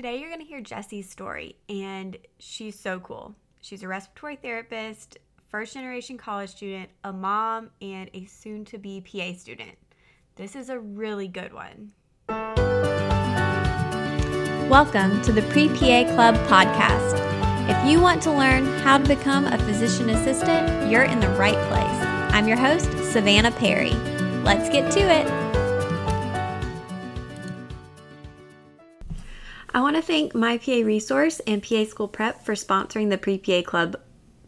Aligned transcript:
Today, 0.00 0.16
you're 0.18 0.30
going 0.30 0.40
to 0.40 0.46
hear 0.46 0.62
Jessie's 0.62 1.10
story, 1.10 1.56
and 1.68 2.16
she's 2.38 2.80
so 2.80 3.00
cool. 3.00 3.34
She's 3.60 3.82
a 3.82 3.88
respiratory 3.88 4.36
therapist, 4.36 5.18
first 5.50 5.74
generation 5.74 6.16
college 6.16 6.48
student, 6.48 6.88
a 7.04 7.12
mom, 7.12 7.68
and 7.82 8.08
a 8.14 8.24
soon 8.24 8.64
to 8.64 8.78
be 8.78 9.02
PA 9.02 9.34
student. 9.34 9.76
This 10.36 10.56
is 10.56 10.70
a 10.70 10.78
really 10.78 11.28
good 11.28 11.52
one. 11.52 11.92
Welcome 14.70 15.20
to 15.20 15.32
the 15.34 15.42
Pre 15.50 15.68
PA 15.68 16.14
Club 16.14 16.34
podcast. 16.48 17.20
If 17.68 17.86
you 17.86 18.00
want 18.00 18.22
to 18.22 18.32
learn 18.32 18.64
how 18.78 18.96
to 18.96 19.06
become 19.06 19.44
a 19.44 19.58
physician 19.58 20.08
assistant, 20.08 20.90
you're 20.90 21.04
in 21.04 21.20
the 21.20 21.28
right 21.28 21.58
place. 21.68 22.32
I'm 22.32 22.48
your 22.48 22.56
host, 22.56 22.90
Savanna 23.12 23.52
Perry. 23.52 23.92
Let's 24.44 24.70
get 24.70 24.90
to 24.92 25.00
it. 25.00 25.39
I 29.72 29.80
want 29.80 29.94
to 29.94 30.02
thank 30.02 30.34
My 30.34 30.58
PA 30.58 30.80
Resource 30.84 31.40
and 31.46 31.62
PA 31.62 31.84
School 31.84 32.08
Prep 32.08 32.44
for 32.44 32.54
sponsoring 32.54 33.10
the 33.10 33.18
Pre 33.18 33.38
PA 33.38 33.62
Club 33.62 34.00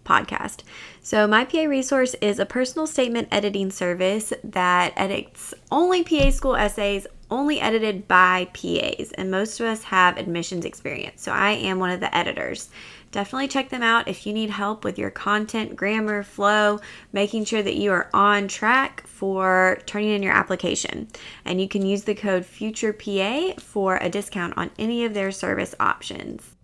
podcast. 0.05 0.62
So, 1.01 1.28
My 1.28 1.45
PA 1.45 1.62
Resource 1.62 2.14
is 2.14 2.41
a 2.41 2.47
personal 2.47 2.88
statement 2.88 3.28
editing 3.30 3.70
service 3.70 4.33
that 4.42 4.92
edits 4.97 5.55
only 5.70 6.02
PA 6.02 6.30
school 6.30 6.56
essays, 6.56 7.06
only 7.30 7.61
edited 7.61 8.09
by 8.09 8.47
PAs, 8.52 9.12
and 9.12 9.30
most 9.30 9.61
of 9.61 9.66
us 9.66 9.84
have 9.84 10.19
admissions 10.19 10.64
experience. 10.64 11.23
So, 11.23 11.30
I 11.30 11.52
am 11.52 11.78
one 11.78 11.91
of 11.91 12.00
the 12.00 12.14
editors 12.16 12.69
definitely 13.12 13.47
check 13.47 13.69
them 13.69 13.83
out 13.83 14.09
if 14.09 14.27
you 14.27 14.33
need 14.33 14.51
help 14.51 14.83
with 14.83 14.98
your 14.98 15.11
content, 15.11 15.77
grammar, 15.77 16.25
flow, 16.25 16.80
making 17.12 17.45
sure 17.45 17.62
that 17.62 17.77
you 17.77 17.93
are 17.93 18.11
on 18.12 18.48
track 18.48 19.07
for 19.07 19.79
turning 19.87 20.11
in 20.11 20.23
your 20.23 20.33
application. 20.33 21.07
And 21.45 21.61
you 21.61 21.69
can 21.69 21.87
use 21.87 22.03
the 22.03 22.15
code 22.15 22.43
FUTUREPA 22.43 23.61
for 23.61 23.98
a 23.98 24.09
discount 24.09 24.55
on 24.56 24.70
any 24.79 25.05
of 25.05 25.15
their 25.15 25.30
service 25.30 25.75
options. 25.79 26.56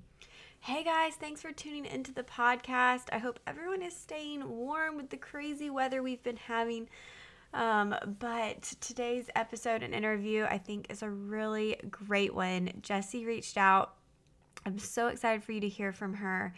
Hey 0.61 0.83
guys, 0.83 1.15
thanks 1.15 1.41
for 1.41 1.53
tuning 1.53 1.87
into 1.87 2.13
the 2.13 2.25
podcast. 2.25 3.05
I 3.13 3.19
hope 3.19 3.39
everyone 3.47 3.83
is 3.83 3.95
staying 3.95 4.49
warm 4.49 4.97
with 4.97 5.11
the 5.11 5.17
crazy 5.17 5.71
weather 5.71 6.03
we've 6.03 6.23
been 6.23 6.37
having. 6.37 6.89
Um, 7.55 7.95
but 8.19 8.63
today's 8.81 9.31
episode 9.35 9.83
and 9.83 9.95
interview, 9.95 10.45
I 10.45 10.59
think, 10.59 10.87
is 10.91 11.03
a 11.03 11.09
really 11.09 11.77
great 11.91 12.35
one. 12.35 12.71
Jessie 12.83 13.25
reached 13.25 13.57
out 13.57 13.95
I'm 14.69 14.79
so 14.79 15.07
excited 15.09 15.43
for 15.43 15.53
you 15.53 15.63
to 15.63 15.69
hear 15.69 15.93
from 15.93 16.13
her. 16.15 16.53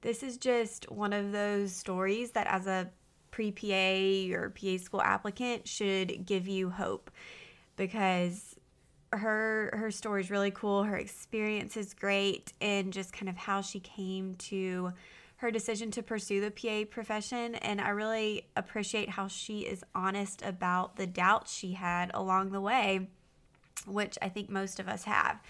This 0.00 0.24
is 0.24 0.36
just 0.36 0.90
one 0.90 1.12
of 1.12 1.30
those 1.30 1.72
stories 1.72 2.32
that, 2.32 2.48
as 2.48 2.66
a 2.66 2.90
pre 3.30 3.52
PA 3.52 4.36
or 4.36 4.50
PA 4.50 4.78
school 4.78 5.00
applicant, 5.00 5.68
should 5.68 6.26
give 6.26 6.48
you 6.48 6.70
hope 6.70 7.08
because 7.76 8.56
her 9.12 9.70
her 9.74 9.92
story 9.92 10.22
is 10.22 10.30
really 10.30 10.50
cool. 10.50 10.82
Her 10.82 10.96
experience 10.96 11.76
is 11.76 11.94
great, 11.94 12.52
and 12.60 12.92
just 12.92 13.12
kind 13.12 13.28
of 13.28 13.36
how 13.36 13.60
she 13.60 13.78
came 13.78 14.34
to 14.50 14.92
her 15.36 15.52
decision 15.52 15.92
to 15.92 16.02
pursue 16.02 16.40
the 16.40 16.50
PA 16.50 16.90
profession. 16.90 17.54
And 17.54 17.80
I 17.80 17.90
really 17.90 18.48
appreciate 18.56 19.08
how 19.08 19.28
she 19.28 19.60
is 19.60 19.84
honest 19.94 20.42
about 20.42 20.96
the 20.96 21.06
doubts 21.06 21.54
she 21.54 21.74
had 21.74 22.10
along 22.12 22.50
the 22.50 22.60
way, 22.60 23.08
which 23.86 24.18
I 24.20 24.30
think 24.30 24.50
most 24.50 24.80
of 24.80 24.88
us 24.88 25.04
have. 25.04 25.40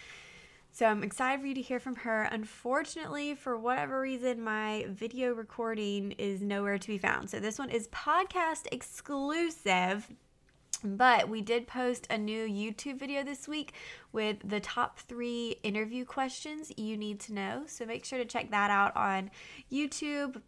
So 0.74 0.86
I'm 0.86 1.02
excited 1.02 1.42
for 1.42 1.46
you 1.46 1.54
to 1.54 1.60
hear 1.60 1.78
from 1.78 1.96
her. 1.96 2.22
Unfortunately, 2.22 3.34
for 3.34 3.58
whatever 3.58 4.00
reason, 4.00 4.42
my 4.42 4.86
video 4.88 5.34
recording 5.34 6.12
is 6.12 6.40
nowhere 6.40 6.78
to 6.78 6.88
be 6.88 6.96
found. 6.96 7.28
So 7.28 7.40
this 7.40 7.58
one 7.58 7.68
is 7.68 7.88
podcast 7.88 8.68
exclusive. 8.72 10.08
But 10.82 11.28
we 11.28 11.42
did 11.42 11.66
post 11.66 12.06
a 12.08 12.16
new 12.16 12.48
YouTube 12.48 12.98
video 12.98 13.22
this 13.22 13.46
week 13.46 13.74
with 14.12 14.38
the 14.42 14.60
top 14.60 14.98
three 14.98 15.56
interview 15.62 16.06
questions 16.06 16.72
you 16.78 16.96
need 16.96 17.20
to 17.20 17.34
know. 17.34 17.64
So 17.66 17.84
make 17.84 18.06
sure 18.06 18.18
to 18.18 18.24
check 18.24 18.50
that 18.50 18.70
out 18.70 18.96
on 18.96 19.30
YouTube. 19.70 20.40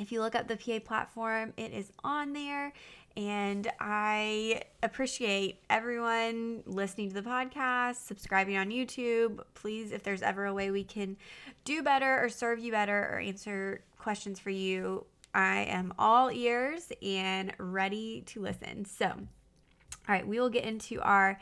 If 0.00 0.10
you 0.10 0.20
look 0.20 0.34
up 0.34 0.48
the 0.48 0.56
PA 0.56 0.80
platform, 0.84 1.52
it 1.56 1.72
is 1.72 1.92
on 2.02 2.32
there. 2.32 2.72
And 3.16 3.70
I 3.78 4.62
appreciate 4.82 5.60
everyone 5.70 6.62
listening 6.66 7.10
to 7.10 7.14
the 7.14 7.28
podcast, 7.28 8.06
subscribing 8.06 8.56
on 8.56 8.70
YouTube. 8.70 9.40
Please, 9.54 9.92
if 9.92 10.02
there's 10.02 10.22
ever 10.22 10.46
a 10.46 10.54
way 10.54 10.70
we 10.72 10.82
can 10.82 11.16
do 11.64 11.82
better 11.82 12.20
or 12.20 12.28
serve 12.28 12.58
you 12.58 12.72
better 12.72 13.10
or 13.12 13.20
answer 13.20 13.82
questions 13.98 14.40
for 14.40 14.50
you, 14.50 15.06
I 15.32 15.62
am 15.68 15.94
all 15.98 16.30
ears 16.30 16.90
and 17.02 17.52
ready 17.58 18.22
to 18.26 18.40
listen. 18.40 18.84
So, 18.84 19.06
all 19.06 19.16
right, 20.08 20.26
we 20.26 20.40
will 20.40 20.50
get 20.50 20.64
into 20.64 21.00
our 21.00 21.38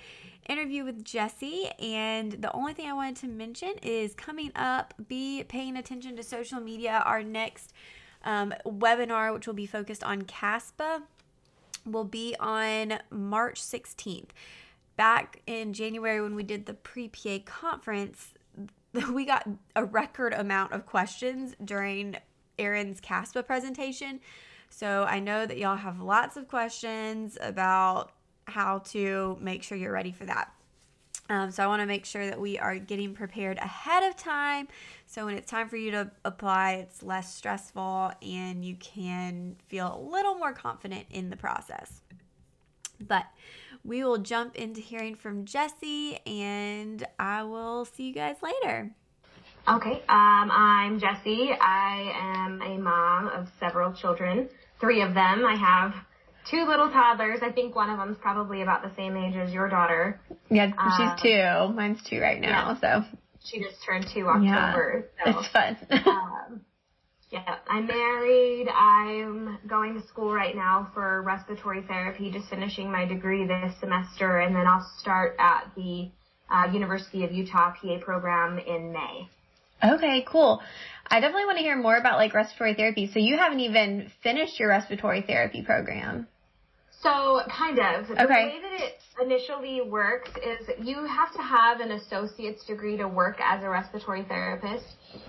interview 0.48 0.84
with 0.84 1.02
Jessie. 1.04 1.70
And 1.78 2.32
the 2.32 2.52
only 2.52 2.74
thing 2.74 2.88
I 2.88 2.92
wanted 2.92 3.16
to 3.16 3.28
mention 3.28 3.72
is 3.82 4.14
coming 4.14 4.52
up, 4.56 4.92
be 5.08 5.44
paying 5.44 5.76
attention 5.76 6.16
to 6.16 6.22
social 6.22 6.60
media. 6.60 7.02
Our 7.06 7.22
next 7.22 7.72
um, 8.24 8.54
webinar, 8.66 9.32
which 9.32 9.46
will 9.46 9.54
be 9.54 9.66
focused 9.66 10.04
on 10.04 10.22
CASPA 10.22 11.02
will 11.84 12.04
be 12.04 12.36
on 12.38 13.00
March 13.10 13.60
16th. 13.60 14.30
Back 14.96 15.40
in 15.46 15.72
January, 15.72 16.20
when 16.20 16.34
we 16.34 16.42
did 16.42 16.66
the 16.66 16.74
pre 16.74 17.08
PA 17.08 17.38
conference, 17.44 18.34
we 19.12 19.24
got 19.24 19.48
a 19.74 19.84
record 19.84 20.34
amount 20.34 20.72
of 20.72 20.86
questions 20.86 21.54
during 21.64 22.16
Erin's 22.58 23.00
CASPA 23.00 23.46
presentation. 23.46 24.20
So 24.68 25.04
I 25.04 25.18
know 25.18 25.46
that 25.46 25.58
y'all 25.58 25.76
have 25.76 26.00
lots 26.00 26.36
of 26.36 26.48
questions 26.48 27.36
about 27.40 28.12
how 28.46 28.78
to 28.78 29.36
make 29.40 29.62
sure 29.62 29.76
you're 29.76 29.92
ready 29.92 30.12
for 30.12 30.24
that. 30.26 30.52
Um, 31.32 31.50
so 31.50 31.64
I 31.64 31.66
want 31.66 31.80
to 31.80 31.86
make 31.86 32.04
sure 32.04 32.26
that 32.26 32.38
we 32.38 32.58
are 32.58 32.76
getting 32.76 33.14
prepared 33.14 33.56
ahead 33.56 34.02
of 34.02 34.16
time. 34.16 34.68
So 35.06 35.24
when 35.24 35.34
it's 35.34 35.50
time 35.50 35.66
for 35.66 35.78
you 35.78 35.90
to 35.92 36.10
apply, 36.26 36.72
it's 36.72 37.02
less 37.02 37.34
stressful 37.34 38.12
and 38.20 38.62
you 38.62 38.76
can 38.76 39.56
feel 39.66 39.96
a 39.96 39.98
little 39.98 40.34
more 40.34 40.52
confident 40.52 41.06
in 41.10 41.30
the 41.30 41.36
process. 41.38 42.02
But 43.00 43.24
we 43.82 44.04
will 44.04 44.18
jump 44.18 44.56
into 44.56 44.82
hearing 44.82 45.14
from 45.14 45.46
Jessie 45.46 46.18
and 46.26 47.02
I 47.18 47.44
will 47.44 47.86
see 47.86 48.08
you 48.08 48.12
guys 48.12 48.36
later. 48.42 48.90
Okay, 49.66 50.02
um, 50.10 50.50
I'm 50.50 51.00
Jessie. 51.00 51.52
I 51.58 52.12
am 52.14 52.60
a 52.60 52.76
mom 52.76 53.28
of 53.28 53.50
several 53.58 53.90
children, 53.94 54.50
three 54.78 55.00
of 55.00 55.14
them. 55.14 55.46
I 55.46 55.54
have 55.54 55.94
two 56.50 56.64
little 56.66 56.90
toddlers. 56.90 57.40
I 57.42 57.52
think 57.52 57.74
one 57.74 57.90
of 57.90 57.98
them's 57.98 58.18
probably 58.18 58.62
about 58.62 58.82
the 58.82 58.94
same 58.96 59.16
age 59.16 59.36
as 59.36 59.52
your 59.52 59.68
daughter. 59.68 60.20
Yeah, 60.50 60.72
um, 60.78 60.92
she's 60.96 61.22
two. 61.22 61.74
Mine's 61.74 62.02
two 62.08 62.20
right 62.20 62.40
now, 62.40 62.78
yeah. 62.82 63.02
so. 63.02 63.18
She 63.44 63.60
just 63.60 63.76
turned 63.84 64.06
two 64.12 64.26
October. 64.26 65.08
Yeah, 65.24 65.32
so. 65.32 65.38
it's 65.40 65.48
fun. 65.48 65.76
um, 66.06 66.60
yeah, 67.30 67.56
I'm 67.66 67.86
married. 67.86 68.68
I'm 68.68 69.58
going 69.66 69.94
to 70.00 70.06
school 70.06 70.32
right 70.32 70.54
now 70.54 70.90
for 70.92 71.22
respiratory 71.22 71.82
therapy, 71.82 72.30
just 72.30 72.48
finishing 72.50 72.92
my 72.92 73.06
degree 73.06 73.46
this 73.46 73.74
semester, 73.80 74.40
and 74.40 74.54
then 74.54 74.66
I'll 74.66 74.86
start 74.98 75.36
at 75.38 75.72
the 75.74 76.10
uh, 76.50 76.70
University 76.72 77.24
of 77.24 77.32
Utah 77.32 77.72
PA 77.72 77.98
program 78.00 78.58
in 78.58 78.92
May. 78.92 79.28
Okay, 79.82 80.24
cool. 80.26 80.62
I 81.08 81.20
definitely 81.20 81.46
want 81.46 81.58
to 81.58 81.62
hear 81.62 81.76
more 81.76 81.96
about 81.96 82.16
like 82.18 82.34
respiratory 82.34 82.74
therapy. 82.74 83.10
So 83.12 83.18
you 83.18 83.36
haven't 83.36 83.60
even 83.60 84.10
finished 84.22 84.58
your 84.58 84.68
respiratory 84.68 85.22
therapy 85.22 85.62
program. 85.62 86.26
So, 87.02 87.40
kind 87.50 87.80
of. 87.80 88.10
Okay. 88.10 88.16
The 88.16 88.24
way 88.24 88.60
that 88.62 88.80
it 88.80 88.98
initially 89.20 89.80
works 89.80 90.30
is 90.36 90.68
you 90.86 91.04
have 91.04 91.32
to 91.34 91.42
have 91.42 91.80
an 91.80 91.90
associate's 91.92 92.64
degree 92.64 92.96
to 92.96 93.08
work 93.08 93.38
as 93.42 93.64
a 93.64 93.68
respiratory 93.68 94.22
therapist. 94.22 94.84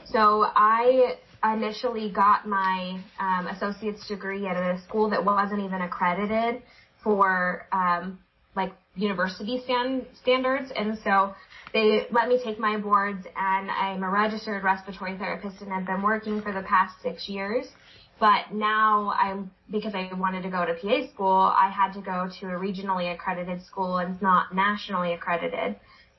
So, 0.06 0.46
I 0.56 1.18
initially 1.44 2.12
got 2.12 2.48
my 2.48 3.02
um, 3.20 3.48
associate's 3.48 4.08
degree 4.08 4.46
at 4.46 4.56
a 4.56 4.80
school 4.84 5.10
that 5.10 5.26
wasn't 5.26 5.62
even 5.62 5.82
accredited 5.82 6.62
for 7.04 7.66
um, 7.72 8.20
like 8.56 8.72
university 8.96 9.60
stand- 9.64 10.06
standards, 10.22 10.72
and 10.76 10.98
so 11.04 11.34
they 11.74 12.08
let 12.12 12.28
me 12.30 12.40
take 12.44 12.60
my 12.60 12.78
boards, 12.78 13.26
and 13.36 13.72
I'm 13.72 14.04
a 14.04 14.10
registered 14.10 14.64
respiratory 14.64 15.18
therapist, 15.18 15.62
and 15.62 15.74
I've 15.74 15.86
been 15.86 16.02
working 16.02 16.42
for 16.42 16.54
the 16.54 16.62
past 16.62 17.02
six 17.02 17.28
years. 17.28 17.68
But 18.20 18.54
now 18.54 19.12
I'm, 19.18 19.52
because 19.70 19.96
I 19.96 20.10
wanted 20.14 20.44
to 20.44 20.50
go 20.50 20.66
to 20.66 20.74
PA 20.76 21.12
school, 21.14 21.54
I 21.58 21.70
had 21.70 21.94
to 21.94 22.02
go 22.02 22.30
to 22.40 22.46
a 22.48 22.52
regionally 22.52 23.14
accredited 23.14 23.66
school 23.66 23.98
and 23.98 24.14
it's 24.14 24.22
not 24.22 24.56
nationally 24.56 25.14
accredited. 25.14 25.76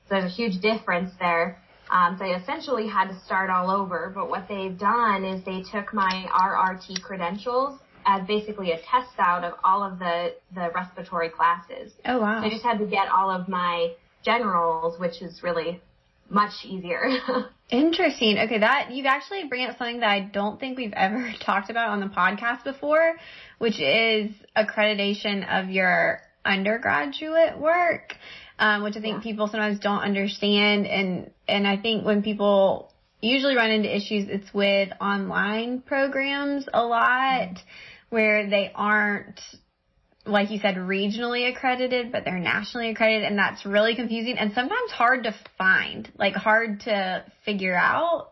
So 0.07 0.15
there's 0.15 0.25
a 0.25 0.35
huge 0.35 0.61
difference 0.61 1.11
there. 1.19 1.59
Um, 1.89 2.17
so 2.19 2.25
I 2.25 2.37
essentially 2.39 2.87
had 2.87 3.07
to 3.07 3.19
start 3.21 3.49
all 3.49 3.71
over. 3.71 4.11
But 4.13 4.29
what 4.29 4.47
they've 4.47 4.77
done 4.77 5.23
is 5.23 5.43
they 5.45 5.63
took 5.63 5.93
my 5.93 6.27
RRT 6.31 7.01
credentials 7.01 7.79
as 8.05 8.27
basically 8.27 8.71
a 8.71 8.77
test 8.77 9.17
out 9.17 9.43
of 9.43 9.53
all 9.63 9.83
of 9.83 9.97
the, 9.97 10.35
the 10.53 10.69
respiratory 10.75 11.29
classes. 11.29 11.93
Oh 12.05 12.19
wow. 12.19 12.41
So 12.41 12.47
I 12.47 12.49
just 12.49 12.63
had 12.63 12.77
to 12.79 12.85
get 12.85 13.07
all 13.07 13.31
of 13.31 13.47
my 13.47 13.93
generals, 14.25 14.99
which 14.99 15.21
is 15.21 15.43
really 15.43 15.81
much 16.29 16.65
easier. 16.65 17.09
Interesting. 17.69 18.39
Okay, 18.39 18.59
that 18.59 18.91
you 18.91 19.05
actually 19.05 19.47
bring 19.47 19.65
up 19.65 19.77
something 19.77 19.99
that 19.99 20.09
I 20.09 20.19
don't 20.21 20.59
think 20.59 20.77
we've 20.77 20.93
ever 20.93 21.31
talked 21.39 21.69
about 21.69 21.89
on 21.89 21.99
the 21.99 22.07
podcast 22.07 22.63
before, 22.63 23.15
which 23.59 23.79
is 23.79 24.31
accreditation 24.57 25.47
of 25.47 25.69
your 25.69 26.21
undergraduate 26.43 27.59
work. 27.59 28.15
um, 28.57 28.83
which 28.83 28.95
I 28.95 29.01
think 29.01 29.17
yeah. 29.17 29.31
people 29.31 29.47
sometimes 29.47 29.79
don't 29.79 29.99
understand. 29.99 30.87
And, 30.87 31.31
and 31.47 31.67
I 31.67 31.77
think 31.77 32.05
when 32.05 32.23
people 32.23 32.93
usually 33.21 33.55
run 33.55 33.71
into 33.71 33.93
issues, 33.93 34.29
it's 34.29 34.53
with 34.53 34.89
online 35.01 35.81
programs 35.81 36.65
a 36.73 36.83
lot 36.85 37.49
mm-hmm. 37.49 38.15
where 38.15 38.49
they 38.49 38.71
aren't 38.73 39.41
like 40.25 40.49
you 40.51 40.59
said, 40.59 40.75
regionally 40.75 41.49
accredited, 41.49 42.11
but 42.11 42.25
they're 42.25 42.39
nationally 42.39 42.89
accredited, 42.89 43.23
and 43.23 43.37
that's 43.37 43.65
really 43.65 43.95
confusing 43.95 44.37
and 44.37 44.53
sometimes 44.53 44.91
hard 44.91 45.23
to 45.23 45.35
find, 45.57 46.11
like 46.17 46.33
hard 46.33 46.81
to 46.81 47.23
figure 47.45 47.75
out. 47.75 48.31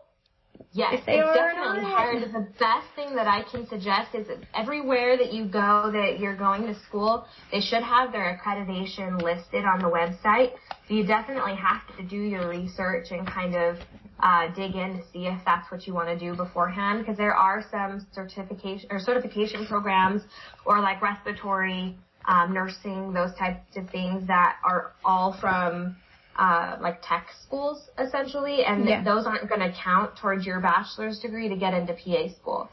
Yes, 0.74 1.02
they 1.06 1.20
it's 1.20 1.34
definitely 1.34 1.84
hard. 1.84 2.20
The 2.32 2.48
best 2.58 2.88
thing 2.96 3.14
that 3.14 3.28
I 3.28 3.44
can 3.48 3.64
suggest 3.68 4.12
is 4.12 4.26
that 4.26 4.38
everywhere 4.54 5.16
that 5.16 5.32
you 5.32 5.46
go 5.46 5.88
that 5.92 6.18
you're 6.18 6.36
going 6.36 6.66
to 6.66 6.74
school, 6.88 7.26
they 7.52 7.60
should 7.60 7.84
have 7.84 8.10
their 8.10 8.36
accreditation 8.36 9.22
listed 9.22 9.64
on 9.64 9.78
the 9.78 9.86
website. 9.86 10.50
So 10.88 10.94
you 10.94 11.06
definitely 11.06 11.54
have 11.54 11.96
to 11.96 12.02
do 12.02 12.16
your 12.16 12.48
research 12.48 13.12
and 13.12 13.24
kind 13.24 13.54
of 13.54 13.76
uh, 14.18 14.48
dig 14.56 14.74
in 14.74 14.98
to 14.98 15.02
see 15.12 15.26
if 15.26 15.38
that's 15.44 15.70
what 15.70 15.86
you 15.86 15.94
want 15.94 16.08
to 16.08 16.18
do 16.18 16.34
beforehand 16.34 17.00
because 17.00 17.16
there 17.16 17.34
are 17.34 17.64
some 17.70 18.04
certification 18.12 18.88
or 18.90 18.98
certification 18.98 19.66
programs 19.66 20.22
or 20.66 20.80
like 20.80 21.00
respiratory 21.00 21.96
um, 22.26 22.52
nursing, 22.52 23.12
those 23.12 23.34
types 23.38 23.76
of 23.76 23.88
things 23.90 24.26
that 24.26 24.56
are 24.64 24.92
all 25.04 25.36
from 25.40 25.96
uh, 26.36 26.76
like 26.80 27.00
tech 27.02 27.28
schools 27.42 27.88
essentially, 27.98 28.64
and 28.64 28.88
yeah. 28.88 29.02
those 29.04 29.26
aren't 29.26 29.48
going 29.48 29.60
to 29.60 29.72
count 29.82 30.16
towards 30.16 30.44
your 30.44 30.60
bachelor's 30.60 31.18
degree 31.20 31.48
to 31.48 31.56
get 31.56 31.74
into 31.74 31.92
PA 31.94 32.28
school. 32.40 32.68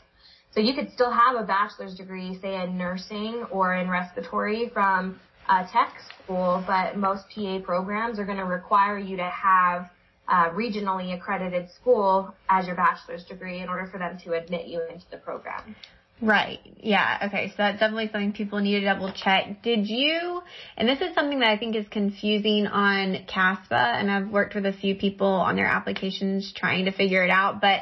So 0.54 0.60
you 0.60 0.74
could 0.74 0.92
still 0.92 1.12
have 1.12 1.36
a 1.36 1.44
bachelor's 1.44 1.96
degree, 1.96 2.38
say 2.42 2.62
in 2.62 2.78
nursing 2.78 3.46
or 3.52 3.76
in 3.76 3.90
respiratory 3.90 4.70
from 4.74 5.20
a 5.48 5.66
tech 5.72 5.94
school, 6.24 6.64
but 6.68 6.98
most 6.98 7.26
PA 7.34 7.60
programs 7.64 8.20
are 8.20 8.26
going 8.26 8.38
to 8.38 8.46
require 8.46 8.98
you 8.98 9.16
to 9.18 9.30
have 9.30 9.90
a 10.28 10.50
regionally 10.50 11.16
accredited 11.16 11.70
school 11.70 12.34
as 12.50 12.68
your 12.68 12.76
bachelor's 12.76 13.24
degree 13.26 13.60
in 13.60 13.70
order 13.70 13.88
for 13.92 13.98
them 13.98 14.18
to 14.24 14.34
admit 14.34 14.68
you 14.68 14.82
into 14.92 15.06
the 15.12 15.18
program. 15.18 15.76
Right. 16.22 16.60
Yeah. 16.78 17.28
Okay. 17.28 17.50
So 17.50 17.56
that's 17.58 17.80
definitely 17.80 18.10
something 18.12 18.34
people 18.34 18.60
need 18.60 18.80
to 18.80 18.86
double 18.86 19.12
check. 19.12 19.64
Did 19.64 19.88
you, 19.88 20.42
and 20.78 20.88
this 20.88 21.02
is 21.02 21.16
something 21.16 21.40
that 21.40 21.50
I 21.50 21.58
think 21.58 21.76
is 21.76 21.86
confusing 21.90 22.68
on 22.68 23.26
CASPA, 23.28 23.72
and 23.72 24.12
I've 24.12 24.30
worked 24.30 24.54
with 24.54 24.66
a 24.66 24.74
few 24.74 24.96
people 24.96 25.28
on 25.28 25.56
their 25.56 25.66
applications 25.66 26.54
trying 26.56 26.86
to 26.86 26.92
figure 26.92 27.24
it 27.24 27.32
out, 27.32 27.60
but 27.60 27.82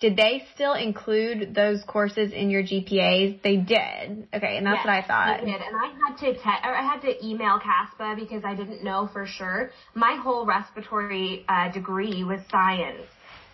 did 0.00 0.16
they 0.16 0.44
still 0.54 0.74
include 0.74 1.54
those 1.54 1.82
courses 1.86 2.32
in 2.32 2.50
your 2.50 2.62
GPAs? 2.62 3.40
They 3.42 3.56
did. 3.56 4.28
Okay, 4.34 4.56
and 4.56 4.66
that's 4.66 4.78
yes, 4.78 4.84
what 4.84 4.92
I 4.92 5.02
thought. 5.06 5.40
They 5.40 5.52
did, 5.52 5.60
and 5.60 5.76
I 5.76 5.92
had 6.06 6.18
to 6.18 6.32
te- 6.34 6.40
I 6.44 6.82
had 6.82 7.00
to 7.02 7.26
email 7.26 7.58
CASPA 7.58 8.16
because 8.18 8.44
I 8.44 8.54
didn't 8.54 8.82
know 8.82 9.08
for 9.12 9.26
sure. 9.26 9.70
My 9.94 10.18
whole 10.22 10.44
respiratory 10.44 11.44
uh, 11.48 11.70
degree 11.72 12.24
was 12.24 12.40
science. 12.50 13.06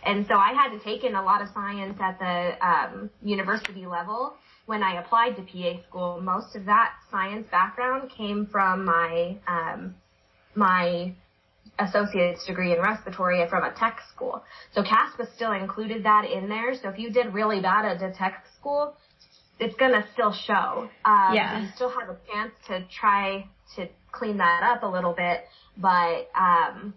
And 0.05 0.27
so 0.27 0.35
I 0.35 0.53
had 0.53 0.71
to 0.71 0.79
take 0.83 1.05
in 1.05 1.15
a 1.15 1.23
lot 1.23 1.43
of 1.43 1.49
science 1.53 1.99
at 2.01 2.19
the 2.19 2.67
um, 2.67 3.11
university 3.23 3.87
level 3.87 4.35
when 4.67 4.83
I 4.83 5.01
applied 5.01 5.37
to 5.37 5.43
PA 5.43 5.83
school. 5.89 6.21
Most 6.21 6.57
of 6.57 6.65
that 6.67 6.93
science 7.11 7.47
background 7.51 8.11
came 8.17 8.47
from 8.47 8.85
my 8.85 9.37
um, 9.47 9.95
my 10.55 11.15
associate's 11.79 12.45
degree 12.47 12.73
in 12.73 12.81
respiratory 12.81 13.47
from 13.49 13.65
a 13.65 13.73
tech 13.73 14.01
school. 14.15 14.43
So 14.75 14.83
CASPA 14.83 15.35
still 15.35 15.53
included 15.53 16.05
that 16.05 16.25
in 16.25 16.49
there. 16.49 16.75
So 16.75 16.89
if 16.89 16.99
you 16.99 17.11
did 17.11 17.33
really 17.33 17.61
bad 17.61 17.85
at 17.85 18.03
a 18.03 18.13
tech 18.13 18.45
school, 18.59 18.95
it's 19.59 19.75
gonna 19.77 20.07
still 20.13 20.33
show. 20.33 20.89
Um, 21.05 21.35
yeah. 21.35 21.61
You 21.61 21.69
still 21.75 21.91
have 21.91 22.09
a 22.09 22.17
chance 22.33 22.53
to 22.69 22.85
try 22.91 23.47
to 23.77 23.89
clean 24.13 24.39
that 24.39 24.63
up 24.63 24.83
a 24.83 24.87
little 24.87 25.13
bit, 25.13 25.45
but 25.77 26.31
um, 26.35 26.95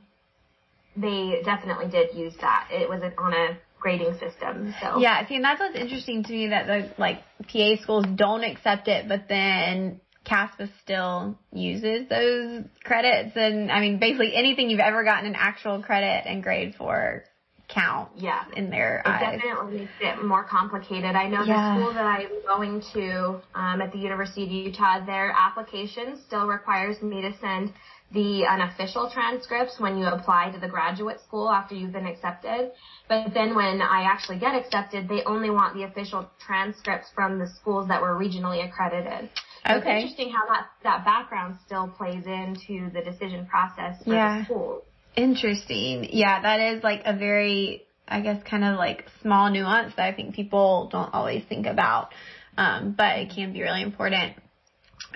they 0.95 1.41
definitely 1.43 1.87
did 1.87 2.15
use 2.15 2.33
that. 2.41 2.67
It 2.71 2.87
was 2.87 3.01
on 3.17 3.33
a 3.33 3.57
grading 3.79 4.13
system. 4.13 4.73
So 4.81 4.99
yeah, 4.99 5.27
see, 5.27 5.35
and 5.35 5.43
that's 5.43 5.59
what's 5.59 5.75
interesting 5.75 6.23
to 6.23 6.31
me 6.31 6.47
that 6.49 6.67
the 6.67 6.93
like 6.97 7.21
PA 7.51 7.81
schools 7.81 8.05
don't 8.15 8.43
accept 8.43 8.87
it, 8.87 9.07
but 9.07 9.27
then 9.27 9.99
CASPA 10.25 10.69
still 10.81 11.37
uses 11.51 12.07
those 12.07 12.63
credits, 12.83 13.35
and 13.35 13.71
I 13.71 13.81
mean, 13.81 13.99
basically 13.99 14.35
anything 14.35 14.69
you've 14.69 14.79
ever 14.79 15.03
gotten 15.03 15.25
an 15.25 15.35
actual 15.35 15.81
credit 15.83 16.23
and 16.25 16.41
grade 16.41 16.75
for 16.75 17.25
count 17.67 18.09
yeah. 18.15 18.43
in 18.55 18.69
their 18.69 18.99
it 18.99 19.07
eyes. 19.07 19.39
definitely 19.41 19.79
makes 19.79 19.91
it 20.01 20.23
more 20.23 20.43
complicated. 20.43 21.15
I 21.15 21.27
know 21.27 21.43
yeah. 21.43 21.75
the 21.75 21.81
school 21.81 21.93
that 21.93 22.05
I'm 22.05 22.29
going 22.45 22.83
to 22.93 23.41
um, 23.55 23.81
at 23.81 23.91
the 23.91 23.97
University 23.97 24.43
of 24.43 24.51
Utah, 24.51 25.05
their 25.05 25.31
application 25.31 26.19
still 26.27 26.45
requires 26.45 27.01
me 27.01 27.21
to 27.21 27.31
send 27.39 27.73
the 28.13 28.45
unofficial 28.45 29.09
transcripts 29.11 29.79
when 29.79 29.97
you 29.97 30.05
apply 30.05 30.51
to 30.51 30.59
the 30.59 30.67
graduate 30.67 31.19
school 31.21 31.49
after 31.49 31.73
you've 31.73 31.91
been 31.91 32.05
accepted. 32.05 32.71
But 33.09 33.33
then 33.33 33.55
when 33.55 33.81
I 33.81 34.03
actually 34.03 34.39
get 34.39 34.55
accepted, 34.55 35.09
they 35.09 35.23
only 35.25 35.49
want 35.49 35.75
the 35.75 35.83
official 35.83 36.29
transcripts 36.45 37.09
from 37.15 37.39
the 37.39 37.47
schools 37.47 37.87
that 37.87 38.01
were 38.01 38.13
regionally 38.13 38.67
accredited. 38.67 39.29
So 39.65 39.75
okay. 39.75 40.03
It's 40.03 40.11
interesting 40.11 40.31
how 40.31 40.47
that, 40.47 40.67
that 40.83 41.05
background 41.05 41.57
still 41.65 41.87
plays 41.87 42.25
into 42.25 42.91
the 42.93 43.01
decision 43.01 43.47
process 43.47 44.03
for 44.03 44.13
yeah. 44.13 44.39
the 44.39 44.45
school. 44.45 44.83
Interesting. 45.15 46.07
Yeah, 46.11 46.41
that 46.41 46.75
is 46.75 46.83
like 46.83 47.01
a 47.05 47.15
very, 47.15 47.83
I 48.07 48.21
guess, 48.21 48.41
kind 48.43 48.63
of 48.63 48.77
like 48.77 49.05
small 49.21 49.49
nuance 49.49 49.93
that 49.95 50.05
I 50.05 50.13
think 50.13 50.35
people 50.35 50.89
don't 50.91 51.13
always 51.13 51.43
think 51.47 51.65
about. 51.65 52.09
Um, 52.57 52.93
but 52.95 53.17
it 53.17 53.31
can 53.33 53.53
be 53.53 53.61
really 53.61 53.81
important. 53.81 54.35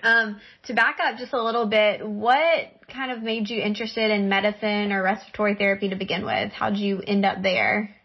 Um, 0.03 0.39
to 0.65 0.73
back 0.73 0.97
up 1.03 1.17
just 1.17 1.33
a 1.33 1.41
little 1.41 1.65
bit, 1.65 2.07
what 2.07 2.67
kind 2.87 3.11
of 3.11 3.23
made 3.23 3.49
you 3.49 3.61
interested 3.61 4.11
in 4.11 4.29
medicine 4.29 4.91
or 4.91 5.01
respiratory 5.03 5.55
therapy 5.55 5.89
to 5.89 5.95
begin 5.95 6.25
with? 6.25 6.51
How 6.51 6.69
did 6.69 6.79
you 6.79 7.01
end 7.05 7.25
up 7.25 7.41
there? 7.41 7.95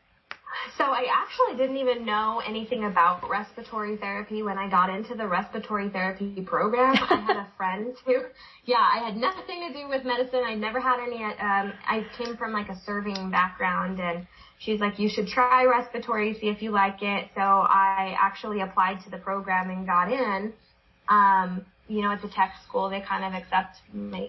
So 0.78 0.84
I 0.84 1.06
actually 1.10 1.56
didn't 1.56 1.78
even 1.78 2.04
know 2.04 2.42
anything 2.46 2.84
about 2.84 3.28
respiratory 3.28 3.96
therapy 3.96 4.42
when 4.42 4.58
I 4.58 4.68
got 4.70 4.90
into 4.90 5.14
the 5.14 5.26
respiratory 5.26 5.88
therapy 5.88 6.40
program. 6.42 6.94
I 6.94 7.16
had 7.16 7.36
a 7.36 7.48
friend 7.56 7.94
who, 8.06 8.22
yeah, 8.64 8.76
I 8.80 8.98
had 8.98 9.16
nothing 9.16 9.68
to 9.68 9.72
do 9.72 9.88
with 9.88 10.04
medicine. 10.04 10.42
I 10.44 10.54
never 10.54 10.80
had 10.80 11.00
any, 11.00 11.24
um, 11.24 11.72
I 11.86 12.06
came 12.16 12.36
from 12.36 12.52
like 12.52 12.68
a 12.68 12.78
serving 12.84 13.30
background 13.30 14.00
and 14.00 14.26
she's 14.58 14.80
like, 14.80 14.98
you 14.98 15.08
should 15.08 15.26
try 15.26 15.64
respiratory, 15.64 16.34
see 16.40 16.48
if 16.48 16.62
you 16.62 16.70
like 16.70 17.02
it. 17.02 17.30
So 17.34 17.40
I 17.40 18.16
actually 18.20 18.60
applied 18.60 19.00
to 19.04 19.10
the 19.10 19.18
program 19.18 19.70
and 19.70 19.86
got 19.86 20.12
in. 20.12 20.52
Um, 21.08 21.66
you 21.92 22.00
know, 22.00 22.10
at 22.10 22.22
the 22.22 22.28
tech 22.28 22.54
school, 22.66 22.88
they 22.88 23.00
kind 23.00 23.22
of 23.22 23.34
accept 23.34 23.76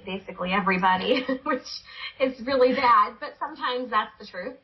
basically 0.06 0.52
everybody, 0.52 1.26
which 1.44 1.68
is 2.20 2.40
really 2.46 2.76
bad, 2.76 3.14
but 3.22 3.36
sometimes 3.40 3.90
that's 3.90 4.12
the 4.20 4.28
truth. 4.28 4.56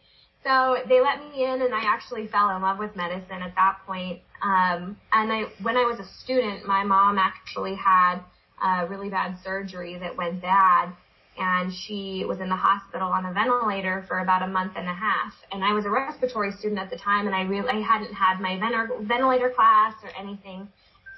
So 0.43 0.77
they 0.87 0.99
let 0.99 1.19
me 1.19 1.45
in 1.45 1.61
and 1.61 1.73
I 1.73 1.83
actually 1.85 2.27
fell 2.27 2.49
in 2.55 2.61
love 2.61 2.77
with 2.77 2.95
medicine 2.95 3.41
at 3.41 3.55
that 3.55 3.79
point. 3.85 4.19
Um, 4.41 4.97
and 5.13 5.31
I, 5.31 5.43
when 5.61 5.77
I 5.77 5.85
was 5.85 5.99
a 5.99 6.07
student, 6.23 6.65
my 6.65 6.83
mom 6.83 7.17
actually 7.17 7.75
had 7.75 8.19
a 8.61 8.87
really 8.87 9.09
bad 9.09 9.37
surgery 9.43 9.97
that 9.99 10.15
went 10.17 10.41
bad 10.41 10.91
and 11.37 11.71
she 11.73 12.25
was 12.27 12.41
in 12.41 12.49
the 12.49 12.55
hospital 12.55 13.07
on 13.07 13.25
a 13.25 13.31
ventilator 13.31 14.03
for 14.09 14.19
about 14.19 14.41
a 14.41 14.47
month 14.47 14.73
and 14.75 14.89
a 14.89 14.93
half. 14.93 15.33
And 15.53 15.63
I 15.63 15.71
was 15.71 15.85
a 15.85 15.89
respiratory 15.89 16.51
student 16.51 16.79
at 16.79 16.89
the 16.89 16.97
time 16.97 17.27
and 17.27 17.35
I 17.35 17.43
really, 17.43 17.69
I 17.69 17.81
hadn't 17.81 18.13
had 18.13 18.41
my 18.41 18.59
ventilator 19.01 19.49
class 19.51 19.93
or 20.03 20.09
anything. 20.19 20.67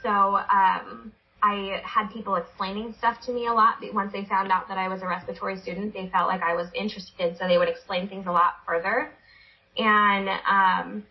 So, 0.03 0.09
um, 0.09 1.11
I 1.43 1.81
had 1.83 2.11
people 2.11 2.35
explaining 2.35 2.93
stuff 2.97 3.17
to 3.25 3.31
me 3.31 3.47
a 3.47 3.53
lot. 3.53 3.77
Once 3.93 4.13
they 4.13 4.25
found 4.25 4.51
out 4.51 4.67
that 4.67 4.77
I 4.77 4.87
was 4.87 5.01
a 5.01 5.07
respiratory 5.07 5.57
student, 5.59 5.93
they 5.93 6.09
felt 6.09 6.27
like 6.27 6.41
I 6.41 6.53
was 6.53 6.67
interested, 6.75 7.37
so 7.37 7.47
they 7.47 7.57
would 7.57 7.69
explain 7.69 8.07
things 8.07 8.27
a 8.27 8.31
lot 8.31 8.55
further. 8.65 9.11
And 9.77 10.29
um, 10.29 11.03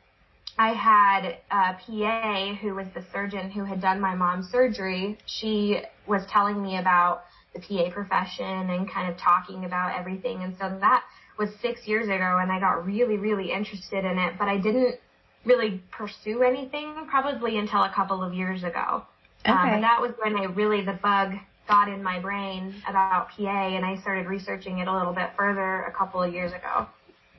I 0.58 0.72
had 0.72 1.38
a 1.50 1.74
PA 1.74 2.54
who 2.60 2.74
was 2.74 2.86
the 2.94 3.04
surgeon 3.12 3.50
who 3.50 3.64
had 3.64 3.80
done 3.80 4.00
my 4.00 4.14
mom's 4.14 4.50
surgery. 4.50 5.18
She 5.26 5.80
was 6.06 6.22
telling 6.30 6.62
me 6.62 6.78
about 6.78 7.22
the 7.54 7.60
PA 7.60 7.90
profession 7.90 8.70
and 8.70 8.90
kind 8.90 9.10
of 9.10 9.18
talking 9.18 9.64
about 9.64 9.98
everything. 9.98 10.42
And 10.42 10.54
so 10.60 10.68
that 10.80 11.02
was 11.38 11.48
six 11.60 11.86
years 11.86 12.04
ago, 12.06 12.38
and 12.40 12.52
I 12.52 12.60
got 12.60 12.86
really, 12.86 13.16
really 13.16 13.50
interested 13.50 14.04
in 14.04 14.18
it, 14.18 14.34
but 14.38 14.48
I 14.48 14.58
didn't 14.58 14.96
really 15.44 15.82
pursue 15.90 16.42
anything 16.42 17.06
probably 17.08 17.58
until 17.58 17.82
a 17.82 17.92
couple 17.92 18.22
of 18.22 18.34
years 18.34 18.62
ago. 18.62 19.04
Okay. 19.44 19.52
Um, 19.52 19.68
and 19.68 19.82
that 19.82 20.00
was 20.00 20.12
when 20.22 20.36
I 20.36 20.44
really, 20.44 20.84
the 20.84 20.98
bug 21.02 21.32
got 21.68 21.88
in 21.88 22.02
my 22.02 22.18
brain 22.20 22.74
about 22.88 23.28
PA 23.30 23.68
and 23.68 23.84
I 23.84 24.00
started 24.02 24.26
researching 24.26 24.78
it 24.78 24.88
a 24.88 24.92
little 24.92 25.12
bit 25.12 25.30
further 25.36 25.82
a 25.82 25.92
couple 25.92 26.22
of 26.22 26.32
years 26.32 26.52
ago. 26.52 26.86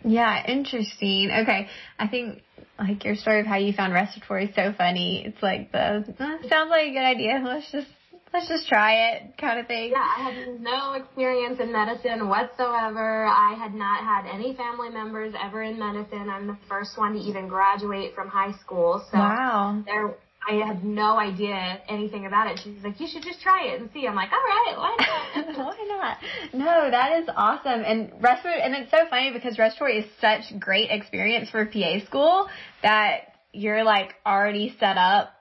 Yeah, 0.03 0.45
interesting. 0.47 1.29
Okay. 1.43 1.67
I 1.99 2.07
think 2.07 2.41
like 2.79 3.03
your 3.03 3.15
story 3.15 3.41
of 3.41 3.45
how 3.45 3.57
you 3.57 3.73
found 3.73 3.93
respiratory 3.93 4.45
is 4.45 4.55
so 4.55 4.73
funny. 4.75 5.23
It's 5.27 5.43
like 5.43 5.71
the 5.71 5.77
uh, 5.79 6.47
sounds 6.49 6.69
like 6.69 6.87
a 6.87 6.91
good 6.91 7.05
idea. 7.05 7.41
Let's 7.45 7.71
just 7.71 7.87
let's 8.33 8.47
just 8.47 8.67
try 8.67 9.11
it 9.11 9.37
kind 9.37 9.59
of 9.59 9.67
thing. 9.67 9.91
Yeah, 9.91 10.07
I 10.17 10.31
had 10.31 10.61
no 10.61 10.93
experience 10.93 11.59
in 11.59 11.71
medicine 11.71 12.27
whatsoever. 12.27 13.25
I 13.25 13.53
had 13.53 13.75
not 13.75 14.03
had 14.03 14.33
any 14.33 14.55
family 14.55 14.89
members 14.89 15.33
ever 15.39 15.61
in 15.61 15.77
medicine. 15.77 16.29
I'm 16.29 16.47
the 16.47 16.57
first 16.67 16.97
one 16.97 17.13
to 17.13 17.19
even 17.19 17.47
graduate 17.47 18.15
from 18.15 18.29
high 18.29 18.53
school. 18.63 19.05
So 19.11 19.19
wow. 19.19 19.83
there 19.85 20.15
I 20.47 20.53
had 20.55 20.83
no 20.83 21.17
idea 21.17 21.81
anything 21.87 22.25
about 22.25 22.49
it. 22.51 22.59
She's 22.63 22.83
like, 22.83 22.99
you 22.99 23.07
should 23.07 23.21
just 23.21 23.41
try 23.41 23.65
it 23.65 23.79
and 23.79 23.89
see. 23.93 24.07
I'm 24.07 24.15
like, 24.15 24.31
all 24.31 24.39
right, 24.39 24.73
why 24.75 24.95
not? 24.97 25.57
why 25.57 25.85
not? 25.87 26.17
No, 26.53 26.89
that 26.89 27.21
is 27.21 27.29
awesome. 27.35 27.83
And 27.85 28.11
respiratory, 28.19 28.61
and 28.61 28.75
it's 28.75 28.89
so 28.89 29.05
funny 29.09 29.31
because 29.31 29.59
respiratory 29.59 29.99
is 29.99 30.05
such 30.19 30.59
great 30.59 30.89
experience 30.89 31.49
for 31.49 31.65
PA 31.65 31.99
school 32.05 32.47
that 32.81 33.33
you're 33.53 33.83
like 33.83 34.15
already 34.25 34.75
set 34.79 34.97
up 34.97 35.33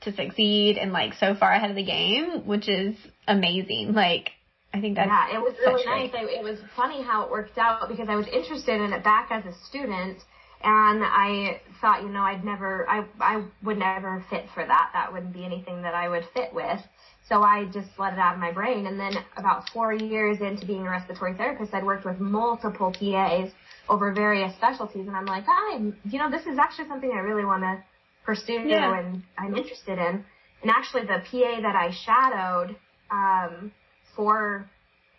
to 0.00 0.14
succeed 0.14 0.76
and 0.76 0.92
like 0.92 1.14
so 1.14 1.34
far 1.34 1.52
ahead 1.52 1.70
of 1.70 1.76
the 1.76 1.84
game, 1.84 2.44
which 2.46 2.68
is 2.68 2.96
amazing. 3.28 3.92
Like, 3.94 4.30
I 4.74 4.80
think 4.80 4.96
that's 4.96 5.08
yeah, 5.08 5.36
it 5.36 5.40
was 5.40 5.54
really 5.64 5.84
nice. 5.86 6.10
I, 6.14 6.24
it 6.24 6.42
was 6.42 6.58
funny 6.76 7.02
how 7.02 7.22
it 7.22 7.30
worked 7.30 7.58
out 7.58 7.88
because 7.88 8.08
I 8.08 8.16
was 8.16 8.26
interested 8.26 8.80
in 8.80 8.92
it 8.92 9.04
back 9.04 9.28
as 9.30 9.44
a 9.46 9.56
student 9.66 10.18
and 10.62 11.04
I 11.04 11.60
thought, 11.80 12.02
you 12.02 12.08
know, 12.08 12.22
I'd 12.22 12.44
never, 12.44 12.88
I, 12.88 13.04
I 13.20 13.44
would 13.62 13.78
never 13.78 14.24
fit 14.28 14.46
for 14.54 14.64
that. 14.64 14.90
That 14.92 15.12
wouldn't 15.12 15.32
be 15.32 15.44
anything 15.44 15.82
that 15.82 15.94
I 15.94 16.08
would 16.08 16.24
fit 16.34 16.52
with. 16.52 16.80
So 17.28 17.42
I 17.42 17.66
just 17.66 17.88
let 17.98 18.14
it 18.14 18.18
out 18.18 18.34
of 18.34 18.40
my 18.40 18.52
brain. 18.52 18.86
And 18.86 18.98
then 18.98 19.12
about 19.36 19.68
four 19.70 19.92
years 19.92 20.40
into 20.40 20.66
being 20.66 20.86
a 20.86 20.90
respiratory 20.90 21.34
therapist, 21.34 21.74
I'd 21.74 21.84
worked 21.84 22.04
with 22.04 22.18
multiple 22.18 22.92
PAs 22.92 23.50
over 23.88 24.12
various 24.12 24.54
specialties. 24.56 25.06
And 25.06 25.16
I'm 25.16 25.26
like, 25.26 25.44
I'm, 25.46 25.96
you 26.04 26.18
know, 26.18 26.30
this 26.30 26.46
is 26.46 26.58
actually 26.58 26.88
something 26.88 27.10
I 27.12 27.18
really 27.18 27.44
want 27.44 27.62
to 27.62 27.82
pursue 28.24 28.64
yeah. 28.66 28.98
and 28.98 29.22
I'm 29.38 29.56
interested 29.56 29.98
in. 29.98 30.24
And 30.62 30.70
actually 30.70 31.02
the 31.02 31.22
PA 31.30 31.60
that 31.60 31.76
I 31.76 31.90
shadowed, 32.04 32.76
um, 33.10 33.72
for 34.16 34.68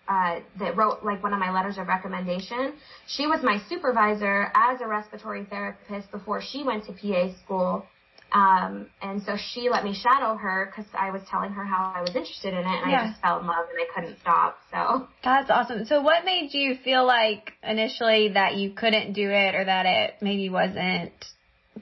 uh, 0.10 0.40
that 0.58 0.76
wrote 0.76 1.04
like 1.04 1.22
one 1.22 1.34
of 1.34 1.40
my 1.40 1.52
letters 1.52 1.78
of 1.78 1.88
recommendation. 1.88 2.74
She 3.08 3.28
was 3.28 3.42
my 3.44 3.62
supervisor 3.70 4.52
as 4.56 4.82
a 4.82 4.88
respiratory 4.88 5.46
therapist 5.46 6.12
before 6.12 6.42
she 6.42 6.64
went 6.64 6.86
to 6.86 6.94
PA 6.94 7.32
school. 7.44 7.86
Um, 8.32 8.88
and 9.02 9.22
so 9.24 9.38
she 9.38 9.70
let 9.70 9.84
me 9.84 9.94
shadow 9.94 10.36
her 10.36 10.66
because 10.66 10.90
I 10.94 11.12
was 11.12 11.22
telling 11.30 11.52
her 11.52 11.64
how 11.64 11.94
I 11.96 12.02
was 12.02 12.16
interested 12.16 12.54
in 12.54 12.60
it 12.60 12.66
and 12.66 12.92
yeah. 12.92 13.02
I 13.02 13.08
just 13.08 13.22
fell 13.22 13.40
in 13.40 13.48
love 13.48 13.66
and 13.70 13.80
I 13.80 13.86
couldn't 13.94 14.20
stop. 14.20 14.58
So 14.72 15.08
that's 15.24 15.50
awesome. 15.50 15.86
So 15.86 16.02
what 16.02 16.26
made 16.26 16.54
you 16.54 16.76
feel 16.84 17.06
like 17.06 17.54
initially 17.64 18.30
that 18.34 18.56
you 18.56 18.72
couldn't 18.72 19.14
do 19.14 19.30
it 19.30 19.56
or 19.56 19.66
that 19.66 19.86
it 19.86 20.16
maybe 20.22 20.50
wasn't 20.50 21.14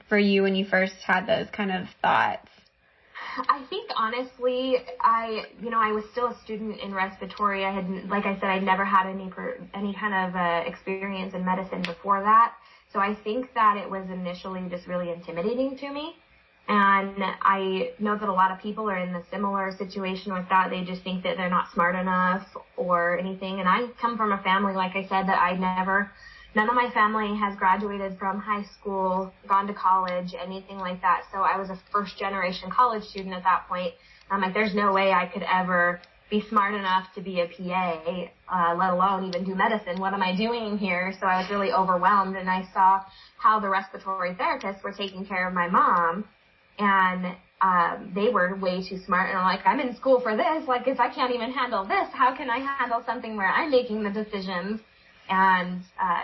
for 0.07 0.17
you 0.17 0.43
when 0.43 0.55
you 0.55 0.65
first 0.65 0.95
had 1.05 1.27
those 1.27 1.47
kind 1.51 1.71
of 1.71 1.87
thoughts? 2.01 2.47
I 3.49 3.63
think 3.69 3.91
honestly, 3.95 4.77
I 5.01 5.45
you 5.61 5.69
know 5.69 5.79
I 5.79 5.91
was 5.91 6.03
still 6.11 6.27
a 6.27 6.37
student 6.43 6.79
in 6.79 6.93
respiratory. 6.93 7.65
I 7.65 7.71
had, 7.71 8.09
like 8.09 8.25
I 8.25 8.35
said, 8.35 8.49
I'd 8.49 8.63
never 8.63 8.85
had 8.85 9.07
any 9.07 9.31
any 9.73 9.93
kind 9.93 10.13
of 10.13 10.35
uh, 10.35 10.63
experience 10.67 11.33
in 11.33 11.45
medicine 11.45 11.81
before 11.81 12.21
that. 12.21 12.53
So 12.91 12.99
I 12.99 13.15
think 13.23 13.53
that 13.53 13.77
it 13.77 13.89
was 13.89 14.09
initially 14.09 14.67
just 14.69 14.87
really 14.87 15.11
intimidating 15.11 15.77
to 15.77 15.91
me. 15.91 16.15
And 16.69 17.23
I 17.41 17.91
know 17.99 18.17
that 18.17 18.27
a 18.27 18.33
lot 18.33 18.51
of 18.51 18.59
people 18.59 18.89
are 18.89 18.97
in 18.97 19.15
a 19.15 19.23
similar 19.31 19.71
situation 19.77 20.33
with 20.33 20.49
that. 20.49 20.69
They 20.69 20.83
just 20.83 21.01
think 21.03 21.23
that 21.23 21.37
they're 21.37 21.49
not 21.49 21.71
smart 21.73 21.95
enough 21.95 22.45
or 22.75 23.17
anything. 23.17 23.59
And 23.59 23.69
I 23.69 23.87
come 24.01 24.17
from 24.17 24.33
a 24.33 24.41
family, 24.43 24.73
like 24.73 24.95
I 24.95 25.03
said, 25.03 25.27
that 25.27 25.41
I 25.41 25.55
never 25.55 26.11
None 26.55 26.69
of 26.69 26.75
my 26.75 26.89
family 26.93 27.37
has 27.37 27.55
graduated 27.57 28.17
from 28.17 28.39
high 28.39 28.63
school, 28.79 29.31
gone 29.47 29.67
to 29.67 29.73
college, 29.73 30.33
anything 30.39 30.77
like 30.79 31.01
that. 31.01 31.23
So 31.31 31.39
I 31.41 31.57
was 31.57 31.69
a 31.69 31.79
first 31.91 32.17
generation 32.17 32.71
college 32.71 33.03
student 33.03 33.35
at 33.35 33.43
that 33.43 33.67
point. 33.67 33.93
I'm 34.31 34.41
like, 34.41 34.53
there's 34.53 34.73
no 34.73 34.91
way 34.91 35.11
I 35.11 35.27
could 35.27 35.43
ever 35.43 36.01
be 36.29 36.43
smart 36.49 36.73
enough 36.73 37.07
to 37.15 37.21
be 37.21 37.39
a 37.39 37.47
PA, 37.47 38.27
uh, 38.51 38.75
let 38.75 38.91
alone 38.91 39.25
even 39.25 39.45
do 39.45 39.55
medicine. 39.55 39.99
What 39.99 40.13
am 40.13 40.21
I 40.21 40.35
doing 40.35 40.77
here? 40.77 41.13
So 41.19 41.25
I 41.25 41.41
was 41.41 41.49
really 41.49 41.71
overwhelmed 41.71 42.35
and 42.35 42.49
I 42.49 42.67
saw 42.73 43.01
how 43.37 43.59
the 43.59 43.69
respiratory 43.69 44.33
therapists 44.35 44.83
were 44.83 44.91
taking 44.91 45.25
care 45.25 45.47
of 45.47 45.53
my 45.53 45.69
mom 45.69 46.25
and 46.79 47.35
um, 47.61 48.11
they 48.13 48.29
were 48.29 48.55
way 48.57 48.87
too 48.87 48.99
smart 49.05 49.29
and 49.29 49.37
I'm 49.39 49.45
like, 49.45 49.65
I'm 49.65 49.79
in 49.79 49.95
school 49.95 50.19
for 50.19 50.35
this. 50.35 50.67
Like 50.67 50.87
if 50.87 50.99
I 50.99 51.13
can't 51.13 51.33
even 51.33 51.51
handle 51.51 51.85
this, 51.85 52.09
how 52.13 52.35
can 52.35 52.49
I 52.49 52.59
handle 52.59 53.01
something 53.05 53.37
where 53.37 53.49
I'm 53.49 53.71
making 53.71 54.03
the 54.03 54.09
decisions? 54.09 54.81
And 55.29 55.81
uh, 56.01 56.21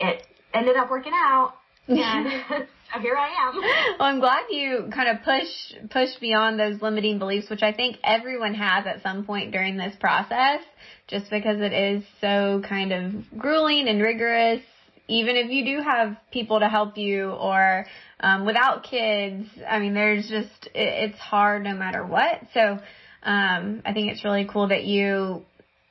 it 0.00 0.22
ended 0.54 0.76
up 0.76 0.90
working 0.90 1.12
out. 1.14 1.54
And 1.88 2.28
so 2.92 3.00
here 3.00 3.16
I 3.16 3.48
am. 3.48 3.60
Well, 3.98 4.08
I'm 4.08 4.20
glad 4.20 4.44
you 4.50 4.90
kind 4.94 5.08
of 5.08 5.24
push 5.24 5.48
push 5.90 6.10
beyond 6.20 6.60
those 6.60 6.82
limiting 6.82 7.18
beliefs, 7.18 7.48
which 7.48 7.62
I 7.62 7.72
think 7.72 7.96
everyone 8.04 8.52
has 8.52 8.86
at 8.86 9.02
some 9.02 9.24
point 9.24 9.52
during 9.52 9.78
this 9.78 9.96
process, 9.98 10.60
just 11.06 11.30
because 11.30 11.62
it 11.62 11.72
is 11.72 12.04
so 12.20 12.62
kind 12.68 12.92
of 12.92 13.38
grueling 13.38 13.88
and 13.88 14.02
rigorous. 14.02 14.60
Even 15.10 15.36
if 15.36 15.50
you 15.50 15.64
do 15.64 15.82
have 15.82 16.18
people 16.30 16.60
to 16.60 16.68
help 16.68 16.98
you, 16.98 17.30
or 17.30 17.86
um, 18.20 18.44
without 18.44 18.82
kids, 18.82 19.48
I 19.66 19.78
mean, 19.78 19.94
there's 19.94 20.28
just 20.28 20.66
it, 20.74 21.10
it's 21.10 21.18
hard 21.18 21.64
no 21.64 21.74
matter 21.74 22.04
what. 22.04 22.40
So 22.52 22.78
um, 23.22 23.82
I 23.86 23.92
think 23.94 24.12
it's 24.12 24.24
really 24.24 24.46
cool 24.50 24.68
that 24.68 24.84
you 24.84 25.44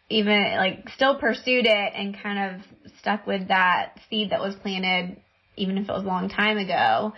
even 0.09 0.55
like 0.55 0.89
still 0.89 1.15
pursued 1.15 1.65
it 1.65 1.93
and 1.95 2.17
kind 2.21 2.55
of 2.55 2.61
stuck 2.99 3.27
with 3.27 3.49
that 3.49 3.99
seed 4.09 4.31
that 4.31 4.39
was 4.39 4.55
planted, 4.55 5.17
even 5.55 5.77
if 5.77 5.89
it 5.89 5.91
was 5.91 6.03
a 6.03 6.07
long 6.07 6.29
time 6.29 6.57
ago. 6.57 7.13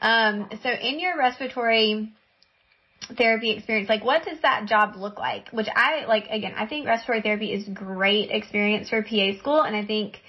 Um, 0.00 0.48
so 0.62 0.70
in 0.70 0.98
your 0.98 1.18
respiratory 1.18 2.12
therapy 3.16 3.50
experience, 3.50 3.88
like 3.88 4.04
what 4.04 4.24
does 4.24 4.38
that 4.42 4.66
job 4.66 4.94
look 4.96 5.18
like? 5.18 5.50
Which 5.50 5.68
I 5.74 6.06
like 6.06 6.26
again, 6.30 6.54
I 6.56 6.66
think 6.66 6.86
respiratory 6.86 7.22
therapy 7.22 7.52
is 7.52 7.68
great 7.68 8.30
experience 8.30 8.88
for 8.88 9.02
PA 9.02 9.38
school 9.38 9.60
and 9.60 9.76
I 9.76 9.84
think 9.84 10.20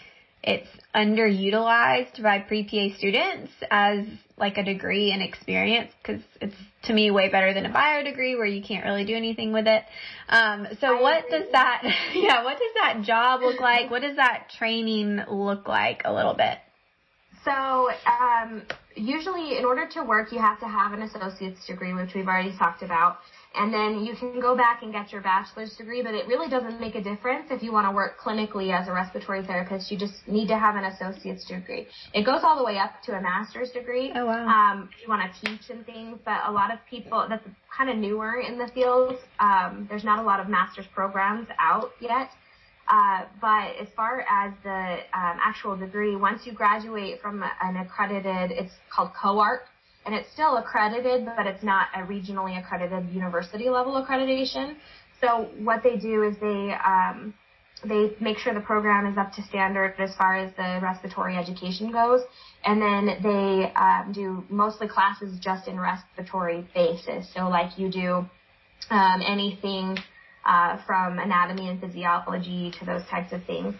it's 0.44 0.68
underutilized 0.96 2.22
by 2.22 2.40
pre-PA 2.40 2.98
students 2.98 3.52
as 3.70 4.06
like 4.38 4.58
a 4.58 4.64
degree 4.64 5.12
and 5.12 5.22
experience 5.22 5.92
because 6.02 6.22
it's 6.42 6.56
to 6.84 6.94
me 6.94 7.12
way 7.12 7.30
better 7.30 7.54
than 7.54 7.66
a 7.66 7.72
bio 7.72 8.04
degree 8.04 8.36
where 8.36 8.46
you 8.46 8.64
can't 8.64 8.84
really 8.86 9.06
do 9.06 9.16
anything 9.16 9.54
with 9.54 9.68
it. 9.68 9.84
Um, 10.30 10.68
so 10.80 10.98
I 10.98 11.02
what 11.02 11.30
does 11.30 11.46
that, 11.52 11.84
yeah, 12.16 12.44
what 12.44 12.58
does 12.58 12.74
that 12.82 13.04
job 13.04 13.42
look 13.42 13.62
like? 13.62 13.92
What 13.92 14.02
does 14.02 14.16
that 14.16 14.48
training 14.58 15.22
look 15.30 15.68
like 15.68 16.02
a 16.06 16.14
little 16.14 16.34
bit? 16.34 16.58
So, 17.44 17.90
um, 18.06 18.64
usually 18.96 19.58
in 19.58 19.66
order 19.66 19.88
to 19.94 20.04
work, 20.04 20.32
you 20.32 20.40
have 20.40 20.60
to 20.60 20.68
have 20.68 20.94
an 20.94 21.02
associate's 21.04 21.66
degree, 21.66 21.94
which 21.94 22.14
we've 22.14 22.28
already 22.28 22.56
talked 22.58 22.84
about. 22.84 23.18
And 23.54 23.74
then 23.74 24.06
you 24.06 24.16
can 24.16 24.40
go 24.40 24.56
back 24.56 24.82
and 24.82 24.94
get 24.94 25.12
your 25.12 25.22
bachelor's 25.22 25.76
degree, 25.76 26.02
but 26.02 26.14
it 26.14 26.26
really 26.28 26.50
doesn't 26.50 26.80
make 26.80 26.96
a 26.96 27.02
difference 27.02 27.48
if 27.52 27.62
you 27.62 27.74
want 27.74 27.86
to 27.86 27.92
work 27.92 28.18
clinically 28.18 28.72
as 28.72 28.88
a 28.88 28.94
respiratory 28.94 29.46
therapist. 29.46 29.92
You 29.92 29.98
just 29.98 30.26
need 30.26 30.48
to 30.48 30.58
have 30.58 30.78
an 30.78 30.86
associate's 30.86 31.44
degree. 31.46 31.88
It 32.14 32.26
goes 32.26 32.42
all 32.44 32.58
the 32.58 32.64
way 32.64 32.78
up 32.78 33.02
to 33.08 33.18
a 33.18 33.22
master's 33.22 33.72
degree. 33.72 34.14
Oh, 34.16 34.26
wow. 34.26 34.48
Um, 34.48 34.90
if 34.96 35.04
you 35.04 35.10
want 35.10 35.34
to 35.34 35.46
teach 35.46 35.70
and 35.70 35.86
things, 35.86 36.18
but 36.24 36.40
a 36.48 36.52
lot 36.52 36.72
of 36.72 36.80
people, 36.90 37.26
that's 37.28 37.46
kind 37.76 37.90
of 37.90 37.98
newer 37.98 38.40
in 38.40 38.58
the 38.58 38.70
field. 38.70 39.18
Um, 39.42 39.86
there's 39.90 40.06
not 40.06 40.20
a 40.20 40.24
lot 40.24 40.40
of 40.40 40.48
master's 40.48 40.88
programs 40.94 41.48
out 41.60 41.92
yet. 42.00 42.30
Uh, 42.92 43.24
but 43.40 43.74
as 43.82 43.88
far 43.96 44.26
as 44.30 44.52
the 44.64 44.98
um, 45.18 45.40
actual 45.42 45.78
degree, 45.78 46.18
once 46.18 46.46
you 46.46 46.52
graduate 46.52 47.22
from 47.22 47.42
an 47.62 47.78
accredited, 47.78 48.52
it's 48.52 48.74
called 48.94 49.12
CoARC, 49.14 49.60
and 50.06 50.14
it's 50.14 50.30
still 50.34 50.58
accredited, 50.58 51.26
but 51.38 51.48
it's 51.48 51.64
not 51.64 51.88
a 51.96 52.00
regionally 52.00 52.60
accredited 52.60 53.10
university 53.10 53.70
level 53.70 53.94
accreditation. 53.94 54.76
So 55.22 55.50
what 55.60 55.84
they 55.84 55.96
do 55.96 56.24
is 56.24 56.36
they 56.42 56.74
um, 56.86 57.34
they 57.86 58.12
make 58.20 58.38
sure 58.38 58.54
the 58.54 58.60
program 58.60 59.06
is 59.06 59.18
up 59.18 59.32
to 59.34 59.44
standard 59.44 59.96
as 59.98 60.14
far 60.16 60.36
as 60.36 60.54
the 60.58 60.80
respiratory 60.84 61.38
education 61.38 61.94
goes, 61.94 62.22
and 62.66 62.82
then 62.82 63.06
they 63.24 63.72
um, 63.74 64.12
do 64.12 64.44
mostly 64.50 64.90
classes 64.90 65.40
just 65.40 65.70
in 65.70 65.80
respiratory 65.80 66.68
basis. 66.76 67.32
So 67.34 67.48
like 67.48 67.80
you 67.80 67.90
do 67.90 68.26
um, 68.90 69.22
anything 69.26 69.98
uh, 70.46 70.78
from 70.86 71.20
anatomy 71.20 71.70
and 71.70 71.80
physiology 71.80 72.72
to 72.80 72.86
those 72.86 73.04
types 73.10 73.34
of 73.34 73.44
things. 73.46 73.76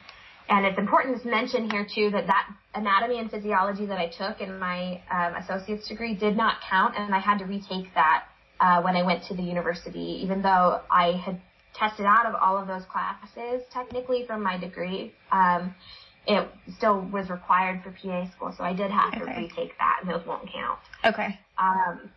And 0.50 0.66
it's 0.66 0.78
important 0.78 1.22
to 1.22 1.30
mention 1.30 1.70
here 1.70 1.86
too 1.86 2.10
that 2.12 2.28
that 2.28 2.48
anatomy 2.76 3.20
and 3.20 3.32
physiology 3.32 3.86
that 3.86 3.98
I 3.98 4.08
took 4.10 4.42
in 4.42 4.60
my 4.60 5.02
um, 5.10 5.36
associate's 5.36 5.88
degree 5.88 6.16
did 6.16 6.36
not 6.36 6.56
count, 6.70 6.96
and 6.98 7.16
I 7.16 7.20
had 7.20 7.38
to 7.40 7.46
retake 7.46 7.94
that 7.96 8.26
uh, 8.60 8.82
when 8.82 8.96
I 8.96 9.04
went 9.04 9.24
to 9.26 9.36
the 9.36 9.44
university, 9.44 10.20
even 10.22 10.42
though 10.42 10.82
I 10.92 11.14
had 11.26 11.40
tested 11.74 12.06
out 12.06 12.26
of 12.26 12.36
all 12.36 12.58
of 12.58 12.68
those 12.68 12.84
classes 12.92 13.64
technically 13.72 14.26
from 14.28 14.44
my 14.44 14.58
degree. 14.58 15.14
Um, 15.32 15.74
it 16.28 16.48
still 16.78 17.02
was 17.12 17.30
required 17.30 17.82
for 17.84 17.92
PA 17.92 18.30
school, 18.36 18.54
so 18.56 18.64
I 18.64 18.74
did 18.74 18.92
have 18.92 19.12
to 19.14 19.26
retake 19.26 19.74
that, 19.80 20.00
and 20.02 20.10
those 20.10 20.26
won't 20.28 20.48
count. 20.52 20.80
Okay. 21.04 21.40
Um, 21.58 22.12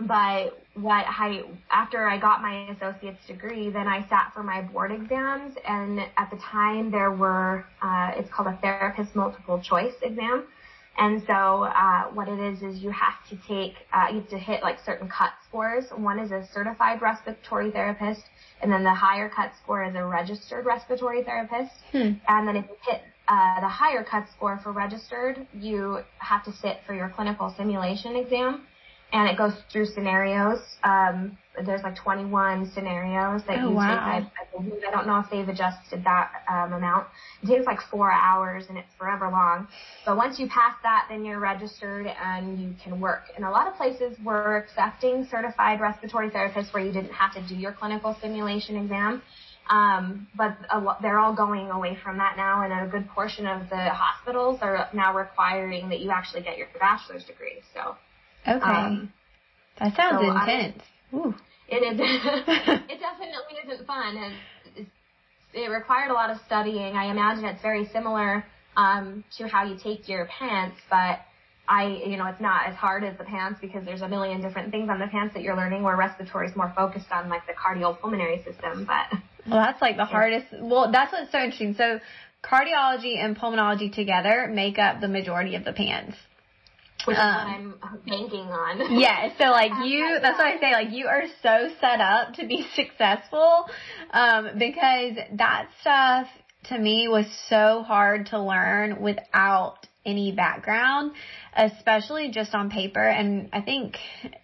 but 0.00 0.62
what 0.74 1.04
I 1.08 1.42
after 1.70 2.06
I 2.06 2.18
got 2.18 2.40
my 2.40 2.68
associate's 2.70 3.26
degree, 3.26 3.68
then 3.68 3.88
I 3.88 4.06
sat 4.08 4.32
for 4.32 4.42
my 4.42 4.62
board 4.62 4.92
exams, 4.92 5.56
and 5.66 6.00
at 6.16 6.30
the 6.30 6.36
time 6.36 6.90
there 6.90 7.10
were 7.10 7.64
uh, 7.82 8.12
it's 8.14 8.30
called 8.30 8.48
a 8.48 8.58
therapist 8.62 9.16
multiple 9.16 9.60
choice 9.60 9.94
exam, 10.02 10.44
and 10.98 11.20
so 11.26 11.64
uh, 11.64 12.04
what 12.14 12.28
it 12.28 12.38
is 12.38 12.62
is 12.62 12.80
you 12.80 12.90
have 12.90 13.14
to 13.28 13.36
take 13.48 13.74
uh, 13.92 14.06
you 14.12 14.20
have 14.20 14.28
to 14.28 14.38
hit 14.38 14.62
like 14.62 14.78
certain 14.86 15.08
cut 15.08 15.32
scores. 15.48 15.86
One 15.96 16.20
is 16.20 16.30
a 16.30 16.46
certified 16.52 17.02
respiratory 17.02 17.72
therapist, 17.72 18.22
and 18.62 18.70
then 18.70 18.84
the 18.84 18.94
higher 18.94 19.28
cut 19.28 19.50
score 19.60 19.84
is 19.84 19.96
a 19.96 20.04
registered 20.04 20.64
respiratory 20.64 21.24
therapist, 21.24 21.72
hmm. 21.90 22.12
and 22.28 22.46
then 22.46 22.56
if 22.56 22.66
you 22.66 22.76
hit 22.88 23.02
uh, 23.26 23.60
the 23.60 23.68
higher 23.68 24.04
cut 24.04 24.26
score 24.36 24.60
for 24.62 24.70
registered, 24.70 25.44
you 25.52 25.98
have 26.18 26.44
to 26.44 26.52
sit 26.52 26.78
for 26.86 26.94
your 26.94 27.08
clinical 27.08 27.52
simulation 27.58 28.14
exam 28.14 28.67
and 29.12 29.28
it 29.28 29.38
goes 29.38 29.52
through 29.72 29.86
scenarios. 29.86 30.58
Um, 30.84 31.38
there's 31.64 31.82
like 31.82 31.96
21 31.96 32.70
scenarios 32.72 33.42
that 33.48 33.58
oh, 33.60 33.70
you 33.70 33.74
wow. 33.74 33.88
take. 33.88 33.98
I, 33.98 34.16
I, 34.18 34.56
believe, 34.56 34.82
I 34.86 34.90
don't 34.90 35.06
know 35.06 35.18
if 35.18 35.26
they've 35.30 35.48
adjusted 35.48 36.04
that 36.04 36.30
um, 36.48 36.74
amount. 36.74 37.06
It 37.42 37.48
takes 37.48 37.66
like 37.66 37.80
four 37.90 38.12
hours 38.12 38.64
and 38.68 38.76
it's 38.76 38.92
forever 38.98 39.28
long. 39.30 39.66
But 40.04 40.16
once 40.16 40.38
you 40.38 40.46
pass 40.46 40.74
that, 40.82 41.06
then 41.08 41.24
you're 41.24 41.40
registered 41.40 42.06
and 42.06 42.60
you 42.60 42.74
can 42.82 43.00
work. 43.00 43.24
And 43.34 43.44
a 43.44 43.50
lot 43.50 43.66
of 43.66 43.74
places 43.74 44.16
were 44.22 44.58
accepting 44.58 45.26
certified 45.30 45.80
respiratory 45.80 46.30
therapists 46.30 46.72
where 46.72 46.84
you 46.84 46.92
didn't 46.92 47.12
have 47.12 47.34
to 47.34 47.48
do 47.48 47.56
your 47.56 47.72
clinical 47.72 48.16
simulation 48.20 48.76
exam. 48.76 49.22
Um, 49.70 50.28
but 50.34 50.56
a, 50.70 50.96
they're 51.02 51.18
all 51.18 51.34
going 51.34 51.70
away 51.70 51.98
from 52.02 52.16
that 52.18 52.36
now, 52.36 52.62
and 52.62 52.72
a 52.72 52.90
good 52.90 53.06
portion 53.10 53.46
of 53.46 53.68
the 53.68 53.90
hospitals 53.90 54.60
are 54.62 54.88
now 54.94 55.14
requiring 55.14 55.90
that 55.90 56.00
you 56.00 56.10
actually 56.10 56.42
get 56.42 56.56
your 56.56 56.68
bachelor's 56.80 57.24
degree. 57.24 57.60
So, 57.74 57.96
okay, 58.56 58.64
um, 58.64 59.12
that 59.78 59.94
sounds 59.96 60.20
so 60.20 60.30
intense. 60.30 60.82
I, 61.12 61.34
it 61.68 61.82
is. 61.82 62.00
it 62.88 63.00
definitely 63.00 63.56
isn't 63.64 63.86
fun, 63.86 64.16
and 64.16 64.86
it 65.54 65.70
required 65.70 66.10
a 66.10 66.14
lot 66.14 66.30
of 66.30 66.38
studying. 66.46 66.96
I 66.96 67.10
imagine 67.10 67.44
it's 67.44 67.62
very 67.62 67.86
similar 67.92 68.44
um, 68.76 69.24
to 69.36 69.48
how 69.48 69.64
you 69.64 69.76
take 69.82 70.08
your 70.08 70.26
PANCE, 70.26 70.74
but 70.90 71.20
I, 71.68 72.02
you 72.06 72.16
know, 72.16 72.26
it's 72.26 72.40
not 72.40 72.66
as 72.66 72.74
hard 72.74 73.04
as 73.04 73.16
the 73.18 73.24
PANCE 73.24 73.58
because 73.60 73.84
there's 73.84 74.00
a 74.02 74.08
million 74.08 74.40
different 74.40 74.70
things 74.70 74.88
on 74.88 74.98
the 74.98 75.06
PANCE 75.06 75.34
that 75.34 75.42
you're 75.42 75.56
learning 75.56 75.82
where 75.82 75.96
respiratory 75.96 76.48
is 76.48 76.56
more 76.56 76.72
focused 76.74 77.10
on 77.10 77.28
like 77.28 77.42
the 77.46 77.52
cardiopulmonary 77.52 78.44
system, 78.44 78.86
but. 78.86 79.18
Well, 79.46 79.62
that's 79.62 79.80
like 79.80 79.96
the 79.96 80.04
hardest. 80.04 80.46
Well, 80.52 80.90
that's 80.92 81.12
what's 81.12 81.32
so 81.32 81.38
interesting. 81.38 81.74
So 81.74 82.00
cardiology 82.44 83.22
and 83.22 83.36
pulmonology 83.36 83.92
together 83.92 84.48
make 84.52 84.78
up 84.78 85.00
the 85.00 85.08
majority 85.08 85.54
of 85.56 85.64
the 85.64 85.72
PANCE. 85.72 86.14
Which 87.08 87.16
is 87.16 87.22
um, 87.22 87.78
what 87.80 87.90
I'm 87.90 87.98
banking 88.06 88.46
on. 88.46 88.98
yeah, 89.00 89.30
so 89.38 89.46
like 89.46 89.72
you, 89.84 90.18
that's 90.20 90.38
what 90.38 90.46
I 90.46 90.60
say, 90.60 90.72
like 90.72 90.92
you 90.92 91.06
are 91.06 91.24
so 91.42 91.68
set 91.80 92.00
up 92.00 92.34
to 92.34 92.46
be 92.46 92.66
successful, 92.74 93.66
um, 94.10 94.50
because 94.58 95.16
that 95.32 95.68
stuff 95.80 96.28
to 96.64 96.78
me 96.78 97.08
was 97.08 97.26
so 97.48 97.82
hard 97.82 98.26
to 98.26 98.40
learn 98.40 99.00
without 99.00 99.86
any 100.04 100.32
background, 100.32 101.12
especially 101.56 102.30
just 102.30 102.54
on 102.54 102.70
paper. 102.70 103.06
And 103.06 103.50
I 103.52 103.60
think, 103.60 103.96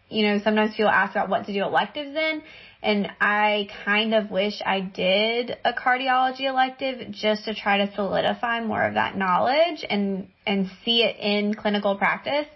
you 0.09 0.27
know, 0.27 0.41
sometimes 0.43 0.75
people 0.75 0.91
ask 0.91 1.13
about 1.13 1.29
what 1.29 1.47
to 1.47 1.53
do 1.53 1.63
electives 1.63 2.15
in, 2.17 2.43
and 2.85 3.11
I 3.21 3.69
kind 3.85 4.15
of 4.15 4.31
wish 4.31 4.61
I 4.65 4.81
did 4.81 5.57
a 5.65 5.73
cardiology 5.73 6.43
elective 6.43 7.11
just 7.11 7.47
to 7.47 7.55
try 7.55 7.79
to 7.79 7.95
solidify 7.95 8.61
more 8.61 8.87
of 8.87 8.95
that 8.95 9.17
knowledge 9.17 9.85
and, 9.89 10.29
and 10.47 10.71
see 10.85 11.03
it 11.03 11.17
in 11.19 11.55
clinical 11.55 11.97
practice. 11.97 12.47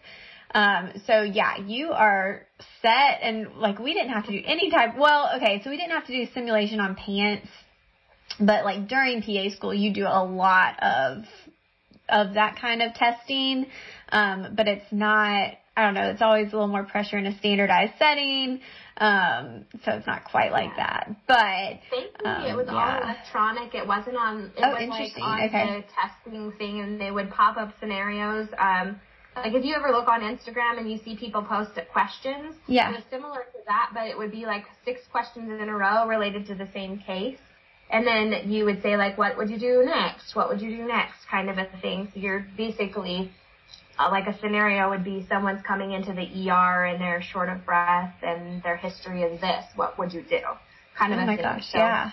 Um, 0.55 0.93
so 1.07 1.23
yeah, 1.23 1.57
you 1.59 1.93
are 1.93 2.47
set 2.83 3.21
and 3.23 3.57
like 3.57 3.79
we 3.79 3.95
didn't 3.95 4.11
have 4.11 4.27
to 4.27 4.33
do 4.33 4.43
any 4.45 4.71
type, 4.71 4.97
well, 4.99 5.31
okay, 5.37 5.63
so 5.65 5.71
we 5.71 5.77
didn't 5.77 5.93
have 5.93 6.07
to 6.07 6.13
do 6.13 6.31
simulation 6.33 6.79
on 6.81 6.95
PANCE, 6.95 7.49
but 8.39 8.65
like 8.65 8.87
during 8.87 9.23
PA 9.23 9.55
school, 9.57 9.73
you 9.73 9.93
do 9.93 10.05
a 10.07 10.25
lot 10.25 10.83
of 10.83 11.25
of 12.09 12.35
that 12.35 12.57
kind 12.61 12.83
of 12.83 12.95
testing. 12.95 13.67
Um, 14.11 14.55
but 14.57 14.67
it's 14.67 14.91
not, 14.91 15.53
I 15.77 15.85
don't 15.85 15.95
know, 15.95 16.11
it's 16.11 16.23
always 16.23 16.49
a 16.49 16.53
little 16.53 16.69
more 16.69 16.85
pressure 16.85 17.19
in 17.19 17.27
a 17.27 17.39
standardized 17.39 17.93
setting. 17.99 18.61
Um, 18.99 19.65
so 19.85 19.93
it's 19.93 20.07
not 20.07 20.25
quite 20.25 20.51
like 20.51 20.75
that. 20.77 21.09
But 21.29 21.81
thankfully 21.89 22.25
um, 22.25 22.43
it 22.47 22.57
was 22.57 22.67
yeah. 22.67 22.75
all 22.75 23.03
electronic. 23.03 23.75
It 23.75 23.87
wasn't 23.87 24.17
on 24.17 24.51
it 24.57 24.63
oh, 24.63 24.73
was 24.73 24.83
interesting. 24.83 25.23
like 25.23 25.41
on 25.41 25.49
okay. 25.49 25.81
the 25.81 25.85
testing 25.95 26.53
thing 26.59 26.81
and 26.81 27.01
they 27.01 27.13
would 27.13 27.31
pop 27.31 27.57
up 27.57 27.73
scenarios. 27.79 28.49
Um 28.59 29.01
like 29.37 29.55
if 29.55 29.65
you 29.65 29.75
ever 29.75 29.91
look 29.91 30.09
on 30.09 30.21
Instagram 30.23 30.79
and 30.79 30.91
you 30.91 30.99
see 31.05 31.17
people 31.17 31.43
post 31.43 31.79
questions, 31.93 32.57
yeah. 32.67 32.91
it 32.91 32.95
was 32.95 33.05
similar 33.11 33.41
to 33.53 33.59
that, 33.67 33.91
but 33.95 34.09
it 34.09 34.19
would 34.19 34.33
be 34.33 34.47
like 34.47 34.65
six 34.85 35.01
questions 35.13 35.49
in 35.49 35.69
a 35.69 35.75
row 35.77 36.09
related 36.09 36.47
to 36.47 36.55
the 36.55 36.69
same 36.73 36.99
case. 36.99 37.39
And 37.91 38.07
then 38.07 38.51
you 38.51 38.65
would 38.65 38.83
say 38.83 38.97
like, 38.97 39.17
what 39.17 39.37
would 39.39 39.49
you 39.49 39.59
do 39.59 39.83
next? 39.85 40.35
What 40.35 40.49
would 40.49 40.61
you 40.61 40.77
do 40.77 40.85
next? 40.85 41.27
Kind 41.31 41.49
of 41.49 41.57
a 41.59 41.69
thing. 41.81 42.09
So 42.13 42.21
you're 42.21 42.47
basically, 42.57 43.31
uh, 43.99 44.09
like 44.11 44.27
a 44.27 44.39
scenario 44.39 44.91
would 44.91 45.05
be 45.05 45.27
someone's 45.29 45.63
coming 45.67 45.93
into 45.93 46.13
the 46.13 46.51
ER 46.51 46.85
and 46.85 47.01
they're 47.01 47.23
short 47.23 47.49
of 47.49 47.65
breath 47.65 48.15
and 48.23 48.63
their 48.63 48.77
history 48.77 49.23
is 49.23 49.41
this. 49.41 49.65
What 49.77 49.99
would 49.99 50.13
you 50.13 50.23
do? 50.23 50.41
Kind 50.97 51.13
of 51.13 51.19
oh 51.19 51.23
a 51.23 51.27
my 51.27 51.37
thing. 51.37 51.45
gosh, 51.45 51.67
so, 51.71 51.79
yeah. 51.79 52.11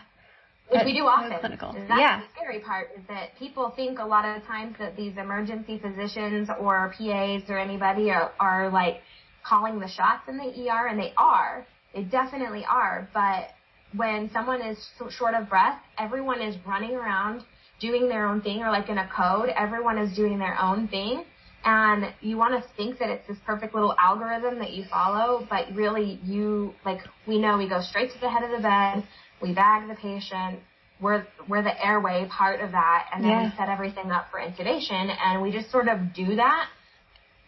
Which 0.70 0.82
we 0.84 0.94
do 0.94 1.06
often. 1.06 1.38
Clinical. 1.40 1.74
That's 1.74 2.00
yeah. 2.00 2.22
the 2.22 2.26
scary 2.36 2.60
part 2.60 2.90
is 2.98 3.04
that 3.08 3.38
people 3.38 3.72
think 3.76 4.00
a 4.00 4.06
lot 4.06 4.26
of 4.26 4.44
times 4.46 4.76
that 4.80 4.96
these 4.96 5.16
emergency 5.18 5.80
physicians 5.80 6.50
or 6.60 6.94
PAs 6.98 7.44
or 7.50 7.60
anybody 7.60 8.10
are, 8.10 8.32
are 8.40 8.72
like 8.72 9.02
calling 9.44 9.80
the 9.80 9.88
shots 9.88 10.24
in 10.28 10.38
the 10.38 10.70
ER 10.70 10.88
and 10.88 11.00
they 11.00 11.14
are. 11.18 11.68
They 11.94 12.04
definitely 12.04 12.66
are, 12.66 13.08
but 13.14 13.50
when 13.96 14.30
someone 14.34 14.62
is 14.62 14.78
short 15.12 15.36
of 15.36 15.50
breath, 15.50 15.80
everyone 15.98 16.42
is 16.42 16.56
running 16.66 16.96
around 16.96 17.44
doing 17.80 18.10
their 18.10 18.26
own 18.26 18.42
thing 18.42 18.62
or 18.62 18.72
like 18.72 18.90
in 18.90 18.98
a 18.98 19.10
code, 19.16 19.50
everyone 19.50 19.98
is 19.98 20.16
doing 20.16 20.40
their 20.40 20.60
own 20.60 20.88
thing. 20.88 21.24
And 21.66 22.14
you 22.22 22.38
want 22.38 22.64
to 22.64 22.70
think 22.78 23.00
that 23.00 23.10
it's 23.10 23.28
this 23.28 23.38
perfect 23.46 23.74
little 23.74 23.96
algorithm 24.00 24.60
that 24.60 24.74
you 24.74 24.86
follow, 24.86 25.48
but 25.50 25.66
really 25.74 26.20
you, 26.24 26.76
like, 26.86 27.00
we 27.28 27.40
know 27.40 27.58
we 27.58 27.68
go 27.68 27.82
straight 27.82 28.14
to 28.14 28.20
the 28.20 28.30
head 28.30 28.44
of 28.44 28.52
the 28.52 28.62
bed, 28.62 29.04
we 29.42 29.52
bag 29.54 29.90
the 29.90 29.96
patient, 29.96 30.60
we're, 31.02 31.26
we're 31.50 31.64
the 31.64 31.84
airway 31.84 32.28
part 32.30 32.62
of 32.62 32.72
that, 32.72 33.08
and 33.14 33.24
then 33.24 33.32
yeah. 33.32 33.50
we 33.50 33.58
set 33.58 33.68
everything 33.68 34.12
up 34.12 34.28
for 34.32 34.40
intubation, 34.40 35.14
and 35.20 35.42
we 35.42 35.52
just 35.52 35.72
sort 35.72 35.88
of 35.88 36.14
do 36.14 36.36
that. 36.36 36.68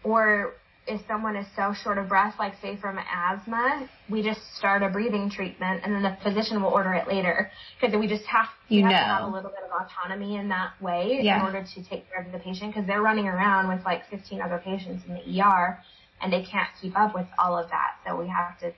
Or 0.03 0.53
if 0.87 1.01
someone 1.07 1.35
is 1.35 1.45
so 1.55 1.73
short 1.73 1.97
of 1.97 2.07
breath, 2.07 2.35
like 2.39 2.53
say 2.61 2.77
from 2.77 2.97
asthma, 2.97 3.89
we 4.09 4.23
just 4.23 4.39
start 4.55 4.83
a 4.83 4.89
breathing 4.89 5.29
treatment 5.29 5.81
and 5.83 5.93
then 5.93 6.03
the 6.03 6.17
physician 6.23 6.61
will 6.61 6.69
order 6.69 6.93
it 6.93 7.07
later 7.07 7.51
because 7.79 7.95
we 7.97 8.07
just 8.07 8.25
have, 8.25 8.47
you 8.69 8.83
have 8.83 8.91
know. 8.91 8.97
to 8.97 9.03
have 9.03 9.23
a 9.23 9.27
little 9.27 9.49
bit 9.49 9.59
of 9.65 9.71
autonomy 9.71 10.37
in 10.37 10.49
that 10.49 10.71
way 10.81 11.19
yeah. 11.21 11.39
in 11.39 11.45
order 11.45 11.65
to 11.75 11.83
take 11.83 12.09
care 12.09 12.23
of 12.23 12.31
the 12.31 12.39
patient 12.39 12.73
because 12.73 12.87
they're 12.87 13.01
running 13.01 13.27
around 13.27 13.67
with 13.67 13.83
like 13.85 14.09
15 14.09 14.41
other 14.41 14.61
patients 14.63 15.03
in 15.07 15.15
the 15.15 15.41
ER 15.41 15.77
and 16.21 16.31
they 16.31 16.43
can't 16.43 16.69
keep 16.81 16.97
up 16.97 17.13
with 17.13 17.27
all 17.37 17.57
of 17.57 17.69
that. 17.69 17.95
So 18.05 18.15
we 18.15 18.27
have 18.27 18.59
to 18.59 18.73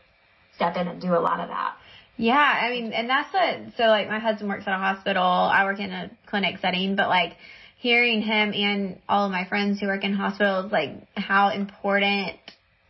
step 0.56 0.76
in 0.76 0.88
and 0.88 1.02
do 1.02 1.15
a 1.15 1.19
lot 1.19 1.39
of 1.39 1.50
that. 1.50 1.76
Yeah, 2.17 2.36
I 2.36 2.69
mean, 2.69 2.91
and 2.91 3.10
that's 3.10 3.34
what, 3.34 3.78
so 3.78 3.84
like 3.84 4.10
my 4.10 4.19
husband 4.19 4.50
works 4.50 4.67
at 4.67 4.74
a 4.74 4.78
hospital, 4.78 5.24
I 5.24 5.63
work 5.63 5.80
in 5.80 5.91
a 5.91 6.12
clinic 6.26 6.58
setting, 6.62 6.98
but 6.98 7.08
like 7.08 7.38
hearing 7.79 8.21
him 8.21 8.53
and 8.53 8.99
all 9.07 9.25
of 9.25 9.31
my 9.31 9.45
friends 9.45 9.79
who 9.79 9.87
work 9.87 10.03
in 10.03 10.13
hospitals, 10.13 10.69
like 10.71 11.07
how 11.15 11.49
important, 11.49 12.35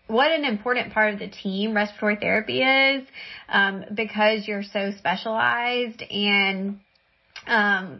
what 0.08 0.32
an 0.32 0.43
important 0.43 0.91
part 0.93 1.13
of 1.13 1.19
the 1.19 1.28
team 1.28 1.75
respiratory 1.75 2.15
therapy 2.15 2.63
is, 2.63 3.08
um, 3.47 3.86
because 3.93 4.47
you're 4.47 4.63
so 4.63 4.91
specialized 4.97 6.02
and, 6.02 6.80
um, 7.45 7.99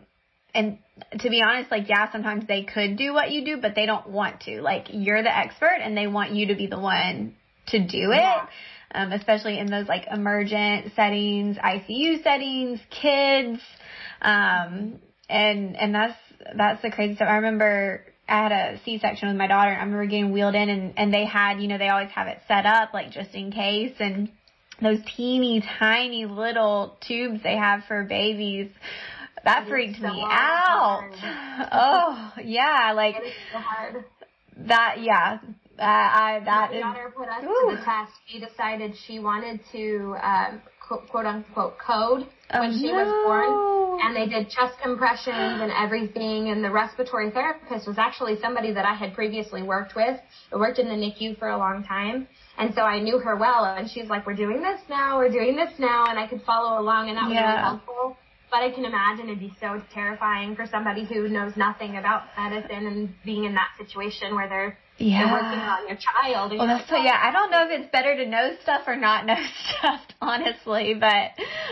and 0.56 0.80
to 1.19 1.30
be 1.30 1.43
honest, 1.43 1.69
like, 1.69 1.88
yeah, 1.88 2.12
sometimes 2.12 2.47
they 2.47 2.63
could 2.63 2.97
do 2.97 3.13
what 3.13 3.32
you 3.32 3.45
do, 3.45 3.62
but 3.62 3.75
they 3.75 3.86
don't 3.86 4.10
want 4.10 4.41
to. 4.41 4.60
Like, 4.63 4.88
you're 4.89 5.21
the 5.21 5.36
expert 5.36 5.78
and 5.84 5.95
they 5.95 6.08
want 6.08 6.32
you 6.32 6.47
to 6.47 6.56
be 6.56 6.65
the 6.65 6.80
one 6.80 7.36
to 7.67 7.80
do 7.80 8.12
it. 8.12 8.17
Yeah. 8.17 8.47
Um, 8.91 9.12
especially 9.12 9.60
in 9.60 9.67
those 9.67 9.88
like 9.88 10.08
emergent 10.12 10.93
settings, 10.95 11.58
ICU 11.58 12.23
settings, 12.23 12.80
kids, 12.89 13.62
um, 14.19 14.99
and 15.30 15.78
and 15.78 15.93
that's 15.93 16.17
that's 16.56 16.82
the 16.82 16.91
crazy 16.91 17.15
stuff. 17.15 17.28
I 17.30 17.36
remember 17.36 18.04
I 18.28 18.43
had 18.43 18.52
a 18.52 18.80
C-section 18.84 19.28
with 19.28 19.38
my 19.38 19.47
daughter. 19.47 19.71
And 19.71 19.80
I 19.80 19.84
remember 19.84 20.06
getting 20.06 20.32
wheeled 20.32 20.56
in, 20.56 20.69
and 20.69 20.93
and 20.97 21.13
they 21.13 21.25
had 21.25 21.62
you 21.62 21.67
know 21.67 21.78
they 21.78 21.89
always 21.89 22.12
have 22.12 22.28
it 22.28 22.39
set 22.47 22.65
up 22.65 22.93
like 22.93 23.12
just 23.12 23.34
in 23.34 23.52
case, 23.52 23.95
and 23.99 24.30
those 24.82 24.99
teeny 25.15 25.63
tiny 25.80 26.25
little 26.25 26.97
tubes 27.02 27.41
they 27.43 27.58
have 27.58 27.84
for 27.88 28.04
babies. 28.04 28.69
That 29.45 29.67
freaked 29.67 29.99
so 30.02 30.08
me 30.08 30.25
out. 30.30 31.13
oh 31.71 32.34
yeah, 32.43 32.91
like 32.95 33.15
so 33.52 34.04
that. 34.58 35.02
Yeah, 35.02 35.39
uh, 35.80 35.82
I 35.82 36.41
that 36.43 36.71
my 36.71 36.78
is. 36.78 36.82
daughter 36.82 37.13
put 37.15 37.30
us 37.30 37.43
Ooh. 37.43 37.71
to 37.71 37.78
the 37.78 37.84
test. 37.84 38.12
She 38.28 38.39
decided 38.39 38.95
she 39.08 39.19
wanted 39.19 39.62
to 39.71 40.15
um, 40.21 40.62
quote 40.97 41.25
unquote 41.25 41.78
code 41.78 42.28
Oh, 42.52 42.62
when 42.62 42.73
she 42.73 42.88
no. 42.91 42.97
was 42.97 43.10
born 43.23 44.02
and 44.02 44.15
they 44.15 44.25
did 44.28 44.49
chest 44.49 44.73
compressions 44.82 45.62
and 45.62 45.71
everything 45.71 46.49
and 46.49 46.63
the 46.63 46.71
respiratory 46.71 47.30
therapist 47.30 47.86
was 47.88 47.97
actually 47.99 48.39
somebody 48.41 48.73
that 48.73 48.86
I 48.86 48.95
had 48.95 49.13
previously 49.13 49.62
worked 49.62 49.95
with. 49.95 50.19
I 50.52 50.56
worked 50.56 50.80
in 50.80 50.88
the 50.88 50.95
NICU 50.95 51.38
for 51.38 51.49
a 51.49 51.58
long 51.58 51.84
time 51.84 52.28
and 52.58 52.73
so 52.73 52.82
I 52.82 52.99
knew 52.99 53.19
her 53.19 53.36
well 53.36 53.65
and 53.65 53.89
she's 53.89 54.10
like, 54.10 54.25
we're 54.25 54.34
doing 54.36 54.62
this 54.62 54.82
now, 54.89 55.17
we're 55.19 55.30
doing 55.32 55.56
this 55.56 55.71
now 55.78 56.06
and 56.10 56.17
I 56.17 56.25
could 56.28 56.41
follow 56.41 56.82
along 56.82 57.10
and 57.10 57.17
that 57.17 57.25
was 57.25 57.34
Yeah. 57.36 57.49
really 57.52 57.62
helpful. 57.62 58.17
But 58.49 58.63
I 58.63 58.71
can 58.71 58.84
imagine 58.84 59.25
it'd 59.28 59.39
be 59.39 59.54
so 59.60 59.80
terrifying 59.93 60.56
for 60.56 60.65
somebody 60.65 61.06
who 61.06 61.28
knows 61.30 61.56
nothing 61.56 61.97
about 61.97 62.23
medicine 62.36 62.88
and 62.88 63.10
being 63.23 63.43
in 63.43 63.54
that 63.54 63.69
situation 63.78 64.34
where 64.34 64.49
they're, 64.49 64.78
Yeah. 65.00 65.26
they're 65.26 65.34
working 65.34 65.60
on 65.60 65.88
your 65.88 65.98
child. 65.98 66.52
Well, 66.52 66.68
that's 66.68 66.90
like, 66.92 67.00
what, 67.00 67.06
yeah, 67.06 67.20
I 67.22 67.32
don't 67.32 67.52
know 67.52 67.66
if 67.66 67.80
it's 67.80 67.92
better 67.92 68.16
to 68.16 68.26
know 68.26 68.56
stuff 68.62 68.82
or 68.86 68.96
not 68.96 69.26
know 69.26 69.36
stuff, 69.78 70.02
honestly, 70.22 70.94
but, 70.94 71.32